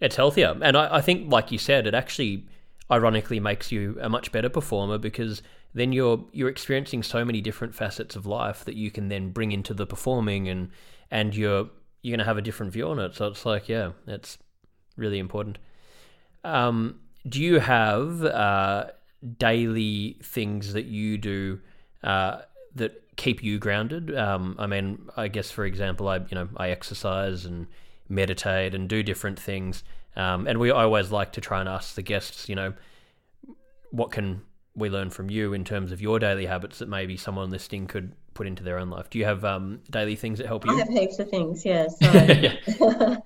It's 0.00 0.16
healthier, 0.16 0.56
and 0.62 0.76
I, 0.76 0.96
I 0.96 1.00
think, 1.02 1.30
like 1.30 1.52
you 1.52 1.58
said, 1.58 1.86
it 1.86 1.94
actually 1.94 2.46
ironically 2.90 3.38
makes 3.38 3.70
you 3.70 3.98
a 4.00 4.08
much 4.08 4.32
better 4.32 4.48
performer 4.48 4.98
because 4.98 5.42
then 5.74 5.92
you're 5.92 6.24
you're 6.32 6.48
experiencing 6.48 7.02
so 7.02 7.24
many 7.24 7.40
different 7.40 7.74
facets 7.74 8.16
of 8.16 8.24
life 8.24 8.64
that 8.64 8.76
you 8.76 8.90
can 8.90 9.08
then 9.08 9.30
bring 9.30 9.52
into 9.52 9.74
the 9.74 9.86
performing 9.86 10.48
and 10.48 10.70
and 11.10 11.34
you're 11.34 11.68
you're 12.02 12.16
to 12.16 12.24
have 12.24 12.38
a 12.38 12.42
different 12.42 12.72
view 12.72 12.88
on 12.88 12.98
it. 12.98 13.14
So 13.14 13.26
it's 13.28 13.44
like 13.44 13.68
yeah 13.68 13.92
it's 14.06 14.38
really 14.96 15.18
important. 15.18 15.58
Um, 16.44 17.00
do 17.28 17.40
you 17.40 17.60
have 17.60 18.24
uh, 18.24 18.86
daily 19.38 20.18
things 20.22 20.72
that 20.72 20.86
you 20.86 21.18
do 21.18 21.60
uh, 22.02 22.42
that 22.74 23.16
keep 23.16 23.42
you 23.42 23.58
grounded? 23.58 24.16
Um, 24.16 24.56
i 24.58 24.66
mean 24.66 25.10
i 25.16 25.28
guess 25.28 25.50
for 25.50 25.66
example 25.66 26.08
i 26.08 26.16
you 26.16 26.34
know 26.34 26.48
i 26.56 26.70
exercise 26.70 27.44
and 27.44 27.66
meditate 28.10 28.74
and 28.74 28.88
do 28.88 29.02
different 29.02 29.38
things. 29.38 29.84
Um, 30.16 30.46
and 30.46 30.58
we 30.58 30.70
always 30.70 31.10
like 31.10 31.32
to 31.32 31.40
try 31.40 31.60
and 31.60 31.68
ask 31.68 31.94
the 31.94 32.02
guests, 32.02 32.48
you 32.48 32.56
know, 32.56 32.74
what 33.92 34.10
can 34.10 34.42
we 34.74 34.90
learn 34.90 35.10
from 35.10 35.30
you 35.30 35.52
in 35.52 35.64
terms 35.64 35.92
of 35.92 36.00
your 36.00 36.18
daily 36.18 36.46
habits 36.46 36.80
that 36.80 36.88
maybe 36.88 37.16
someone 37.16 37.50
listening 37.50 37.86
could 37.86 38.12
put 38.40 38.46
into 38.46 38.64
their 38.64 38.78
own 38.78 38.88
life. 38.88 39.10
Do 39.10 39.18
you 39.18 39.26
have 39.26 39.44
um, 39.44 39.82
daily 39.90 40.16
things 40.16 40.38
that 40.38 40.46
help 40.46 40.64
you? 40.64 40.72
I 40.72 40.78
have 40.78 40.88
heaps 40.88 41.18
of 41.18 41.28
things, 41.28 41.62
yeah. 41.62 41.88
So, 42.00 42.10
yeah. 42.10 42.54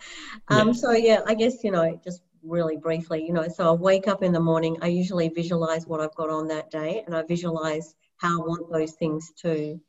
um, 0.49 0.69
yeah. 0.69 0.73
so 0.73 0.91
yeah, 0.91 1.21
I 1.25 1.35
guess 1.35 1.62
you 1.62 1.71
know, 1.71 2.01
just 2.03 2.21
really 2.43 2.77
briefly, 2.77 3.25
you 3.25 3.33
know, 3.33 3.47
so 3.47 3.71
I 3.71 3.77
wake 3.77 4.09
up 4.09 4.25
in 4.25 4.33
the 4.33 4.41
morning. 4.41 4.77
I 4.83 4.89
usually 4.89 5.29
visualize 5.29 5.87
what 5.87 6.01
I've 6.01 6.17
got 6.17 6.31
on 6.31 6.49
that 6.49 6.69
day, 6.73 7.05
and 7.07 7.15
I 7.15 7.23
visualize 7.23 7.95
how 8.17 8.43
I 8.43 8.45
want 8.45 8.73
those 8.73 8.95
things 8.95 9.33
to 9.43 9.81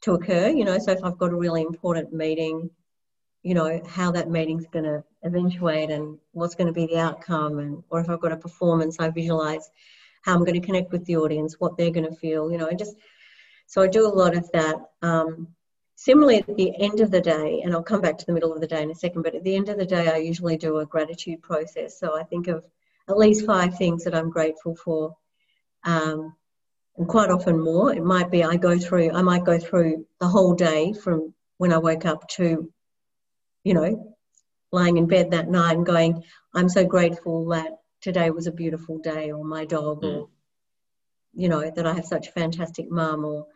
to 0.00 0.14
occur. 0.14 0.48
You 0.48 0.64
know, 0.64 0.76
so 0.80 0.90
if 0.90 1.04
I've 1.04 1.18
got 1.18 1.30
a 1.30 1.36
really 1.36 1.62
important 1.62 2.12
meeting, 2.12 2.68
you 3.44 3.54
know, 3.54 3.80
how 3.86 4.10
that 4.10 4.28
meeting's 4.28 4.66
going 4.72 4.86
to 4.86 5.04
eventuate 5.22 5.90
and 5.92 6.18
what's 6.32 6.56
going 6.56 6.66
to 6.66 6.72
be 6.72 6.86
the 6.86 6.98
outcome, 6.98 7.60
and 7.60 7.84
or 7.90 8.00
if 8.00 8.10
I've 8.10 8.20
got 8.20 8.32
a 8.32 8.36
performance, 8.36 8.96
I 8.98 9.08
visualize 9.08 9.70
how 10.22 10.34
I'm 10.34 10.44
going 10.44 10.60
to 10.60 10.66
connect 10.66 10.90
with 10.90 11.04
the 11.04 11.16
audience, 11.16 11.60
what 11.60 11.76
they're 11.76 11.92
going 11.92 12.10
to 12.10 12.16
feel. 12.16 12.50
You 12.50 12.58
know, 12.58 12.66
I 12.66 12.74
just 12.74 12.96
so 13.66 13.82
I 13.82 13.88
do 13.88 14.06
a 14.06 14.08
lot 14.08 14.36
of 14.36 14.50
that. 14.52 14.76
Um, 15.02 15.48
similarly, 15.96 16.38
at 16.38 16.56
the 16.56 16.72
end 16.80 17.00
of 17.00 17.10
the 17.10 17.20
day, 17.20 17.62
and 17.64 17.74
I'll 17.74 17.82
come 17.82 18.00
back 18.00 18.18
to 18.18 18.26
the 18.26 18.32
middle 18.32 18.52
of 18.52 18.60
the 18.60 18.66
day 18.66 18.82
in 18.82 18.90
a 18.90 18.94
second, 18.94 19.22
but 19.22 19.34
at 19.34 19.44
the 19.44 19.56
end 19.56 19.68
of 19.68 19.78
the 19.78 19.86
day, 19.86 20.08
I 20.08 20.16
usually 20.16 20.56
do 20.56 20.78
a 20.78 20.86
gratitude 20.86 21.42
process. 21.42 21.98
So 21.98 22.18
I 22.18 22.22
think 22.22 22.48
of 22.48 22.64
at 23.08 23.18
least 23.18 23.46
five 23.46 23.76
things 23.76 24.04
that 24.04 24.14
I'm 24.14 24.30
grateful 24.30 24.74
for. 24.76 25.16
Um, 25.84 26.34
and 26.98 27.08
quite 27.08 27.30
often 27.30 27.60
more. 27.60 27.92
It 27.92 28.02
might 28.02 28.30
be 28.30 28.42
I 28.42 28.56
go 28.56 28.78
through, 28.78 29.12
I 29.12 29.22
might 29.22 29.44
go 29.44 29.58
through 29.58 30.06
the 30.20 30.28
whole 30.28 30.54
day 30.54 30.92
from 30.92 31.34
when 31.58 31.72
I 31.72 31.78
woke 31.78 32.06
up 32.06 32.26
to, 32.30 32.70
you 33.64 33.74
know, 33.74 34.16
lying 34.72 34.96
in 34.96 35.06
bed 35.06 35.30
that 35.30 35.48
night 35.48 35.76
and 35.76 35.86
going, 35.86 36.22
I'm 36.54 36.68
so 36.68 36.84
grateful 36.84 37.48
that 37.48 37.78
today 38.00 38.30
was 38.30 38.46
a 38.46 38.52
beautiful 38.52 38.98
day, 38.98 39.30
or 39.30 39.44
my 39.44 39.64
dog, 39.64 40.02
mm. 40.02 40.22
or, 40.22 40.28
you 41.36 41.48
know, 41.48 41.70
that 41.70 41.86
I 41.86 41.92
have 41.92 42.06
such 42.06 42.28
a 42.28 42.32
fantastic 42.32 42.90
mum, 42.90 43.24
or, 43.24 43.46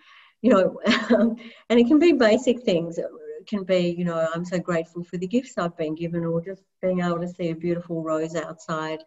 you 0.42 0.50
know, 0.50 0.80
and 1.68 1.80
it 1.80 1.86
can 1.86 1.98
be 1.98 2.12
basic 2.12 2.62
things. 2.62 2.98
It 2.98 3.06
can 3.48 3.64
be, 3.64 3.94
you 3.96 4.04
know, 4.04 4.28
I'm 4.34 4.44
so 4.44 4.58
grateful 4.58 5.02
for 5.04 5.16
the 5.16 5.26
gifts 5.26 5.54
I've 5.56 5.76
been 5.76 5.94
given, 5.94 6.24
or 6.24 6.44
just 6.44 6.62
being 6.82 7.00
able 7.00 7.20
to 7.20 7.28
see 7.28 7.50
a 7.50 7.54
beautiful 7.54 8.02
rose 8.02 8.36
outside. 8.36 9.00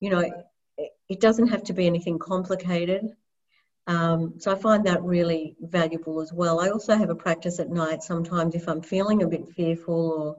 You 0.00 0.10
know, 0.10 0.44
it 1.08 1.20
doesn't 1.20 1.48
have 1.48 1.64
to 1.64 1.72
be 1.72 1.86
anything 1.86 2.18
complicated. 2.18 3.08
Um, 3.86 4.34
so 4.38 4.52
I 4.52 4.54
find 4.54 4.86
that 4.86 5.02
really 5.02 5.56
valuable 5.60 6.20
as 6.20 6.32
well. 6.32 6.60
I 6.60 6.70
also 6.70 6.96
have 6.96 7.10
a 7.10 7.14
practice 7.14 7.58
at 7.58 7.68
night 7.68 8.02
sometimes 8.02 8.54
if 8.54 8.68
I'm 8.68 8.80
feeling 8.80 9.22
a 9.22 9.28
bit 9.28 9.48
fearful 9.48 10.38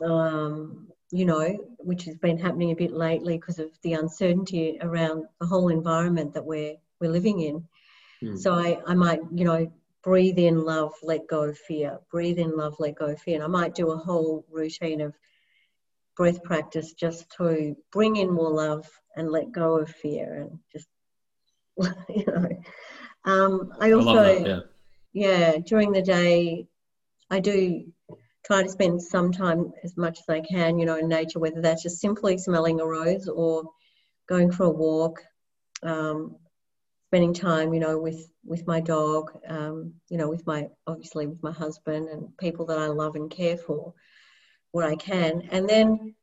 or, 0.00 0.10
um, 0.10 0.88
you 1.10 1.24
know, 1.24 1.56
which 1.78 2.04
has 2.04 2.16
been 2.16 2.38
happening 2.38 2.70
a 2.70 2.76
bit 2.76 2.92
lately 2.92 3.36
because 3.36 3.58
of 3.58 3.70
the 3.82 3.94
uncertainty 3.94 4.78
around 4.80 5.24
the 5.40 5.46
whole 5.46 5.68
environment 5.68 6.34
that 6.34 6.44
we're 6.44 6.76
we're 7.00 7.10
living 7.10 7.40
in. 7.40 7.64
Mm. 8.22 8.38
So 8.38 8.54
I, 8.54 8.78
I 8.86 8.94
might, 8.94 9.20
you 9.32 9.44
know, 9.44 9.72
breathe 10.02 10.38
in 10.38 10.64
love, 10.64 10.92
let 11.02 11.26
go 11.26 11.52
fear. 11.52 11.98
Breathe 12.10 12.38
in 12.38 12.56
love, 12.56 12.76
let 12.78 12.94
go 12.94 13.16
fear. 13.16 13.36
And 13.36 13.44
I 13.44 13.48
might 13.48 13.74
do 13.74 13.90
a 13.90 13.96
whole 13.96 14.44
routine 14.50 15.00
of 15.00 15.14
breath 16.16 16.42
practice 16.42 16.92
just 16.92 17.30
to 17.38 17.76
bring 17.92 18.16
in 18.16 18.30
more 18.30 18.50
love 18.50 18.88
and 19.16 19.30
let 19.30 19.52
go 19.52 19.78
of 19.78 19.90
fear 19.90 20.42
and 20.42 20.58
just 20.72 20.88
you 22.08 22.24
know. 22.26 22.48
Um, 23.24 23.72
I 23.80 23.92
also, 23.92 24.18
I 24.18 24.42
that, 24.42 24.46
yeah. 24.46 24.60
yeah, 25.12 25.56
during 25.58 25.92
the 25.92 26.02
day, 26.02 26.66
I 27.30 27.40
do 27.40 27.84
try 28.44 28.62
to 28.62 28.68
spend 28.68 29.02
some 29.02 29.32
time 29.32 29.72
as 29.84 29.96
much 29.96 30.18
as 30.20 30.28
I 30.28 30.40
can, 30.40 30.78
you 30.78 30.86
know, 30.86 30.96
in 30.96 31.08
nature, 31.08 31.38
whether 31.38 31.60
that's 31.60 31.82
just 31.82 32.00
simply 32.00 32.38
smelling 32.38 32.80
a 32.80 32.86
rose 32.86 33.28
or 33.28 33.64
going 34.28 34.50
for 34.50 34.64
a 34.64 34.70
walk, 34.70 35.22
um, 35.82 36.36
spending 37.08 37.34
time, 37.34 37.74
you 37.74 37.80
know, 37.80 37.98
with 37.98 38.30
with 38.44 38.66
my 38.66 38.80
dog, 38.80 39.32
um, 39.48 39.94
you 40.08 40.16
know, 40.16 40.28
with 40.28 40.46
my 40.46 40.68
obviously 40.86 41.26
with 41.26 41.42
my 41.42 41.52
husband 41.52 42.08
and 42.08 42.36
people 42.38 42.66
that 42.66 42.78
I 42.78 42.86
love 42.86 43.16
and 43.16 43.30
care 43.30 43.56
for, 43.56 43.94
where 44.72 44.86
I 44.86 44.96
can, 44.96 45.48
and 45.50 45.68
then 45.68 46.14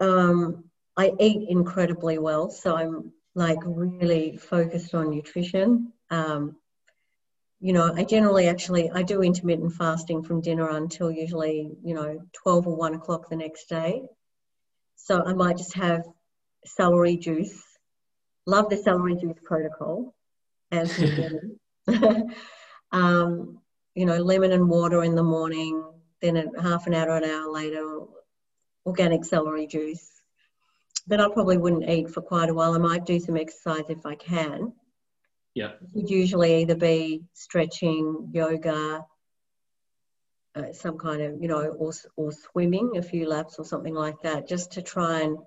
um, 0.00 0.64
I 0.96 1.12
eat 1.20 1.48
incredibly 1.48 2.18
well, 2.18 2.50
so 2.50 2.76
I'm 2.76 3.12
like 3.34 3.58
really 3.64 4.36
focused 4.36 4.94
on 4.94 5.10
nutrition. 5.10 5.92
Um, 6.10 6.56
you 7.62 7.72
know, 7.72 7.92
I 7.94 8.02
generally 8.02 8.48
actually 8.48 8.90
I 8.90 9.02
do 9.02 9.22
intermittent 9.22 9.72
fasting 9.74 10.24
from 10.24 10.40
dinner 10.40 10.68
until 10.70 11.12
usually 11.12 11.70
you 11.84 11.94
know 11.94 12.20
twelve 12.32 12.66
or 12.66 12.76
one 12.76 12.94
o'clock 12.94 13.30
the 13.30 13.36
next 13.36 13.68
day. 13.68 14.02
So 14.96 15.22
I 15.24 15.32
might 15.32 15.58
just 15.58 15.74
have 15.74 16.02
celery 16.66 17.16
juice. 17.16 17.62
Love 18.46 18.68
the 18.68 18.76
celery 18.76 19.14
juice 19.14 19.38
protocol, 19.44 20.12
and 20.72 20.90
um, 22.92 23.60
you 23.94 24.06
know, 24.06 24.16
lemon 24.16 24.50
and 24.50 24.68
water 24.68 25.04
in 25.04 25.14
the 25.14 25.22
morning. 25.22 25.84
Then 26.20 26.36
a 26.36 26.62
half 26.62 26.88
an 26.88 26.94
hour 26.94 27.10
or 27.10 27.16
an 27.18 27.24
hour 27.24 27.52
later, 27.52 28.00
organic 28.84 29.24
celery 29.24 29.68
juice 29.68 30.08
but 31.06 31.20
I 31.20 31.28
probably 31.32 31.58
wouldn't 31.58 31.88
eat 31.88 32.10
for 32.10 32.22
quite 32.22 32.48
a 32.48 32.54
while. 32.54 32.74
I 32.74 32.78
might 32.78 33.04
do 33.04 33.18
some 33.18 33.36
exercise 33.36 33.82
if 33.88 34.06
I 34.06 34.14
can. 34.14 34.72
Yeah. 35.54 35.72
It 35.82 35.88
would 35.94 36.10
usually 36.10 36.62
either 36.62 36.74
be 36.74 37.22
stretching, 37.34 38.30
yoga, 38.32 39.04
uh, 40.54 40.72
some 40.72 40.98
kind 40.98 41.22
of, 41.22 41.40
you 41.40 41.48
know, 41.48 41.62
or, 41.62 41.92
or 42.16 42.32
swimming 42.32 42.96
a 42.96 43.02
few 43.02 43.28
laps 43.28 43.58
or 43.58 43.64
something 43.64 43.94
like 43.94 44.20
that, 44.22 44.48
just 44.48 44.72
to 44.72 44.82
try 44.82 45.20
and 45.20 45.38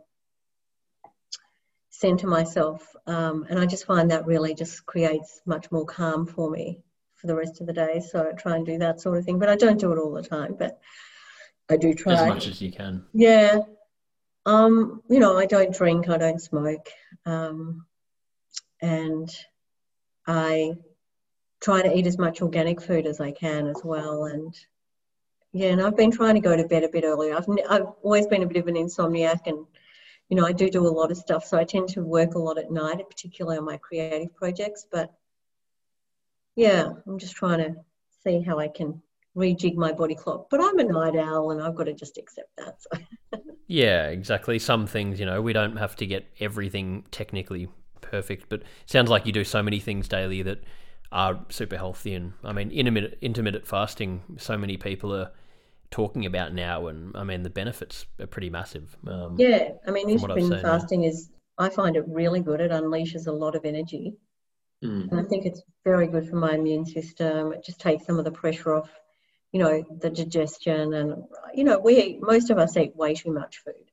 center 1.89 2.27
myself. 2.27 2.95
Um, 3.07 3.45
and 3.49 3.59
I 3.59 3.65
just 3.65 3.85
find 3.85 4.11
that 4.11 4.25
really 4.25 4.53
just 4.53 4.85
creates 4.85 5.41
much 5.45 5.71
more 5.71 5.85
calm 5.85 6.25
for 6.25 6.49
me 6.49 6.79
for 7.15 7.27
the 7.27 7.35
rest 7.35 7.61
of 7.61 7.67
the 7.67 7.73
day. 7.73 7.99
So 7.99 8.27
I 8.27 8.33
try 8.33 8.55
and 8.55 8.65
do 8.65 8.77
that 8.79 8.99
sort 8.99 9.17
of 9.17 9.25
thing, 9.25 9.39
but 9.39 9.49
I 9.49 9.55
don't 9.55 9.79
do 9.79 9.91
it 9.91 9.99
all 9.99 10.11
the 10.13 10.23
time. 10.23 10.55
But 10.57 10.79
I 11.69 11.77
do 11.77 11.93
try 11.93 12.13
as 12.13 12.27
much 12.27 12.47
as 12.47 12.61
you 12.61 12.71
can. 12.71 13.05
Yeah, 13.13 13.59
um, 14.45 15.01
you 15.09 15.19
know, 15.19 15.37
I 15.37 15.45
don't 15.45 15.73
drink, 15.73 16.09
I 16.09 16.17
don't 16.17 16.41
smoke, 16.41 16.89
um, 17.25 17.85
and 18.81 19.29
I 20.27 20.73
try 21.61 21.81
to 21.81 21.95
eat 21.95 22.07
as 22.07 22.17
much 22.17 22.41
organic 22.41 22.81
food 22.81 23.05
as 23.05 23.19
I 23.19 23.31
can 23.31 23.67
as 23.67 23.81
well. 23.83 24.25
And 24.25 24.55
yeah, 25.53 25.69
and 25.69 25.81
I've 25.81 25.97
been 25.97 26.11
trying 26.11 26.35
to 26.35 26.41
go 26.41 26.55
to 26.55 26.67
bed 26.67 26.83
a 26.83 26.89
bit 26.89 27.03
earlier. 27.03 27.35
I've, 27.35 27.47
I've 27.69 27.87
always 28.03 28.27
been 28.27 28.43
a 28.43 28.47
bit 28.47 28.57
of 28.57 28.67
an 28.67 28.75
insomniac, 28.75 29.47
and 29.47 29.65
you 30.29 30.35
know, 30.35 30.45
I 30.45 30.51
do 30.51 30.69
do 30.69 30.85
a 30.85 30.89
lot 30.89 31.11
of 31.11 31.17
stuff, 31.17 31.45
so 31.45 31.57
I 31.57 31.63
tend 31.63 31.89
to 31.89 32.01
work 32.03 32.35
a 32.35 32.39
lot 32.39 32.57
at 32.57 32.71
night, 32.71 33.03
particularly 33.09 33.57
on 33.57 33.65
my 33.65 33.77
creative 33.77 34.35
projects. 34.35 34.85
But 34.91 35.13
yeah, 36.55 36.89
I'm 37.07 37.19
just 37.19 37.35
trying 37.35 37.59
to 37.59 37.75
see 38.23 38.41
how 38.41 38.59
I 38.59 38.67
can 38.67 39.01
rejig 39.35 39.75
my 39.75 39.91
body 39.91 40.15
clock. 40.15 40.49
But 40.49 40.61
I'm 40.61 40.79
a 40.79 40.83
night 40.83 41.15
owl, 41.15 41.51
and 41.51 41.61
I've 41.61 41.75
got 41.75 41.85
to 41.85 41.93
just 41.93 42.17
accept 42.17 42.49
that. 42.57 42.81
So. 42.81 43.39
Yeah, 43.67 44.09
exactly. 44.09 44.59
Some 44.59 44.85
things, 44.85 45.19
you 45.19 45.25
know, 45.25 45.41
we 45.41 45.51
don't 45.51 45.77
have 45.77 45.95
to 45.95 46.05
get 46.05 46.27
everything 46.39 47.03
technically 47.09 47.67
perfect, 48.09 48.45
but 48.49 48.63
sounds 48.85 49.09
like 49.09 49.25
you 49.25 49.31
do 49.31 49.43
so 49.43 49.61
many 49.61 49.79
things 49.79 50.07
daily 50.07 50.41
that 50.43 50.63
are 51.11 51.39
super 51.49 51.77
healthy. 51.77 52.13
And 52.13 52.33
I 52.43 52.53
mean, 52.53 52.71
intermittent, 52.71 53.15
intermittent 53.21 53.67
fasting, 53.67 54.23
so 54.37 54.57
many 54.57 54.77
people 54.77 55.13
are 55.15 55.31
talking 55.91 56.25
about 56.25 56.53
now, 56.53 56.87
and 56.87 57.15
I 57.15 57.23
mean, 57.23 57.43
the 57.43 57.49
benefits 57.49 58.05
are 58.19 58.27
pretty 58.27 58.49
massive. 58.49 58.95
Um, 59.07 59.35
yeah, 59.37 59.69
I 59.87 59.91
mean, 59.91 60.09
intermittent 60.09 60.61
fasting 60.61 61.01
now. 61.01 61.07
is, 61.07 61.29
I 61.57 61.69
find 61.69 61.95
it 61.95 62.03
really 62.07 62.41
good. 62.41 62.59
It 62.59 62.71
unleashes 62.71 63.27
a 63.27 63.31
lot 63.31 63.55
of 63.55 63.65
energy. 63.65 64.13
Mm. 64.83 65.11
And 65.11 65.19
I 65.19 65.23
think 65.23 65.45
it's 65.45 65.61
very 65.83 66.07
good 66.07 66.27
for 66.27 66.35
my 66.35 66.53
immune 66.53 66.85
system. 66.85 67.53
It 67.53 67.63
just 67.63 67.79
takes 67.79 68.05
some 68.05 68.19
of 68.19 68.25
the 68.25 68.31
pressure 68.31 68.75
off 68.75 68.89
you 69.55 69.59
know, 69.59 69.85
the 70.01 70.09
digestion 70.09 70.93
and, 70.95 71.23
you 71.53 71.63
know, 71.63 71.79
we 71.79 71.97
eat, 71.97 72.21
most 72.21 72.49
of 72.49 72.57
us 72.57 72.75
eat 72.75 72.93
way 72.93 73.13
too 73.13 73.31
much 73.31 73.59
food. 73.59 73.89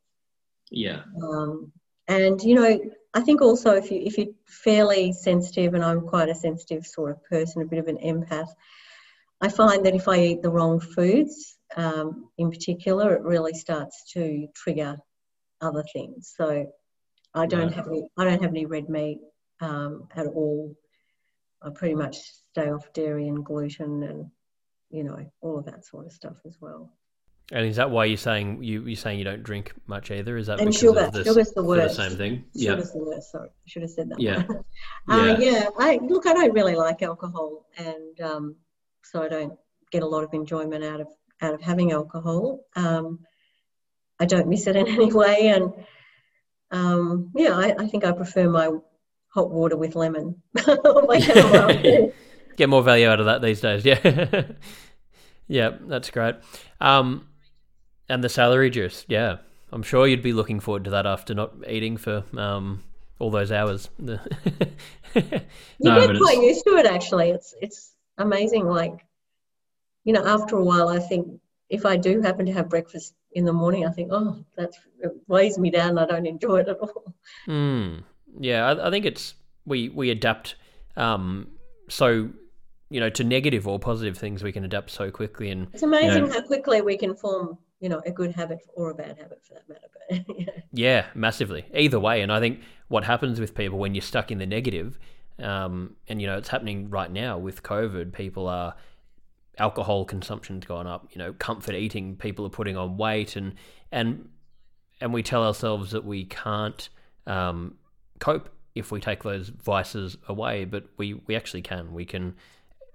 Yeah. 0.73 1.03
Um, 1.23 1.71
and, 2.09 2.43
you 2.43 2.57
know, 2.57 2.81
I 3.15 3.21
think 3.21 3.43
also 3.43 3.75
if, 3.75 3.91
you, 3.91 4.01
if 4.05 4.17
you're 4.17 4.35
fairly 4.47 5.13
sensitive, 5.13 5.75
and 5.75 5.85
I'm 5.85 6.03
quite 6.03 6.29
a 6.29 6.35
sensitive 6.35 6.87
sort 6.87 7.11
of 7.11 7.25
person, 7.25 7.63
a 7.63 7.67
bit 7.67 7.79
of 7.79 7.89
an 7.89 7.99
empath, 7.99 8.49
I 9.41 9.49
find 9.49 9.85
that 9.85 9.95
if 9.95 10.09
I 10.09 10.21
eat 10.21 10.43
the 10.43 10.51
wrong 10.51 10.81
foods, 10.81 11.59
um, 11.77 12.29
in 12.39 12.51
particular, 12.51 13.15
it 13.15 13.23
really 13.23 13.55
starts 13.55 14.13
to 14.13 14.47
trigger 14.55 14.97
other 15.61 15.85
things. 15.93 16.33
So 16.37 16.73
I 17.35 17.47
don't 17.47 17.73
have 17.73 17.89
any, 17.89 18.09
I 18.17 18.25
don't 18.25 18.43
have 18.43 18.51
any 18.51 18.67
red 18.67 18.89
meat 18.89 19.19
um, 19.61 20.09
at 20.15 20.27
all. 20.27 20.75
I 21.63 21.71
pretty 21.71 21.95
much 21.95 22.19
stay 22.53 22.71
off 22.71 22.93
dairy 22.93 23.29
and 23.29 23.45
gluten 23.45 24.03
and 24.03 24.31
you 24.93 25.03
know, 25.03 25.25
all 25.41 25.59
of 25.59 25.65
that 25.65 25.85
sort 25.85 26.07
of 26.07 26.13
stuff 26.13 26.37
as 26.47 26.59
well. 26.61 26.93
And 27.51 27.67
is 27.67 27.77
that 27.77 27.91
why 27.91 28.07
you're 28.07 28.17
saying 28.17 28.63
you 28.63 28.83
you're 28.87 28.97
saying 28.97 29.19
you 29.19 29.25
don't 29.25 29.43
drink 29.43 29.73
much 29.87 30.11
either? 30.11 30.37
Is 30.37 30.47
that 30.47 30.61
and 30.61 30.75
sugar? 30.75 31.11
The, 31.11 31.25
sugar's 31.25 31.53
the 31.53 31.65
worst. 31.65 31.97
The 31.97 32.09
same 32.09 32.17
thing. 32.17 32.45
Sugar's 32.59 32.93
yeah. 32.95 33.01
the 33.01 33.05
worst. 33.05 33.31
Sorry, 33.33 33.49
I 33.49 33.67
should 33.67 33.83
have 33.83 33.91
said 33.91 34.11
that. 34.11 34.21
Yeah. 34.21 34.45
uh, 35.09 35.37
yeah. 35.39 35.39
yeah. 35.39 35.69
I 35.79 35.97
look. 35.97 36.27
I 36.27 36.35
don't 36.35 36.53
really 36.53 36.77
like 36.77 37.03
alcohol, 37.03 37.67
and 37.77 38.21
um, 38.21 38.57
so 39.03 39.23
I 39.23 39.29
don't 39.29 39.59
get 39.91 40.03
a 40.03 40.07
lot 40.07 40.25
of 40.25 40.33
enjoyment 40.33 40.85
out 40.85 41.01
of 41.01 41.09
out 41.41 41.55
of 41.55 41.61
having 41.61 41.93
alcohol. 41.93 42.61
Um, 42.77 43.21
I 44.19 44.25
don't 44.25 44.49
miss 44.49 44.67
it 44.67 44.77
in 44.81 44.89
any 44.89 45.13
way, 45.13 45.49
and 45.49 45.73
um, 46.71 47.31
yeah, 47.35 47.55
I, 47.55 47.75
I 47.79 47.87
think 47.89 48.05
I 48.05 48.13
prefer 48.13 48.49
my 48.49 48.71
hot 49.29 49.51
water 49.51 49.77
with 49.77 49.95
lemon. 49.95 50.43
get 52.57 52.69
more 52.69 52.83
value 52.83 53.09
out 53.09 53.21
of 53.21 53.27
that 53.27 53.43
these 53.43 53.61
days. 53.61 53.85
Yeah, 53.85 54.45
yeah, 55.49 55.71
that's 55.83 56.11
great. 56.11 56.37
Um, 56.81 57.29
and 58.09 58.23
the 58.23 58.29
celery 58.29 58.71
juice, 58.71 59.05
yeah, 59.09 59.39
I'm 59.73 59.83
sure 59.83 60.07
you'd 60.07 60.23
be 60.23 60.33
looking 60.33 60.61
forward 60.61 60.85
to 60.85 60.91
that 60.91 61.07
after 61.07 61.35
not 61.35 61.53
eating 61.67 61.97
for 61.97 62.25
um, 62.37 62.83
all 63.19 63.31
those 63.31 63.51
hours. 63.51 63.89
no, 63.99 64.19
you 65.15 65.27
get 65.81 66.19
quite 66.19 66.43
used 66.43 66.65
to 66.65 66.77
it. 66.77 66.87
Actually, 66.87 67.31
it's 67.31 67.55
it's 67.61 67.93
amazing. 68.19 68.67
Like, 68.67 69.07
you 70.05 70.13
know, 70.13 70.25
after 70.27 70.57
a 70.57 70.65
while, 70.65 70.89
I 70.89 70.99
think 70.99 71.41
if 71.71 71.87
I 71.87 71.97
do 71.97 72.21
happen 72.21 72.47
to 72.47 72.53
have 72.53 72.69
breakfast 72.69 73.15
in 73.33 73.45
the 73.47 73.53
morning, 73.53 73.87
I 73.87 73.91
think, 73.91 74.11
oh, 74.13 74.45
that 74.57 74.73
weighs 75.27 75.59
me 75.59 75.71
down. 75.71 75.97
I 75.97 76.05
don't 76.05 76.27
enjoy 76.27 76.59
it 76.61 76.69
at 76.69 76.79
all. 76.79 77.15
Mm. 77.47 78.03
Yeah, 78.39 78.67
I, 78.67 78.89
I, 78.89 78.91
think 78.91 79.07
it's 79.07 79.35
we 79.65 79.89
we 79.89 80.11
adapt 80.11 80.57
um, 80.97 81.49
so 81.89 82.31
you 82.91 83.01
know 83.01 83.11
to 83.11 83.25
negative 83.25 83.67
or 83.67 83.79
positive 83.79 84.19
things 84.19 84.43
we 84.43 84.53
can 84.53 84.65
adapt 84.65 84.91
so 84.91 85.11
quickly 85.11 85.51
and 85.51 85.69
it's 85.73 85.83
amazing 85.83 86.25
you 86.25 86.29
know, 86.29 86.33
how 86.33 86.43
quickly 86.43 86.83
we 86.83 86.97
can 86.97 87.15
form 87.15 87.57
you 87.83 87.89
know 87.89 88.01
a 88.07 88.11
good 88.11 88.33
habit 88.33 88.61
or 88.75 88.91
a 88.91 88.95
bad 88.95 89.19
habit 89.19 89.43
for 89.45 89.55
that 89.55 89.69
matter 89.69 89.89
but 89.93 90.37
yeah. 90.39 90.63
yeah 90.73 91.07
massively 91.15 91.65
either 91.75 92.01
way 92.01 92.23
and 92.23 92.33
i 92.33 92.41
think 92.41 92.61
what 92.89 93.05
happens 93.05 93.39
with 93.39 93.55
people 93.55 93.79
when 93.79 93.95
you're 93.95 94.03
stuck 94.03 94.31
in 94.31 94.39
the 94.39 94.47
negative 94.47 94.99
um, 95.39 95.97
and 96.09 96.21
you 96.21 96.27
know 96.27 96.37
it's 96.37 96.49
happening 96.49 96.89
right 96.89 97.11
now 97.11 97.37
with 97.37 97.63
covid 97.63 98.13
people 98.13 98.47
are 98.47 98.75
alcohol 99.59 100.05
consumption's 100.05 100.65
gone 100.65 100.87
up 100.87 101.09
you 101.13 101.19
know 101.19 101.33
comfort 101.35 101.75
eating 101.75 102.17
people 102.17 102.47
are 102.47 102.51
putting 102.51 102.77
on 102.77 102.97
weight 102.97 103.37
and 103.37 103.55
and 103.91 104.29
and 105.03 105.13
we 105.13 105.23
tell 105.23 105.43
ourselves 105.43 105.91
that 105.91 106.05
we 106.05 106.25
can't 106.25 106.89
um, 107.27 107.75
cope 108.21 108.49
if 108.75 108.93
we 108.93 109.01
take 109.01 109.25
those 109.25 109.49
vices 109.49 110.17
away, 110.29 110.65
but 110.65 110.85
we, 110.97 111.15
we 111.27 111.35
actually 111.35 111.63
can. 111.63 111.93
We 111.93 112.05
can 112.05 112.37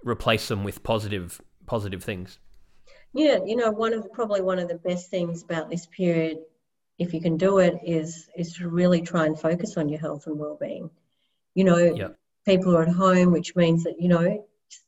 replace 0.04 0.48
them 0.48 0.64
with 0.64 0.84
positive 0.84 1.42
positive 1.66 2.02
things. 2.02 2.40
Yeah, 3.18 3.40
you 3.44 3.56
know, 3.56 3.72
one 3.72 3.94
of 3.94 4.12
probably 4.14 4.42
one 4.42 4.60
of 4.60 4.68
the 4.68 4.76
best 4.76 5.10
things 5.10 5.42
about 5.42 5.72
this 5.72 5.88
period, 5.88 6.38
if 7.00 7.16
you 7.16 7.20
can 7.20 7.36
do 7.36 7.58
it, 7.58 7.80
is 7.84 8.30
is 8.38 8.54
to 8.54 8.70
really 8.70 9.02
try 9.02 9.26
and 9.26 9.40
focus 9.40 9.76
on 9.76 9.90
your 9.90 10.00
health 10.00 10.28
and 10.28 10.38
well-being. 10.38 10.92
You 11.56 11.64
know, 11.64 11.78
yep. 11.78 12.16
people 12.46 12.78
are 12.78 12.84
at 12.84 12.94
home, 12.94 13.32
which 13.32 13.56
means 13.56 13.86
that 13.86 14.00
you 14.00 14.08
know, 14.08 14.46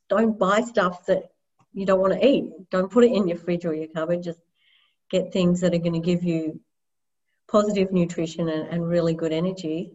don't 0.09 0.38
buy 0.38 0.61
stuff 0.61 1.07
that 1.07 1.32
you 1.73 1.88
don't 1.88 1.99
want 1.99 2.13
to 2.13 2.23
eat. 2.23 2.69
Don't 2.69 2.91
put 2.91 3.03
it 3.03 3.13
in 3.13 3.27
your 3.27 3.38
fridge 3.38 3.65
or 3.65 3.73
your 3.73 3.88
cupboard. 3.88 4.21
Just 4.21 4.41
get 5.09 5.34
things 5.34 5.61
that 5.61 5.73
are 5.73 5.80
going 5.80 5.93
to 5.93 5.99
give 5.99 6.23
you 6.23 6.59
positive 7.47 7.91
nutrition 7.91 8.47
and, 8.47 8.67
and 8.67 8.88
really 8.88 9.15
good 9.15 9.32
energy 9.32 9.91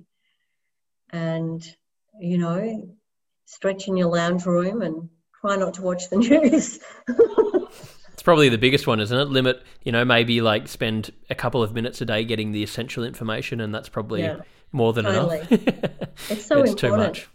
and 1.11 1.77
you 2.19 2.37
know 2.37 2.89
stretch 3.45 3.87
in 3.87 3.97
your 3.97 4.09
lounge 4.09 4.45
room 4.45 4.83
and 4.83 5.09
try 5.41 5.55
not 5.55 5.75
to 5.75 5.83
watch 5.83 6.11
the 6.11 6.17
news 6.29 6.81
probably 8.25 8.49
the 8.49 8.59
biggest 8.59 8.87
one 8.87 8.99
isn't 8.99 9.17
it? 9.17 9.29
Limit 9.29 9.63
you 9.85 9.93
know 9.93 10.05
maybe 10.05 10.41
like 10.41 10.67
spend 10.67 11.13
a 11.31 11.35
couple 11.35 11.63
of 11.63 11.73
minutes 11.73 12.01
a 12.01 12.05
day 12.05 12.25
getting 12.25 12.51
the 12.51 12.63
essential 12.63 13.05
information 13.05 13.61
and 13.61 13.73
that's 13.73 13.89
probably 13.89 14.23
yeah, 14.23 14.39
more 14.73 14.93
than 14.93 15.05
totally. 15.05 15.39
enough 15.39 15.53
it's 16.31 16.47
so 16.47 16.63
it's 16.63 16.71
important. 16.71 16.79
too 16.79 16.97
much. 16.97 17.29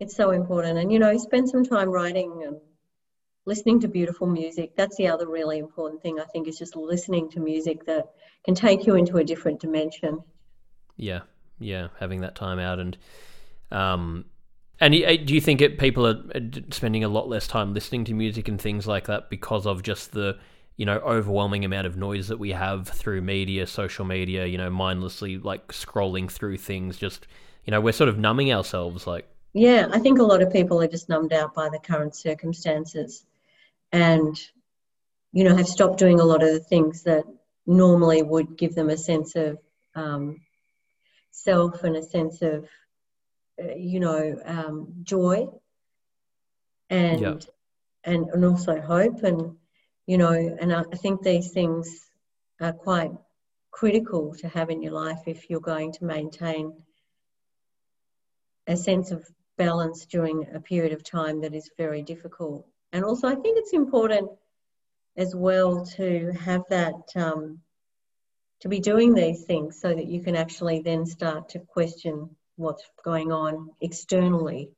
It's 0.00 0.16
so 0.16 0.30
important. 0.30 0.78
And 0.78 0.90
you 0.90 0.98
know 0.98 1.16
spend 1.18 1.50
some 1.50 1.64
time 1.64 1.90
writing 1.90 2.42
and 2.46 2.56
listening 3.44 3.80
to 3.80 3.88
beautiful 3.88 4.26
music. 4.26 4.76
That's 4.76 4.96
the 4.96 5.08
other 5.08 5.28
really 5.28 5.58
important 5.58 6.00
thing 6.00 6.18
i 6.18 6.24
think 6.24 6.48
is 6.48 6.58
just 6.58 6.76
listening 6.76 7.28
to 7.30 7.40
music 7.40 7.84
that 7.86 8.06
can 8.44 8.54
take 8.54 8.86
you 8.86 8.94
into 8.94 9.18
a 9.18 9.24
different 9.24 9.60
dimension. 9.60 10.22
Yeah. 10.96 11.20
Yeah, 11.58 11.88
having 12.00 12.22
that 12.22 12.34
time 12.34 12.58
out 12.58 12.80
and 12.80 12.96
um, 13.70 14.24
and 14.82 14.94
uh, 14.94 15.16
do 15.16 15.34
you 15.34 15.40
think 15.40 15.60
it, 15.60 15.78
people 15.78 16.06
are 16.06 16.22
spending 16.70 17.04
a 17.04 17.08
lot 17.08 17.28
less 17.28 17.46
time 17.46 17.72
listening 17.72 18.04
to 18.06 18.14
music 18.14 18.48
and 18.48 18.60
things 18.60 18.86
like 18.86 19.06
that 19.06 19.30
because 19.30 19.66
of 19.66 19.82
just 19.82 20.12
the 20.12 20.38
you 20.76 20.84
know 20.84 20.98
overwhelming 20.98 21.64
amount 21.64 21.86
of 21.86 21.96
noise 21.96 22.28
that 22.28 22.38
we 22.38 22.50
have 22.50 22.88
through 22.88 23.22
media, 23.22 23.66
social 23.66 24.04
media, 24.04 24.46
you 24.46 24.58
know, 24.58 24.70
mindlessly 24.70 25.38
like 25.38 25.68
scrolling 25.68 26.30
through 26.30 26.58
things 26.58 26.96
just 26.96 27.26
you 27.64 27.70
know, 27.70 27.80
we're 27.80 27.92
sort 27.92 28.08
of 28.08 28.18
numbing 28.18 28.52
ourselves 28.52 29.06
like? 29.06 29.28
Yeah, 29.52 29.88
I 29.92 29.98
think 29.98 30.18
a 30.18 30.24
lot 30.24 30.42
of 30.42 30.52
people 30.52 30.82
are 30.82 30.88
just 30.88 31.08
numbed 31.08 31.32
out 31.32 31.54
by 31.54 31.68
the 31.68 31.78
current 31.78 32.16
circumstances 32.16 33.24
and 33.92 34.36
you 35.32 35.44
know, 35.44 35.56
have 35.56 35.68
stopped 35.68 35.98
doing 35.98 36.20
a 36.20 36.24
lot 36.24 36.42
of 36.42 36.52
the 36.52 36.60
things 36.60 37.04
that 37.04 37.24
normally 37.66 38.22
would 38.22 38.58
give 38.58 38.74
them 38.74 38.90
a 38.90 38.96
sense 38.96 39.34
of 39.36 39.58
um, 39.94 40.40
self 41.30 41.84
and 41.84 41.96
a 41.96 42.02
sense 42.02 42.42
of, 42.42 42.64
uh, 42.64 42.66
you 43.76 44.00
know, 44.00 44.40
um, 44.44 44.94
joy 45.02 45.48
and, 46.90 47.20
yep. 47.20 47.42
and 48.04 48.28
and 48.28 48.44
also 48.44 48.80
hope 48.80 49.22
and 49.22 49.56
you 50.06 50.18
know 50.18 50.32
and 50.32 50.72
I 50.72 50.82
think 50.82 51.22
these 51.22 51.50
things 51.52 52.06
are 52.60 52.72
quite 52.72 53.12
critical 53.70 54.34
to 54.40 54.48
have 54.48 54.70
in 54.70 54.82
your 54.82 54.92
life 54.92 55.22
if 55.26 55.48
you're 55.48 55.60
going 55.60 55.92
to 55.92 56.04
maintain 56.04 56.74
a 58.66 58.76
sense 58.76 59.10
of 59.10 59.26
balance 59.56 60.06
during 60.06 60.46
a 60.54 60.60
period 60.60 60.92
of 60.92 61.02
time 61.02 61.40
that 61.40 61.54
is 61.54 61.70
very 61.76 62.02
difficult. 62.02 62.66
And 62.92 63.04
also, 63.04 63.26
I 63.28 63.34
think 63.34 63.58
it's 63.58 63.72
important 63.72 64.30
as 65.16 65.34
well 65.34 65.84
to 65.96 66.32
have 66.32 66.62
that 66.70 66.94
um, 67.16 67.60
to 68.60 68.68
be 68.68 68.80
doing 68.80 69.14
these 69.14 69.44
things 69.44 69.80
so 69.80 69.88
that 69.88 70.06
you 70.06 70.22
can 70.22 70.36
actually 70.36 70.80
then 70.80 71.04
start 71.06 71.50
to 71.50 71.58
question 71.58 72.30
what's 72.56 72.84
going 73.04 73.32
on 73.32 73.70
externally. 73.80 74.70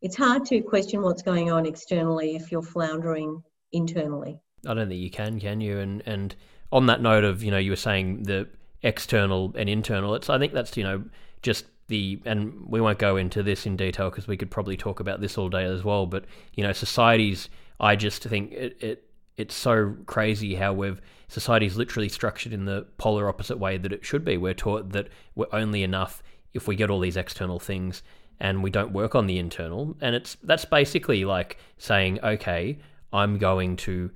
It's 0.00 0.16
hard 0.16 0.44
to 0.46 0.60
question 0.60 1.02
what's 1.02 1.22
going 1.22 1.50
on 1.50 1.66
externally 1.66 2.34
if 2.34 2.50
you're 2.50 2.62
floundering 2.62 3.42
internally. 3.72 4.40
I 4.66 4.74
don't 4.74 4.88
think 4.88 5.00
you 5.00 5.10
can, 5.10 5.40
can 5.40 5.60
you? 5.60 5.78
And 5.78 6.02
and 6.06 6.34
on 6.70 6.86
that 6.86 7.00
note 7.00 7.24
of 7.24 7.42
you 7.42 7.50
know 7.50 7.58
you 7.58 7.70
were 7.70 7.76
saying 7.76 8.24
the 8.24 8.48
external 8.82 9.52
and 9.56 9.68
internal. 9.68 10.14
It's 10.14 10.28
I 10.28 10.38
think 10.38 10.52
that's 10.52 10.76
you 10.76 10.84
know 10.84 11.04
just 11.42 11.66
the 11.88 12.20
and 12.24 12.64
we 12.66 12.80
won't 12.80 12.98
go 12.98 13.16
into 13.16 13.42
this 13.42 13.66
in 13.66 13.76
detail 13.76 14.10
because 14.10 14.26
we 14.26 14.36
could 14.36 14.50
probably 14.50 14.76
talk 14.76 15.00
about 15.00 15.20
this 15.20 15.38
all 15.38 15.48
day 15.48 15.64
as 15.64 15.84
well. 15.84 16.06
But 16.06 16.24
you 16.54 16.64
know 16.64 16.72
societies, 16.72 17.48
I 17.80 17.96
just 17.96 18.22
think 18.24 18.52
it, 18.52 18.76
it 18.80 19.08
it's 19.36 19.54
so 19.54 19.96
crazy 20.06 20.54
how 20.54 20.72
we've 20.72 21.00
society 21.28 21.66
is 21.66 21.76
literally 21.76 22.08
structured 22.08 22.52
in 22.52 22.66
the 22.66 22.86
polar 22.98 23.28
opposite 23.28 23.58
way 23.58 23.78
that 23.78 23.92
it 23.92 24.04
should 24.04 24.24
be. 24.24 24.36
We're 24.36 24.54
taught 24.54 24.90
that 24.90 25.08
we're 25.34 25.46
only 25.52 25.82
enough 25.82 26.22
if 26.54 26.68
we 26.68 26.76
get 26.76 26.90
all 26.90 27.00
these 27.00 27.16
external 27.16 27.58
things 27.58 28.02
and 28.40 28.62
we 28.62 28.70
don't 28.70 28.92
work 28.92 29.14
on 29.14 29.26
the 29.26 29.38
internal. 29.38 29.96
And 30.00 30.14
it's 30.14 30.36
that's 30.42 30.64
basically 30.64 31.24
like 31.24 31.58
saying, 31.78 32.20
okay, 32.22 32.78
I'm 33.12 33.38
going 33.38 33.76
to 33.76 34.10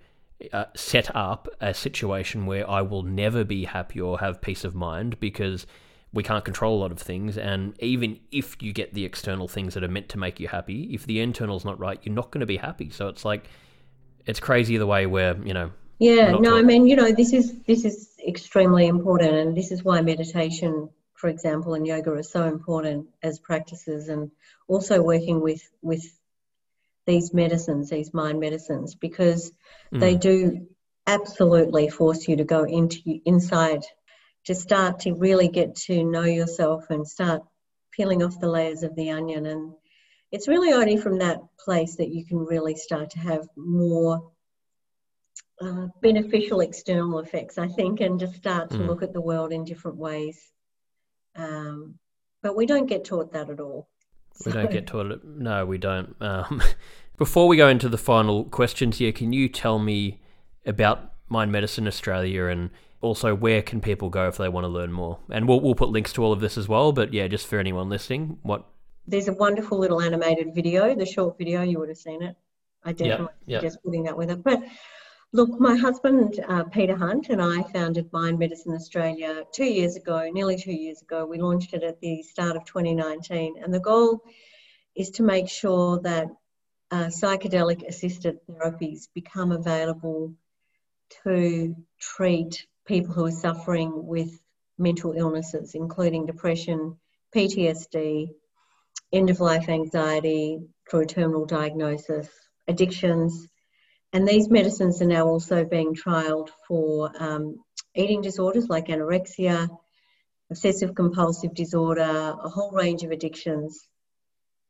uh, 0.53 0.65
set 0.75 1.15
up 1.15 1.49
a 1.61 1.73
situation 1.73 2.47
where 2.47 2.69
I 2.69 2.83
will 2.83 3.03
never 3.03 3.45
be 3.45 3.65
happy 3.65 4.01
or 4.01 4.19
have 4.19 4.41
peace 4.41 4.65
of 4.65 4.75
mind 4.75 5.21
because 5.21 5.67
we 6.13 6.23
can't 6.23 6.45
control 6.45 6.79
a 6.79 6.81
lot 6.81 6.93
of 6.93 6.99
things. 6.99 7.37
And 7.37 7.75
even 7.81 8.19
if 8.33 8.61
you 8.63 8.73
get 8.73 8.95
the 8.95 9.05
external 9.05 9.49
things 9.49 9.75
that 9.75 9.85
are 9.85 9.89
meant 9.89 10.09
to 10.11 10.19
make 10.19 10.41
you 10.41 10.49
happy, 10.49 10.95
if 10.95 11.07
the 11.07 11.21
internal's 11.21 11.65
not 11.65 11.79
right, 11.79 12.01
you're 12.03 12.15
not 12.15 12.31
going 12.31 12.41
to 12.41 12.47
be 12.47 12.57
happy. 12.57 12.91
So 12.91 13.09
it's 13.09 13.25
like, 13.25 13.49
it's 14.25 14.41
crazy 14.41 14.77
the 14.77 14.87
way 14.87 15.07
we're, 15.07 15.37
you 15.45 15.55
know, 15.55 15.71
yeah, 15.99 16.33
no, 16.33 16.57
I 16.57 16.63
mean, 16.63 16.87
you 16.87 16.95
know, 16.95 17.11
this 17.11 17.33
is 17.33 17.59
this 17.63 17.87
is 17.87 18.11
extremely 18.27 18.87
important, 18.87 19.35
and 19.35 19.57
this 19.57 19.71
is 19.71 19.83
why 19.83 20.03
meditation, 20.03 20.91
for 21.17 21.29
example, 21.29 21.75
and 21.75 21.87
yoga 21.87 22.13
are 22.13 22.23
so 22.23 22.45
important 22.45 23.09
as 23.23 23.39
practices, 23.39 24.09
and 24.09 24.31
also 24.69 25.03
working 25.03 25.41
with 25.41 25.63
with 25.83 26.05
these 27.07 27.33
medicines, 27.33 27.91
these 27.91 28.13
mind 28.13 28.41
medicines, 28.41 28.95
because 28.95 29.53
mm. 29.93 30.01
they 30.01 30.17
do 30.17 30.67
absolutely 31.07 31.89
force 31.89 32.27
you 32.27 32.37
to 32.37 32.45
go 32.45 32.65
into 32.65 33.21
inside 33.25 33.85
to 34.45 34.55
start 34.55 35.01
to 35.01 35.15
really 35.15 35.49
get 35.49 35.77
to 35.77 36.05
know 36.05 36.25
yourself 36.25 36.91
and 36.91 37.07
start 37.07 37.43
peeling 37.93 38.23
off 38.23 38.41
the 38.41 38.49
layers 38.49 38.83
of 38.83 38.95
the 38.97 39.11
onion 39.11 39.47
and 39.47 39.73
it's 40.33 40.49
really 40.49 40.73
only 40.73 40.97
from 40.97 41.19
that 41.19 41.41
place 41.59 41.97
that 41.97 42.09
you 42.09 42.25
can 42.25 42.39
really 42.39 42.75
start 42.75 43.11
to 43.11 43.19
have 43.19 43.47
more 43.57 44.31
uh, 45.61 45.87
beneficial 46.03 46.61
external 46.61 47.19
effects, 47.21 47.59
I 47.59 47.69
think, 47.69 48.01
and 48.01 48.21
just 48.21 48.35
start 48.35 48.71
to 48.71 48.77
mm. 48.77 48.87
look 48.87 49.03
at 49.03 49.13
the 49.13 49.21
world 49.21 49.53
in 49.53 49.65
different 49.65 49.97
ways. 49.97 50.39
Um, 51.37 51.99
but 52.43 52.57
we 52.57 52.67
don't 52.67 52.87
get 52.87 53.05
taught 53.05 53.33
that 53.33 53.51
at 53.51 53.61
all. 53.61 53.89
We 54.45 54.53
don't 54.53 54.71
get 54.71 54.87
taught 54.87 55.11
it. 55.11 55.25
No, 55.25 55.65
we 55.65 55.79
don't. 55.79 56.15
Um, 56.21 56.63
before 57.17 57.49
we 57.49 57.57
go 57.57 57.69
into 57.69 57.89
the 57.89 57.99
final 57.99 58.45
questions 58.45 58.99
here, 58.99 59.13
can 59.13 59.33
you 59.33 59.49
tell 59.49 59.79
me 59.79 60.21
about 60.65 61.13
Mind 61.29 61.51
Medicine 61.51 61.87
Australia 61.87 62.47
and 62.47 62.71
also 63.01 63.35
where 63.35 63.63
can 63.63 63.81
people 63.81 64.11
go 64.11 64.29
if 64.29 64.37
they 64.37 64.49
want 64.49 64.65
to 64.65 64.69
learn 64.69 64.93
more? 64.93 65.19
And 65.31 65.49
we'll, 65.49 65.61
we'll 65.61 65.75
put 65.75 65.89
links 65.91 66.13
to 66.15 66.25
all 66.25 66.33
of 66.33 66.41
this 66.41 66.59
as 66.59 66.69
well. 66.69 66.93
But 66.93 67.13
yeah, 67.13 67.27
just 67.29 67.47
for 67.47 67.59
anyone 67.59 67.89
listening, 67.89 68.39
what? 68.43 68.67
There's 69.07 69.29
a 69.29 69.33
wonderful 69.33 69.79
little 69.79 70.01
animated 70.01 70.55
video, 70.55 70.95
the 70.95 71.07
short 71.07 71.39
video, 71.39 71.63
you 71.63 71.79
would 71.79 71.89
have 71.89 71.99
seen 71.99 72.23
it. 72.23 72.37
I 72.85 72.93
definitely 72.93 73.27
yep, 73.27 73.35
yep. 73.47 73.61
suggest 73.61 73.79
putting 73.85 74.05
that 74.05 74.17
with 74.17 74.31
it. 74.31 74.43
But 74.43 74.63
Look, 75.33 75.61
my 75.61 75.77
husband, 75.77 76.41
uh, 76.49 76.65
Peter 76.65 76.97
Hunt, 76.97 77.29
and 77.31 77.43
I 77.43 77.63
founded 77.63 78.13
Mind 78.13 78.39
Medicine 78.39 78.75
Australia 78.75 79.43
two 79.53 79.65
years 79.65 79.97
ago, 79.97 80.31
nearly 80.33 80.57
two 80.57 80.73
years 80.73 81.03
ago. 81.03 81.27
We 81.27 81.39
launched 81.39 81.75
it 81.75 81.83
at 81.83 82.01
the 82.01 82.23
start 82.23 82.57
of 82.57 82.65
2019. 82.65 83.57
And 83.63 83.75
the 83.75 83.81
goal 83.81 84.23
is 84.95 85.11
to 85.11 85.23
make 85.23 85.49
sure 85.49 86.01
that 86.01 86.29
uh, 86.91 87.07
psychedelic 87.07 87.87
assisted 87.87 88.39
therapies 88.49 89.09
become 89.15 89.53
available 89.53 90.35
to 91.25 91.75
treat 91.99 92.67
people 92.87 93.13
who 93.13 93.27
are 93.27 93.33
suffering 93.33 94.07
with 94.07 94.31
mental 94.79 95.13
illnesses, 95.13 95.75
including 95.75 96.27
depression, 96.27 96.97
PTSD, 97.35 98.29
end 99.13 99.31
of 99.31 99.41
life 99.41 99.69
anxiety 99.69 100.61
through 100.89 101.07
terminal 101.07 101.47
diagnosis, 101.47 102.29
addictions. 102.69 103.49
And 104.17 104.27
these 104.27 104.49
medicines 104.49 105.03
are 105.03 105.07
now 105.07 105.27
also 105.27 105.67
being 105.67 105.95
trialled 105.95 106.49
for 106.67 107.13
um, 107.23 107.57
eating 107.95 108.23
disorders 108.23 108.67
like 108.67 108.87
anorexia, 108.87 109.69
obsessive 110.51 110.95
compulsive 110.95 111.53
disorder, 111.53 112.01
a 112.43 112.49
whole 112.49 112.71
range 112.73 113.03
of 113.03 113.11
addictions, 113.11 113.87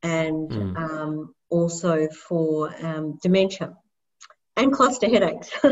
and 0.02 0.50
mm. 0.50 0.76
um, 0.76 1.34
also 1.48 2.08
for 2.08 2.74
um, 2.84 3.20
dementia 3.22 3.74
and 4.56 4.72
cluster 4.72 5.08
headaches 5.08 5.48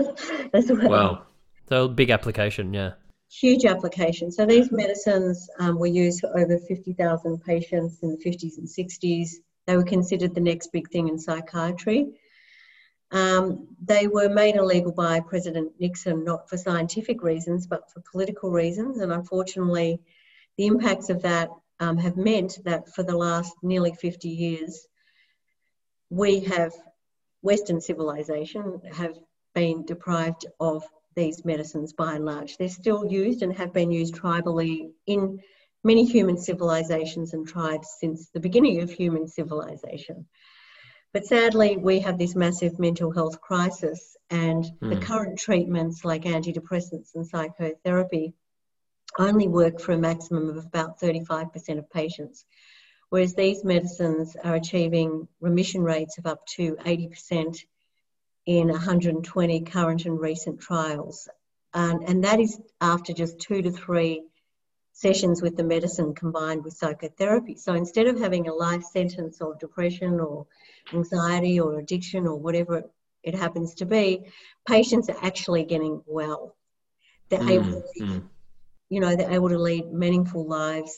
as 0.54 0.70
well. 0.70 0.88
Wow. 0.88 1.26
So 1.68 1.88
big 1.88 2.10
application, 2.10 2.72
yeah. 2.72 2.92
Huge 3.28 3.64
application. 3.64 4.30
So 4.30 4.46
these 4.46 4.70
medicines 4.70 5.48
um, 5.58 5.80
were 5.80 5.88
used 5.88 6.20
for 6.20 6.38
over 6.38 6.58
50,000 6.58 7.42
patients 7.42 7.98
in 8.04 8.10
the 8.10 8.24
50s 8.24 8.56
and 8.56 8.68
60s. 8.68 9.30
They 9.66 9.76
were 9.76 9.82
considered 9.82 10.32
the 10.32 10.40
next 10.40 10.70
big 10.70 10.88
thing 10.90 11.08
in 11.08 11.18
psychiatry. 11.18 12.12
Um, 13.10 13.68
they 13.84 14.08
were 14.08 14.28
made 14.28 14.56
illegal 14.56 14.92
by 14.92 15.20
President 15.20 15.72
Nixon, 15.78 16.24
not 16.24 16.48
for 16.48 16.56
scientific 16.56 17.22
reasons, 17.22 17.66
but 17.66 17.90
for 17.90 18.02
political 18.10 18.50
reasons. 18.50 18.98
And 18.98 19.12
unfortunately, 19.12 20.00
the 20.56 20.66
impacts 20.66 21.10
of 21.10 21.22
that 21.22 21.50
um, 21.80 21.98
have 21.98 22.16
meant 22.16 22.58
that 22.64 22.88
for 22.94 23.02
the 23.02 23.16
last 23.16 23.54
nearly 23.62 23.92
50 23.92 24.28
years, 24.28 24.86
we 26.10 26.40
have, 26.40 26.72
Western 27.42 27.80
civilization, 27.80 28.80
have 28.92 29.18
been 29.54 29.84
deprived 29.84 30.46
of 30.58 30.84
these 31.14 31.44
medicines 31.44 31.92
by 31.92 32.14
and 32.14 32.24
large. 32.24 32.56
They're 32.56 32.68
still 32.68 33.06
used 33.06 33.42
and 33.42 33.56
have 33.56 33.72
been 33.72 33.90
used 33.90 34.14
tribally 34.14 34.90
in 35.06 35.40
many 35.82 36.04
human 36.04 36.36
civilizations 36.38 37.34
and 37.34 37.46
tribes 37.46 37.88
since 38.00 38.30
the 38.30 38.40
beginning 38.40 38.80
of 38.80 38.90
human 38.90 39.28
civilization. 39.28 40.26
But 41.14 41.26
sadly, 41.26 41.76
we 41.76 42.00
have 42.00 42.18
this 42.18 42.34
massive 42.34 42.80
mental 42.80 43.12
health 43.12 43.40
crisis, 43.40 44.16
and 44.30 44.64
mm. 44.64 44.90
the 44.90 44.96
hmm. 44.96 45.02
current 45.02 45.38
treatments 45.38 46.04
like 46.04 46.24
antidepressants 46.24 47.14
and 47.14 47.24
psychotherapy 47.24 48.34
only 49.16 49.46
work 49.46 49.80
for 49.80 49.92
a 49.92 49.96
maximum 49.96 50.48
of 50.50 50.56
about 50.56 50.98
35% 51.00 51.78
of 51.78 51.88
patients, 51.88 52.44
whereas 53.10 53.32
these 53.36 53.62
medicines 53.62 54.36
are 54.42 54.56
achieving 54.56 55.28
remission 55.40 55.84
rates 55.84 56.18
of 56.18 56.26
up 56.26 56.44
to 56.56 56.74
80% 56.84 57.58
in 58.46 58.66
120 58.66 59.60
current 59.60 60.06
and 60.06 60.20
recent 60.20 60.60
trials. 60.60 61.28
And, 61.72 62.02
and 62.08 62.24
that 62.24 62.40
is 62.40 62.60
after 62.80 63.12
just 63.12 63.38
two 63.38 63.62
to 63.62 63.70
three 63.70 64.24
sessions 64.94 65.42
with 65.42 65.56
the 65.56 65.64
medicine 65.64 66.14
combined 66.14 66.64
with 66.64 66.72
psychotherapy. 66.72 67.56
So 67.56 67.74
instead 67.74 68.06
of 68.06 68.18
having 68.18 68.48
a 68.48 68.54
life 68.54 68.84
sentence 68.84 69.40
of 69.40 69.58
depression 69.58 70.20
or 70.20 70.46
anxiety 70.92 71.58
or 71.60 71.78
addiction 71.78 72.26
or 72.28 72.36
whatever 72.38 72.84
it 73.24 73.34
happens 73.34 73.74
to 73.76 73.86
be, 73.86 74.22
patients 74.66 75.10
are 75.10 75.18
actually 75.20 75.64
getting 75.64 76.00
well. 76.06 76.54
They're 77.28 77.40
mm, 77.40 77.50
able 77.50 77.82
to, 77.96 78.04
mm. 78.04 78.28
you 78.88 79.00
know, 79.00 79.16
they're 79.16 79.32
able 79.32 79.48
to 79.48 79.58
lead 79.58 79.92
meaningful 79.92 80.46
lives, 80.46 80.96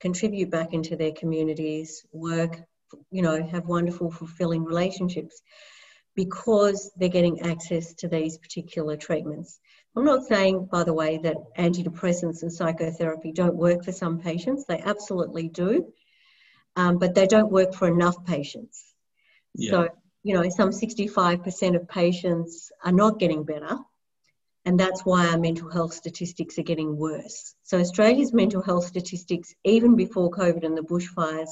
contribute 0.00 0.50
back 0.50 0.72
into 0.72 0.96
their 0.96 1.12
communities, 1.12 2.06
work, 2.12 2.56
you 3.10 3.20
know, 3.20 3.42
have 3.46 3.66
wonderful, 3.66 4.10
fulfilling 4.10 4.64
relationships 4.64 5.42
because 6.14 6.90
they're 6.96 7.10
getting 7.10 7.42
access 7.42 7.92
to 7.96 8.08
these 8.08 8.38
particular 8.38 8.96
treatments. 8.96 9.60
I'm 9.96 10.04
not 10.04 10.26
saying, 10.26 10.68
by 10.70 10.84
the 10.84 10.92
way, 10.92 11.18
that 11.22 11.36
antidepressants 11.58 12.42
and 12.42 12.52
psychotherapy 12.52 13.32
don't 13.32 13.56
work 13.56 13.82
for 13.82 13.92
some 13.92 14.20
patients. 14.20 14.66
They 14.66 14.78
absolutely 14.78 15.48
do, 15.48 15.90
um, 16.76 16.98
but 16.98 17.14
they 17.14 17.26
don't 17.26 17.50
work 17.50 17.74
for 17.74 17.88
enough 17.88 18.22
patients. 18.26 18.84
Yeah. 19.54 19.70
So, 19.70 19.88
you 20.22 20.34
know, 20.34 20.46
some 20.50 20.68
65% 20.68 21.76
of 21.76 21.88
patients 21.88 22.70
are 22.84 22.92
not 22.92 23.18
getting 23.18 23.44
better, 23.44 23.78
and 24.66 24.78
that's 24.78 25.00
why 25.06 25.28
our 25.28 25.38
mental 25.38 25.70
health 25.70 25.94
statistics 25.94 26.58
are 26.58 26.62
getting 26.62 26.98
worse. 26.98 27.54
So, 27.62 27.78
Australia's 27.78 28.34
mental 28.34 28.60
health 28.60 28.84
statistics, 28.84 29.54
even 29.64 29.96
before 29.96 30.30
COVID 30.30 30.62
and 30.62 30.76
the 30.76 30.82
bushfires, 30.82 31.48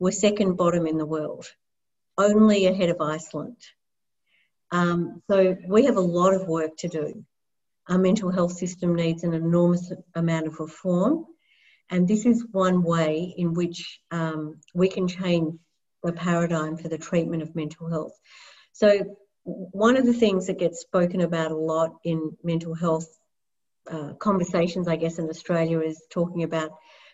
were 0.00 0.10
second 0.10 0.56
bottom 0.56 0.88
in 0.88 0.98
the 0.98 1.06
world, 1.06 1.46
only 2.18 2.66
ahead 2.66 2.88
of 2.88 3.00
Iceland. 3.00 3.58
Um, 4.72 5.22
so, 5.30 5.56
we 5.68 5.84
have 5.84 5.96
a 5.96 6.00
lot 6.00 6.34
of 6.34 6.48
work 6.48 6.76
to 6.78 6.88
do 6.88 7.24
our 7.90 7.98
mental 7.98 8.30
health 8.30 8.52
system 8.52 8.94
needs 8.94 9.24
an 9.24 9.34
enormous 9.34 9.92
amount 10.14 10.46
of 10.46 10.60
reform. 10.60 11.26
And 11.90 12.06
this 12.06 12.24
is 12.24 12.46
one 12.52 12.82
way 12.84 13.34
in 13.36 13.52
which 13.52 14.00
um, 14.12 14.60
we 14.74 14.88
can 14.88 15.08
change 15.08 15.54
the 16.04 16.12
paradigm 16.12 16.76
for 16.76 16.88
the 16.88 16.98
treatment 16.98 17.42
of 17.42 17.56
mental 17.56 17.90
health. 17.90 18.12
So, 18.72 19.16
one 19.42 19.96
of 19.96 20.06
the 20.06 20.12
things 20.12 20.46
that 20.46 20.58
gets 20.58 20.80
spoken 20.80 21.22
about 21.22 21.50
a 21.50 21.56
lot 21.56 21.96
in 22.04 22.36
mental 22.44 22.74
health 22.74 23.08
uh, 23.90 24.12
conversations, 24.14 24.86
I 24.86 24.96
guess, 24.96 25.18
in 25.18 25.28
Australia 25.28 25.80
is 25.80 26.00
talking 26.10 26.44
about, 26.44 26.70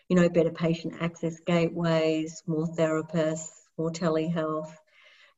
you 0.09 0.15
know, 0.15 0.29
better 0.29 0.51
patient 0.51 0.95
access 0.99 1.39
gateways, 1.39 2.43
more 2.45 2.67
therapists, 2.67 3.49
more 3.77 3.91
telehealth, 3.91 4.71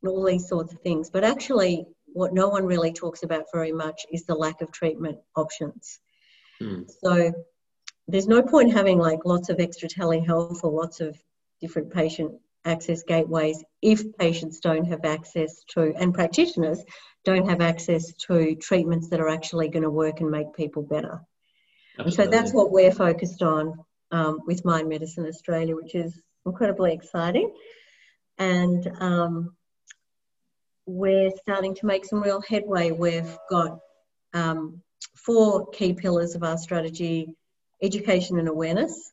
and 0.01 0.11
all 0.11 0.25
these 0.25 0.49
sorts 0.49 0.73
of 0.73 0.81
things. 0.81 1.09
But 1.09 1.23
actually, 1.23 1.85
what 2.13 2.33
no 2.33 2.49
one 2.49 2.65
really 2.65 2.93
talks 2.93 3.23
about 3.23 3.45
very 3.53 3.71
much 3.71 4.05
is 4.11 4.25
the 4.25 4.35
lack 4.35 4.61
of 4.61 4.71
treatment 4.71 5.17
options. 5.35 5.99
Mm. 6.61 6.89
So 7.03 7.33
there's 8.07 8.27
no 8.27 8.41
point 8.41 8.73
having 8.73 8.97
like 8.97 9.25
lots 9.25 9.49
of 9.49 9.59
extra 9.59 9.87
telehealth 9.87 10.63
or 10.63 10.71
lots 10.71 10.99
of 10.99 11.17
different 11.61 11.93
patient 11.93 12.33
access 12.65 13.03
gateways 13.03 13.63
if 13.81 14.03
patients 14.17 14.59
don't 14.59 14.85
have 14.85 15.05
access 15.05 15.63
to 15.69 15.93
and 15.97 16.13
practitioners 16.13 16.83
don't 17.23 17.49
have 17.49 17.61
access 17.61 18.13
to 18.13 18.55
treatments 18.55 19.09
that 19.09 19.19
are 19.19 19.29
actually 19.29 19.69
going 19.69 19.83
to 19.83 19.89
work 19.89 20.19
and 20.19 20.29
make 20.29 20.53
people 20.53 20.81
better. 20.81 21.21
Absolutely. 21.97 22.25
So 22.25 22.31
that's 22.31 22.53
what 22.53 22.71
we're 22.71 22.91
focused 22.91 23.41
on 23.41 23.73
um, 24.11 24.39
with 24.45 24.65
Mind 24.65 24.89
Medicine 24.89 25.25
Australia, 25.25 25.75
which 25.75 25.95
is 25.95 26.19
incredibly 26.45 26.93
exciting. 26.93 27.53
And 28.37 28.89
um, 28.99 29.55
we're 30.89 31.31
starting 31.41 31.75
to 31.75 31.85
make 31.85 32.05
some 32.05 32.21
real 32.21 32.41
headway. 32.41 32.91
We've 32.91 33.37
got 33.49 33.79
um, 34.33 34.81
four 35.15 35.69
key 35.69 35.93
pillars 35.93 36.35
of 36.35 36.43
our 36.43 36.57
strategy 36.57 37.35
education 37.81 38.39
and 38.39 38.47
awareness. 38.47 39.11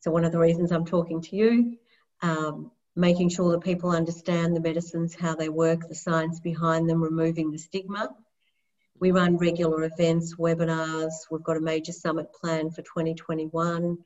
So, 0.00 0.10
one 0.10 0.24
of 0.24 0.32
the 0.32 0.38
reasons 0.38 0.72
I'm 0.72 0.84
talking 0.84 1.22
to 1.22 1.36
you, 1.36 1.78
um, 2.22 2.70
making 2.96 3.28
sure 3.28 3.52
that 3.52 3.60
people 3.60 3.90
understand 3.90 4.54
the 4.54 4.60
medicines, 4.60 5.14
how 5.14 5.34
they 5.34 5.48
work, 5.48 5.88
the 5.88 5.94
science 5.94 6.40
behind 6.40 6.88
them, 6.88 7.02
removing 7.02 7.50
the 7.50 7.58
stigma. 7.58 8.10
We 9.00 9.12
run 9.12 9.36
regular 9.36 9.84
events, 9.84 10.34
webinars. 10.36 11.12
We've 11.30 11.44
got 11.44 11.56
a 11.56 11.60
major 11.60 11.92
summit 11.92 12.32
plan 12.32 12.70
for 12.70 12.82
2021. 12.82 13.98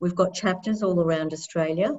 We've 0.00 0.14
got 0.14 0.34
chapters 0.34 0.82
all 0.82 1.00
around 1.00 1.32
Australia 1.32 1.94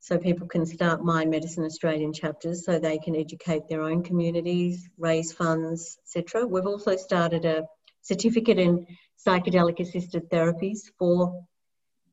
so 0.00 0.18
people 0.18 0.46
can 0.46 0.66
start 0.66 1.04
Mind 1.04 1.30
Medicine 1.30 1.64
Australian 1.64 2.12
chapters 2.12 2.64
so 2.64 2.78
they 2.78 2.98
can 2.98 3.16
educate 3.16 3.68
their 3.68 3.82
own 3.82 4.02
communities, 4.02 4.88
raise 4.98 5.32
funds, 5.32 5.98
etc. 6.04 6.46
We've 6.46 6.66
also 6.66 6.96
started 6.96 7.44
a 7.44 7.66
certificate 8.02 8.58
in 8.58 8.86
psychedelic 9.26 9.80
assisted 9.80 10.30
therapies 10.30 10.80
for 10.98 11.44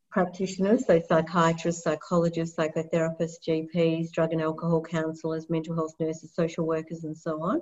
practitioners, 0.09 0.85
so 0.85 1.01
psychiatrists, 1.07 1.83
psychologists, 1.83 2.55
psychotherapists, 2.55 3.41
GPs, 3.47 4.11
drug 4.11 4.31
and 4.31 4.41
alcohol 4.41 4.81
counsellors, 4.81 5.49
mental 5.49 5.75
health 5.75 5.93
nurses, 5.99 6.33
social 6.35 6.65
workers, 6.65 7.03
and 7.03 7.17
so 7.17 7.41
on. 7.43 7.61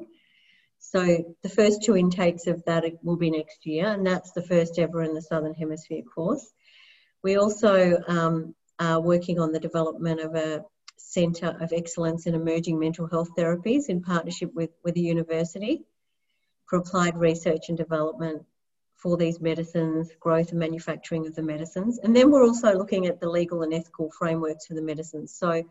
So 0.79 1.35
the 1.43 1.49
first 1.49 1.83
two 1.83 1.95
intakes 1.95 2.47
of 2.47 2.63
that 2.65 2.83
will 3.03 3.15
be 3.15 3.31
next 3.31 3.65
year, 3.65 3.87
and 3.87 4.05
that's 4.05 4.31
the 4.31 4.41
first 4.41 4.79
ever 4.79 5.01
in 5.03 5.13
the 5.13 5.21
Southern 5.21 5.53
Hemisphere 5.53 6.01
course. 6.03 6.51
We 7.23 7.37
also 7.37 8.01
um, 8.07 8.55
uh, 8.81 8.99
working 8.99 9.39
on 9.39 9.51
the 9.51 9.59
development 9.59 10.19
of 10.19 10.35
a 10.35 10.65
centre 10.97 11.55
of 11.61 11.71
excellence 11.71 12.25
in 12.25 12.33
emerging 12.33 12.79
mental 12.79 13.07
health 13.07 13.29
therapies 13.37 13.89
in 13.89 14.01
partnership 14.01 14.51
with, 14.55 14.71
with 14.83 14.95
the 14.95 15.01
university 15.01 15.83
for 16.65 16.79
applied 16.79 17.15
research 17.15 17.69
and 17.69 17.77
development 17.77 18.43
for 18.95 19.17
these 19.17 19.39
medicines, 19.39 20.09
growth 20.19 20.49
and 20.49 20.59
manufacturing 20.59 21.27
of 21.27 21.35
the 21.35 21.43
medicines. 21.43 21.99
And 21.99 22.15
then 22.15 22.31
we're 22.31 22.45
also 22.45 22.75
looking 22.75 23.05
at 23.05 23.19
the 23.19 23.29
legal 23.29 23.61
and 23.61 23.73
ethical 23.73 24.11
frameworks 24.17 24.65
for 24.65 24.73
the 24.73 24.81
medicines. 24.81 25.35
So 25.35 25.63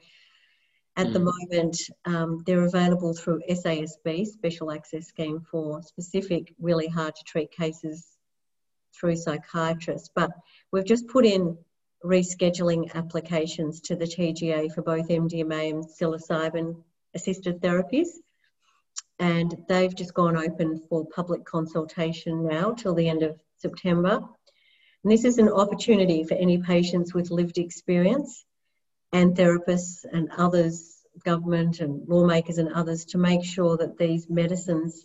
at 0.96 1.06
mm. 1.06 1.12
the 1.12 1.20
moment, 1.20 1.76
um, 2.04 2.42
they're 2.46 2.64
available 2.64 3.14
through 3.14 3.42
SASB, 3.48 4.26
Special 4.26 4.70
Access 4.70 5.08
Scheme 5.08 5.40
for 5.50 5.82
specific, 5.82 6.54
really 6.61 6.88
hard 6.88 7.14
to 7.16 7.24
treat 7.24 7.50
cases 7.50 8.06
through 8.98 9.16
psychiatrists. 9.16 10.11
But 10.14 10.30
we've 10.72 10.84
just 10.84 11.08
put 11.08 11.24
in 11.24 11.56
rescheduling 12.05 12.94
applications 12.94 13.80
to 13.82 13.96
the 13.96 14.07
TGA 14.07 14.72
for 14.74 14.82
both 14.82 15.09
MDMA 15.09 15.70
and 15.70 15.84
psilocybin 15.84 16.82
assisted 17.14 17.61
therapies. 17.61 18.09
And 19.18 19.55
they've 19.68 19.94
just 19.94 20.14
gone 20.14 20.36
open 20.36 20.80
for 20.88 21.07
public 21.07 21.44
consultation 21.44 22.46
now 22.46 22.72
till 22.72 22.94
the 22.94 23.09
end 23.09 23.22
of 23.22 23.38
September. 23.59 24.20
And 25.03 25.12
this 25.12 25.24
is 25.24 25.38
an 25.38 25.51
opportunity 25.51 26.24
for 26.24 26.34
any 26.34 26.59
patients 26.59 27.12
with 27.12 27.30
lived 27.30 27.59
experience 27.59 28.44
and 29.12 29.36
therapists 29.36 30.05
and 30.11 30.30
others, 30.36 30.98
government 31.24 31.80
and 31.80 32.09
lawmakers 32.09 32.59
and 32.59 32.72
others, 32.72 33.05
to 33.07 33.18
make 33.18 33.44
sure 33.44 33.76
that 33.76 33.98
these 33.98 34.28
medicines 34.30 35.05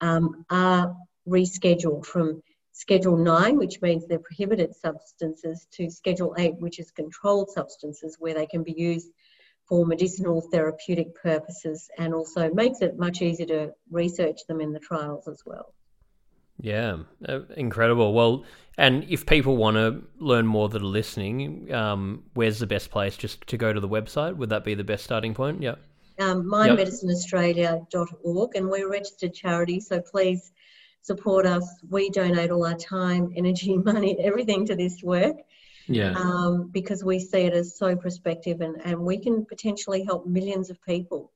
um, 0.00 0.44
are 0.48 0.96
rescheduled 1.28 2.06
from 2.06 2.42
Schedule 2.74 3.16
9, 3.16 3.56
which 3.56 3.80
means 3.82 4.04
they're 4.04 4.18
prohibited 4.18 4.74
substances, 4.74 5.68
to 5.70 5.88
Schedule 5.88 6.34
8, 6.36 6.56
which 6.56 6.80
is 6.80 6.90
controlled 6.90 7.50
substances, 7.50 8.16
where 8.18 8.34
they 8.34 8.46
can 8.46 8.64
be 8.64 8.74
used 8.76 9.12
for 9.68 9.86
medicinal 9.86 10.40
therapeutic 10.52 11.14
purposes 11.14 11.88
and 11.98 12.12
also 12.12 12.52
makes 12.52 12.82
it 12.82 12.98
much 12.98 13.22
easier 13.22 13.46
to 13.46 13.72
research 13.92 14.40
them 14.48 14.60
in 14.60 14.72
the 14.72 14.80
trials 14.80 15.28
as 15.28 15.40
well. 15.46 15.72
Yeah, 16.60 16.96
uh, 17.28 17.42
incredible. 17.56 18.12
Well, 18.12 18.44
and 18.76 19.04
if 19.08 19.24
people 19.24 19.56
want 19.56 19.76
to 19.76 20.02
learn 20.18 20.46
more 20.46 20.68
that 20.68 20.82
are 20.82 20.84
listening, 20.84 21.72
um, 21.72 22.24
where's 22.34 22.58
the 22.58 22.66
best 22.66 22.90
place? 22.90 23.16
Just 23.16 23.46
to 23.46 23.56
go 23.56 23.72
to 23.72 23.78
the 23.78 23.88
website? 23.88 24.36
Would 24.36 24.50
that 24.50 24.64
be 24.64 24.74
the 24.74 24.82
best 24.82 25.04
starting 25.04 25.32
point? 25.32 25.62
Yeah. 25.62 25.76
Um, 26.18 26.42
mindmedicineaustralia.org, 26.44 28.56
and 28.56 28.68
we're 28.68 28.88
a 28.88 28.90
registered 28.90 29.32
charity, 29.32 29.78
so 29.78 30.00
please 30.00 30.50
support 31.04 31.46
us. 31.46 31.64
We 31.88 32.10
donate 32.10 32.50
all 32.50 32.66
our 32.66 32.76
time, 32.76 33.32
energy, 33.36 33.76
money, 33.90 34.18
everything 34.20 34.66
to 34.66 34.74
this 34.74 35.02
work. 35.02 35.36
Yeah. 35.86 36.12
Um, 36.12 36.70
because 36.72 37.04
we 37.04 37.20
see 37.20 37.42
it 37.42 37.52
as 37.52 37.76
so 37.76 37.94
prospective 37.94 38.62
and, 38.62 38.80
and 38.84 39.00
we 39.00 39.18
can 39.18 39.44
potentially 39.44 40.02
help 40.02 40.26
millions 40.26 40.70
of 40.70 40.82
people. 40.82 41.30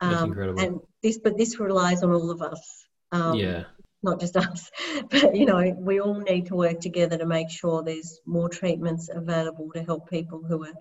Um, 0.00 0.10
That's 0.10 0.22
incredible. 0.22 0.60
And 0.60 0.80
this, 1.02 1.18
but 1.18 1.36
this 1.36 1.58
relies 1.58 2.04
on 2.04 2.12
all 2.12 2.30
of 2.30 2.42
us. 2.42 2.86
Um, 3.10 3.34
yeah 3.34 3.64
not 4.02 4.20
just 4.20 4.36
us, 4.36 4.70
but 5.10 5.34
you 5.36 5.46
know, 5.46 5.74
we 5.78 6.00
all 6.00 6.18
need 6.18 6.46
to 6.46 6.56
work 6.56 6.80
together 6.80 7.18
to 7.18 7.26
make 7.26 7.50
sure 7.50 7.82
there's 7.82 8.20
more 8.26 8.48
treatments 8.48 9.08
available 9.12 9.70
to 9.72 9.82
help 9.82 10.10
people 10.10 10.42
who 10.42 10.64
are 10.64 10.74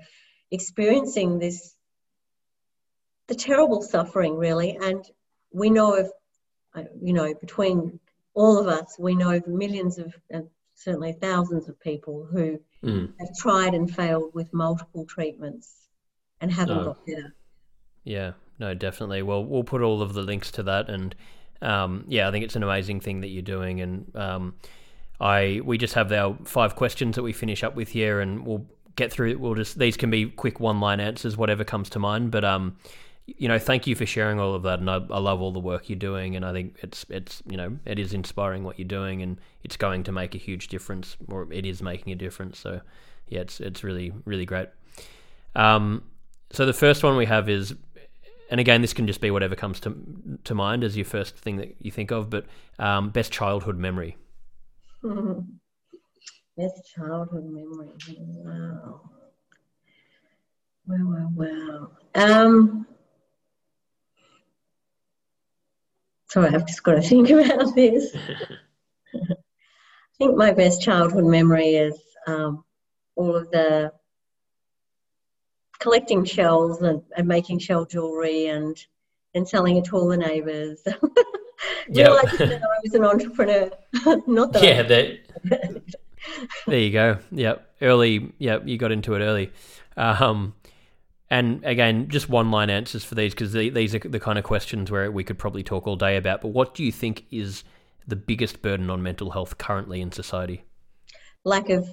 experiencing 0.49 1.39
this, 1.39 1.75
the 3.27 3.35
terrible 3.35 3.81
suffering, 3.81 4.35
really. 4.35 4.77
And 4.81 5.05
we 5.53 5.69
know 5.69 5.95
of, 5.95 6.11
uh, 6.75 6.83
you 7.01 7.13
know, 7.13 7.33
between 7.33 7.99
all 8.33 8.57
of 8.57 8.67
us, 8.67 8.95
we 8.99 9.15
know 9.15 9.31
of 9.31 9.47
millions 9.47 9.97
of, 9.97 10.13
uh, 10.33 10.41
certainly 10.75 11.13
thousands 11.13 11.69
of 11.69 11.79
people 11.79 12.27
who 12.31 12.59
mm. 12.83 13.11
have 13.19 13.29
tried 13.37 13.73
and 13.73 13.93
failed 13.93 14.31
with 14.33 14.53
multiple 14.53 15.05
treatments 15.05 15.87
and 16.39 16.51
haven't 16.51 16.79
oh. 16.79 16.85
got 16.85 17.05
better. 17.05 17.35
Yeah, 18.03 18.31
no, 18.57 18.73
definitely. 18.73 19.21
Well, 19.21 19.45
we'll 19.45 19.63
put 19.63 19.81
all 19.81 20.01
of 20.01 20.13
the 20.13 20.23
links 20.23 20.51
to 20.51 20.63
that 20.63 20.89
and 20.89 21.15
um, 21.61 22.05
yeah, 22.07 22.27
I 22.27 22.31
think 22.31 22.43
it's 22.43 22.55
an 22.55 22.63
amazing 22.63 23.01
thing 23.01 23.21
that 23.21 23.27
you're 23.27 23.43
doing, 23.43 23.81
and 23.81 24.15
um, 24.15 24.55
I 25.19 25.61
we 25.63 25.77
just 25.77 25.93
have 25.93 26.11
our 26.11 26.35
five 26.43 26.75
questions 26.75 27.15
that 27.15 27.23
we 27.23 27.33
finish 27.33 27.63
up 27.63 27.75
with 27.75 27.89
here, 27.89 28.19
and 28.19 28.45
we'll 28.45 28.65
get 28.95 29.11
through. 29.11 29.37
We'll 29.37 29.55
just 29.55 29.77
these 29.77 29.95
can 29.95 30.09
be 30.09 30.29
quick 30.29 30.59
one 30.59 30.79
line 30.79 30.99
answers, 30.99 31.37
whatever 31.37 31.63
comes 31.63 31.89
to 31.91 31.99
mind. 31.99 32.31
But 32.31 32.43
um, 32.43 32.77
you 33.25 33.47
know, 33.47 33.59
thank 33.59 33.87
you 33.87 33.95
for 33.95 34.05
sharing 34.05 34.39
all 34.39 34.53
of 34.55 34.63
that, 34.63 34.79
and 34.79 34.89
I, 34.89 34.95
I 34.95 35.19
love 35.19 35.41
all 35.41 35.51
the 35.51 35.59
work 35.59 35.89
you're 35.89 35.99
doing, 35.99 36.35
and 36.35 36.45
I 36.45 36.51
think 36.51 36.77
it's 36.81 37.05
it's 37.09 37.41
you 37.47 37.57
know 37.57 37.77
it 37.85 37.99
is 37.99 38.13
inspiring 38.13 38.63
what 38.63 38.79
you're 38.79 38.87
doing, 38.87 39.21
and 39.21 39.39
it's 39.63 39.77
going 39.77 40.03
to 40.03 40.11
make 40.11 40.35
a 40.35 40.37
huge 40.37 40.67
difference, 40.67 41.17
or 41.27 41.51
it 41.51 41.65
is 41.65 41.81
making 41.81 42.13
a 42.13 42.15
difference. 42.15 42.59
So 42.59 42.81
yeah, 43.27 43.41
it's 43.41 43.59
it's 43.59 43.83
really 43.83 44.13
really 44.25 44.45
great. 44.45 44.69
Um, 45.55 46.03
so 46.51 46.65
the 46.65 46.73
first 46.73 47.03
one 47.03 47.15
we 47.17 47.25
have 47.25 47.49
is 47.49 47.75
and 48.51 48.59
again, 48.59 48.81
this 48.81 48.93
can 48.93 49.07
just 49.07 49.21
be 49.21 49.31
whatever 49.31 49.55
comes 49.55 49.79
to 49.79 49.95
to 50.43 50.53
mind 50.53 50.83
as 50.83 50.97
your 50.97 51.05
first 51.05 51.37
thing 51.37 51.55
that 51.57 51.75
you 51.79 51.89
think 51.89 52.11
of. 52.11 52.29
But 52.29 52.45
um, 52.77 53.09
best 53.09 53.31
childhood 53.31 53.77
memory. 53.77 54.17
best 55.03 56.81
childhood 56.93 57.45
memory. 57.45 57.89
Wow. 58.19 59.09
Wow, 60.85 60.97
wow, 60.97 61.29
wow. 61.35 61.91
Um, 62.15 62.85
sorry, 66.31 66.55
I've 66.55 66.65
just 66.65 66.83
got 66.83 66.93
to 66.93 67.01
think 67.07 67.29
about 67.29 67.75
this. 67.75 68.15
I 69.13 69.35
think 70.17 70.37
my 70.37 70.51
best 70.53 70.81
childhood 70.81 71.25
memory 71.25 71.75
is 71.75 71.99
um, 72.25 72.63
all 73.15 73.35
of 73.35 73.51
the 73.51 73.91
collecting 75.79 76.23
shells 76.23 76.81
and, 76.81 77.01
and 77.17 77.27
making 77.27 77.59
shell 77.59 77.85
jewelry 77.85 78.47
and 78.47 78.77
and 79.33 79.47
selling 79.47 79.77
it 79.77 79.85
to 79.85 79.95
all 79.95 80.09
the 80.09 80.17
neighbours. 80.17 80.81
yeah, 81.89 82.09
I 82.09 82.59
was 82.83 82.93
an 82.93 83.05
entrepreneur. 83.05 83.71
Not 84.27 84.51
that. 84.53 84.63
Yeah, 84.63 84.83
that. 84.83 85.81
there 86.67 86.79
you 86.79 86.91
go. 86.91 87.17
Yep, 87.31 87.75
early. 87.81 88.33
Yep, 88.39 88.67
you 88.67 88.77
got 88.77 88.91
into 88.91 89.13
it 89.15 89.21
early. 89.21 89.51
Um, 89.95 90.53
and 91.31 91.63
again, 91.63 92.09
just 92.09 92.27
one 92.27 92.51
line 92.51 92.69
answers 92.69 93.05
for 93.05 93.15
these 93.15 93.33
because 93.33 93.53
the, 93.53 93.69
these 93.69 93.95
are 93.95 93.99
the 93.99 94.19
kind 94.19 94.37
of 94.37 94.43
questions 94.43 94.91
where 94.91 95.09
we 95.09 95.23
could 95.23 95.39
probably 95.39 95.63
talk 95.63 95.87
all 95.87 95.95
day 95.95 96.17
about. 96.17 96.41
But 96.41 96.49
what 96.49 96.75
do 96.75 96.83
you 96.83 96.91
think 96.91 97.23
is 97.31 97.63
the 98.05 98.17
biggest 98.17 98.61
burden 98.61 98.89
on 98.89 99.01
mental 99.01 99.31
health 99.31 99.57
currently 99.57 100.01
in 100.01 100.11
society? 100.11 100.65
Lack 101.45 101.69
of 101.69 101.87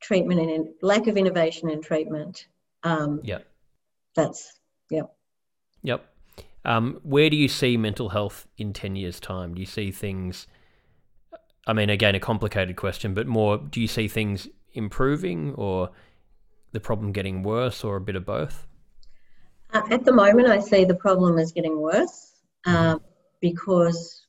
treatment 0.00 0.40
and 0.40 0.68
lack 0.80 1.08
of 1.08 1.18
innovation 1.18 1.68
in 1.68 1.82
treatment. 1.82 2.46
Um, 2.82 3.20
yep. 3.22 3.46
That's, 4.16 4.58
yep. 4.90 5.14
Yep. 5.82 6.06
Um, 6.64 7.00
where 7.02 7.28
do 7.28 7.36
you 7.36 7.48
see 7.48 7.76
mental 7.76 8.08
health 8.08 8.46
in 8.56 8.72
10 8.72 8.96
years' 8.96 9.20
time? 9.20 9.52
Do 9.52 9.60
you 9.60 9.66
see 9.66 9.90
things, 9.90 10.46
I 11.66 11.74
mean, 11.74 11.90
again, 11.90 12.14
a 12.14 12.20
complicated 12.20 12.76
question, 12.76 13.12
but 13.12 13.26
more, 13.26 13.58
do 13.58 13.78
you 13.78 13.88
see 13.88 14.08
things 14.08 14.48
improving 14.72 15.52
or 15.56 15.90
the 16.72 16.80
problem 16.80 17.12
getting 17.12 17.42
worse 17.42 17.84
or 17.84 17.96
a 17.96 18.00
bit 18.00 18.16
of 18.16 18.24
both? 18.24 18.66
Uh, 19.72 19.82
at 19.90 20.04
the 20.04 20.12
moment, 20.12 20.48
I 20.48 20.60
see 20.60 20.84
the 20.84 20.94
problem 20.94 21.38
is 21.38 21.52
getting 21.52 21.78
worse 21.78 22.32
uh, 22.66 22.98
because 23.40 24.26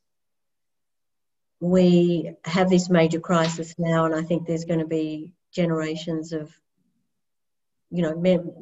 we 1.60 2.34
have 2.46 2.70
this 2.70 2.89
major 2.89 3.20
crisis 3.20 3.76
now, 3.78 4.06
and 4.06 4.16
I 4.16 4.24
think 4.24 4.46
there's 4.46 4.66
going 4.66 4.80
to 4.80 4.88
be 4.88 5.34
generations 5.52 6.32
of 6.32 6.52
you 7.92 8.02
know, 8.02 8.16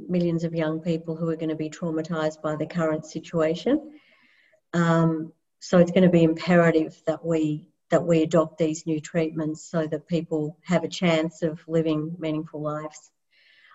millions 0.10 0.44
of 0.44 0.56
young 0.56 0.80
people 0.80 1.16
who 1.16 1.30
are 1.30 1.36
going 1.36 1.50
to 1.50 1.56
be 1.56 1.70
traumatized 1.70 2.42
by 2.42 2.56
the 2.56 2.66
current 2.66 3.06
situation. 3.06 3.92
Um, 4.74 5.32
so 5.60 5.78
it's 5.78 5.92
going 5.92 6.04
to 6.04 6.10
be 6.10 6.24
imperative 6.24 7.00
that 7.06 7.24
we 7.24 7.68
that 7.90 8.06
we 8.06 8.22
adopt 8.22 8.60
these 8.60 8.86
new 8.86 9.00
treatments 9.00 9.64
so 9.64 9.88
that 9.88 10.08
people 10.08 10.56
have 10.64 10.84
a 10.84 10.88
chance 10.88 11.42
of 11.42 11.60
living 11.68 12.16
meaningful 12.20 12.62
lives. 12.62 13.10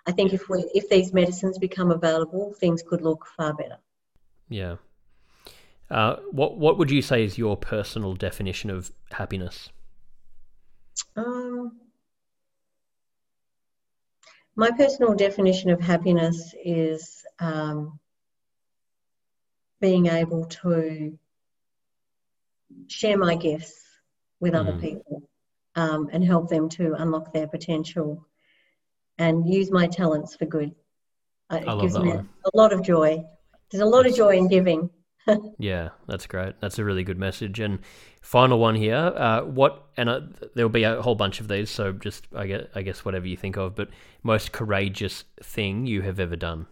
I 0.07 0.13
think 0.13 0.33
if 0.33 0.49
we 0.49 0.69
if 0.75 0.89
these 0.89 1.13
medicines 1.13 1.59
become 1.59 1.91
available, 1.91 2.55
things 2.59 2.83
could 2.83 3.01
look 3.01 3.27
far 3.37 3.55
better. 3.55 3.79
Yeah. 4.49 4.77
Uh, 5.91 6.17
what 6.31 6.59
what 6.59 6.79
would 6.79 6.91
you 6.91 7.03
say 7.03 7.25
is 7.25 7.39
your 7.39 7.57
personal 7.57 8.15
definition 8.15 8.71
of 8.71 8.91
happiness? 9.11 9.71
Um, 11.17 11.81
my 14.57 14.71
personal 14.71 15.15
definition 15.15 15.71
of 15.71 15.81
happiness 15.81 16.55
is 16.65 17.25
um, 17.39 17.99
being 19.81 20.07
able 20.07 20.47
to 20.47 21.19
share 22.89 23.19
my 23.19 23.35
gifts 23.35 23.83
with 24.41 24.53
mm. 24.53 24.61
other 24.61 24.79
people 24.79 25.29
um, 25.75 26.09
and 26.13 26.25
help 26.25 26.49
them 26.49 26.69
to 26.69 26.95
unlock 26.95 27.33
their 27.33 27.47
potential 27.49 28.27
and 29.19 29.53
use 29.53 29.71
my 29.71 29.87
talents 29.87 30.35
for 30.37 30.47
good. 30.47 30.75
Uh, 31.51 31.57
it 31.57 31.81
gives 31.81 31.99
me 31.99 32.09
one. 32.09 32.29
a 32.45 32.57
lot 32.57 32.73
of 32.73 32.83
joy. 32.83 33.23
There's 33.71 33.83
a 33.83 33.87
lot 33.87 34.07
of 34.07 34.15
joy 34.15 34.37
in 34.37 34.49
giving. 34.49 34.91
yeah, 35.59 35.91
that's 36.07 36.27
great. 36.27 36.55
That's 36.61 36.79
a 36.79 36.85
really 36.85 37.05
good 37.05 37.19
message. 37.19 37.61
And 37.61 37.79
final 38.21 38.59
one 38.59 38.75
here. 38.75 38.97
Uh, 38.97 39.43
what? 39.43 39.87
And 39.97 40.09
uh, 40.09 40.21
there'll 40.55 40.69
be 40.69 40.85
a 40.85 41.01
whole 41.01 41.15
bunch 41.15 41.41
of 41.41 41.49
these. 41.49 41.71
So 41.71 41.93
just 41.93 42.27
I 42.35 42.47
guess 42.47 42.67
I 42.75 42.83
guess 42.83 43.05
whatever 43.05 43.27
you 43.27 43.37
think 43.37 43.57
of. 43.57 43.75
But 43.75 43.89
most 44.23 44.53
courageous 44.53 45.25
thing 45.43 45.87
you 45.87 46.03
have 46.03 46.21
ever 46.21 46.37
done. 46.37 46.67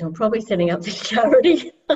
I'm 0.00 0.12
probably 0.12 0.40
setting 0.40 0.70
up 0.70 0.82
this 0.82 1.00
charity. 1.08 1.70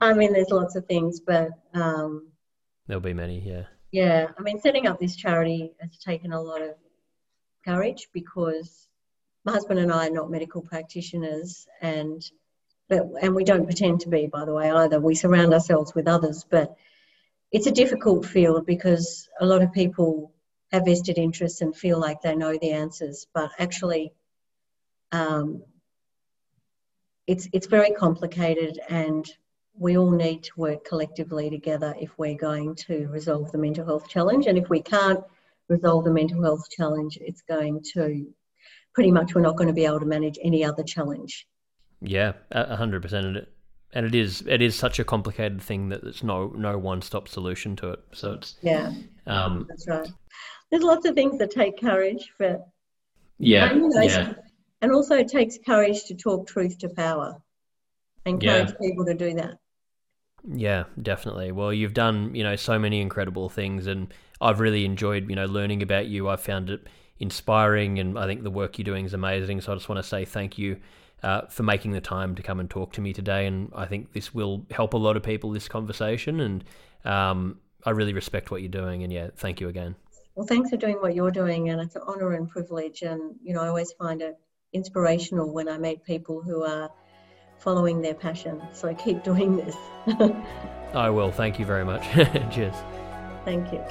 I 0.00 0.12
mean, 0.14 0.32
there's 0.32 0.50
lots 0.50 0.76
of 0.76 0.86
things, 0.86 1.20
but 1.20 1.50
um, 1.74 2.28
there'll 2.86 3.00
be 3.00 3.14
many. 3.14 3.40
Yeah. 3.40 3.64
Yeah, 3.90 4.28
I 4.38 4.42
mean, 4.42 4.60
setting 4.60 4.86
up 4.86 4.98
this 4.98 5.16
charity 5.16 5.72
has 5.80 5.96
taken 5.98 6.32
a 6.32 6.40
lot 6.40 6.60
of 6.60 6.74
courage 7.64 8.08
because 8.12 8.86
my 9.44 9.52
husband 9.52 9.80
and 9.80 9.90
I 9.90 10.08
are 10.08 10.10
not 10.10 10.30
medical 10.30 10.60
practitioners, 10.60 11.66
and 11.80 12.22
but 12.88 13.06
and 13.22 13.34
we 13.34 13.44
don't 13.44 13.64
pretend 13.64 14.00
to 14.00 14.08
be, 14.10 14.26
by 14.26 14.44
the 14.44 14.52
way, 14.52 14.70
either. 14.70 15.00
We 15.00 15.14
surround 15.14 15.54
ourselves 15.54 15.94
with 15.94 16.06
others, 16.06 16.44
but 16.48 16.76
it's 17.50 17.66
a 17.66 17.72
difficult 17.72 18.26
field 18.26 18.66
because 18.66 19.28
a 19.40 19.46
lot 19.46 19.62
of 19.62 19.72
people 19.72 20.34
have 20.70 20.84
vested 20.84 21.16
interests 21.16 21.62
and 21.62 21.74
feel 21.74 21.98
like 21.98 22.20
they 22.20 22.36
know 22.36 22.58
the 22.60 22.72
answers, 22.72 23.26
but 23.32 23.50
actually, 23.58 24.12
um, 25.12 25.62
it's 27.26 27.48
it's 27.54 27.66
very 27.66 27.92
complicated 27.92 28.78
and 28.90 29.26
we 29.78 29.96
all 29.96 30.10
need 30.10 30.42
to 30.44 30.50
work 30.56 30.84
collectively 30.84 31.50
together 31.50 31.94
if 32.00 32.10
we're 32.18 32.36
going 32.36 32.74
to 32.74 33.06
resolve 33.08 33.52
the 33.52 33.58
mental 33.58 33.84
health 33.84 34.08
challenge. 34.08 34.46
And 34.46 34.58
if 34.58 34.68
we 34.68 34.82
can't 34.82 35.20
resolve 35.68 36.04
the 36.04 36.10
mental 36.10 36.42
health 36.42 36.64
challenge, 36.70 37.18
it's 37.20 37.42
going 37.42 37.82
to 37.94 38.26
pretty 38.94 39.12
much 39.12 39.34
we're 39.34 39.40
not 39.40 39.56
going 39.56 39.68
to 39.68 39.74
be 39.74 39.84
able 39.84 40.00
to 40.00 40.06
manage 40.06 40.38
any 40.42 40.64
other 40.64 40.82
challenge. 40.82 41.46
Yeah, 42.00 42.32
a 42.50 42.76
hundred 42.76 43.02
percent. 43.02 43.48
And 43.92 44.06
it 44.06 44.14
is 44.14 44.42
it 44.46 44.60
is 44.60 44.76
such 44.76 44.98
a 44.98 45.04
complicated 45.04 45.62
thing 45.62 45.88
that 45.88 46.02
there's 46.02 46.22
no 46.22 46.48
no 46.48 46.76
one 46.78 47.02
stop 47.02 47.28
solution 47.28 47.76
to 47.76 47.92
it. 47.92 48.00
So 48.12 48.32
it's 48.34 48.56
yeah, 48.62 48.92
um, 49.26 49.66
that's 49.68 49.86
right. 49.88 50.08
There's 50.70 50.82
lots 50.82 51.06
of 51.06 51.14
things 51.14 51.38
that 51.38 51.50
take 51.50 51.80
courage 51.80 52.30
for 52.36 52.60
yeah, 53.38 53.72
yeah. 53.72 54.34
and 54.82 54.92
also 54.92 55.16
it 55.16 55.28
takes 55.28 55.58
courage 55.64 56.04
to 56.04 56.14
talk 56.14 56.46
truth 56.46 56.78
to 56.78 56.88
power. 56.88 57.40
Encourage 58.26 58.70
yeah. 58.70 58.88
people 58.88 59.04
to 59.06 59.14
do 59.14 59.34
that. 59.34 59.58
Yeah, 60.46 60.84
definitely. 61.00 61.52
Well, 61.52 61.72
you've 61.72 61.94
done, 61.94 62.34
you 62.34 62.44
know, 62.44 62.56
so 62.56 62.78
many 62.78 63.00
incredible 63.00 63.48
things 63.48 63.86
and 63.86 64.12
I've 64.40 64.60
really 64.60 64.84
enjoyed, 64.84 65.28
you 65.28 65.36
know, 65.36 65.46
learning 65.46 65.82
about 65.82 66.06
you. 66.06 66.28
I 66.28 66.36
found 66.36 66.70
it 66.70 66.86
inspiring 67.18 67.98
and 67.98 68.18
I 68.18 68.26
think 68.26 68.42
the 68.42 68.50
work 68.50 68.78
you're 68.78 68.84
doing 68.84 69.04
is 69.04 69.14
amazing. 69.14 69.60
So 69.60 69.72
I 69.72 69.74
just 69.74 69.88
want 69.88 69.98
to 69.98 70.08
say 70.08 70.24
thank 70.24 70.58
you 70.58 70.78
uh, 71.22 71.42
for 71.48 71.64
making 71.64 71.92
the 71.92 72.00
time 72.00 72.34
to 72.36 72.42
come 72.42 72.60
and 72.60 72.70
talk 72.70 72.92
to 72.92 73.00
me 73.00 73.12
today. 73.12 73.46
And 73.46 73.72
I 73.74 73.86
think 73.86 74.12
this 74.12 74.32
will 74.32 74.64
help 74.70 74.94
a 74.94 74.96
lot 74.96 75.16
of 75.16 75.22
people, 75.22 75.50
this 75.50 75.68
conversation. 75.68 76.40
And 76.40 76.64
um, 77.04 77.58
I 77.84 77.90
really 77.90 78.12
respect 78.12 78.50
what 78.50 78.62
you're 78.62 78.70
doing. 78.70 79.02
And 79.02 79.12
yeah, 79.12 79.28
thank 79.36 79.60
you 79.60 79.68
again. 79.68 79.96
Well, 80.34 80.46
thanks 80.46 80.70
for 80.70 80.76
doing 80.76 80.96
what 80.96 81.14
you're 81.16 81.32
doing. 81.32 81.70
And 81.70 81.80
it's 81.80 81.96
an 81.96 82.02
honor 82.06 82.32
and 82.32 82.48
privilege. 82.48 83.02
And, 83.02 83.34
you 83.42 83.54
know, 83.54 83.62
I 83.62 83.68
always 83.68 83.92
find 83.92 84.22
it 84.22 84.38
inspirational 84.72 85.52
when 85.52 85.68
I 85.68 85.78
meet 85.78 86.04
people 86.04 86.42
who 86.42 86.62
are 86.62 86.90
following 87.58 88.00
their 88.00 88.14
passion. 88.14 88.62
So 88.72 88.94
keep 88.94 89.22
doing 89.30 89.56
this. 89.56 89.76
I 90.94 91.10
will. 91.10 91.30
Thank 91.30 91.58
you 91.58 91.66
very 91.66 91.84
much. 91.84 92.02
Cheers. 92.50 92.74
Thank 93.44 93.72
you. 93.72 93.82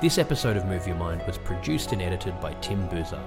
This 0.00 0.18
episode 0.18 0.56
of 0.58 0.66
Move 0.66 0.86
Your 0.86 0.96
Mind 0.96 1.22
was 1.26 1.38
produced 1.38 1.92
and 1.92 2.02
edited 2.02 2.38
by 2.40 2.52
Tim 2.54 2.86
Boozer. 2.88 3.22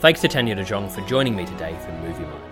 Thanks 0.00 0.20
to 0.20 0.28
Tania 0.28 0.54
De 0.54 0.64
Jong 0.64 0.90
for 0.90 1.00
joining 1.02 1.34
me 1.34 1.46
today 1.46 1.78
for 1.84 1.92
Move 1.92 2.18
Your 2.18 2.28
Mind. 2.28 2.51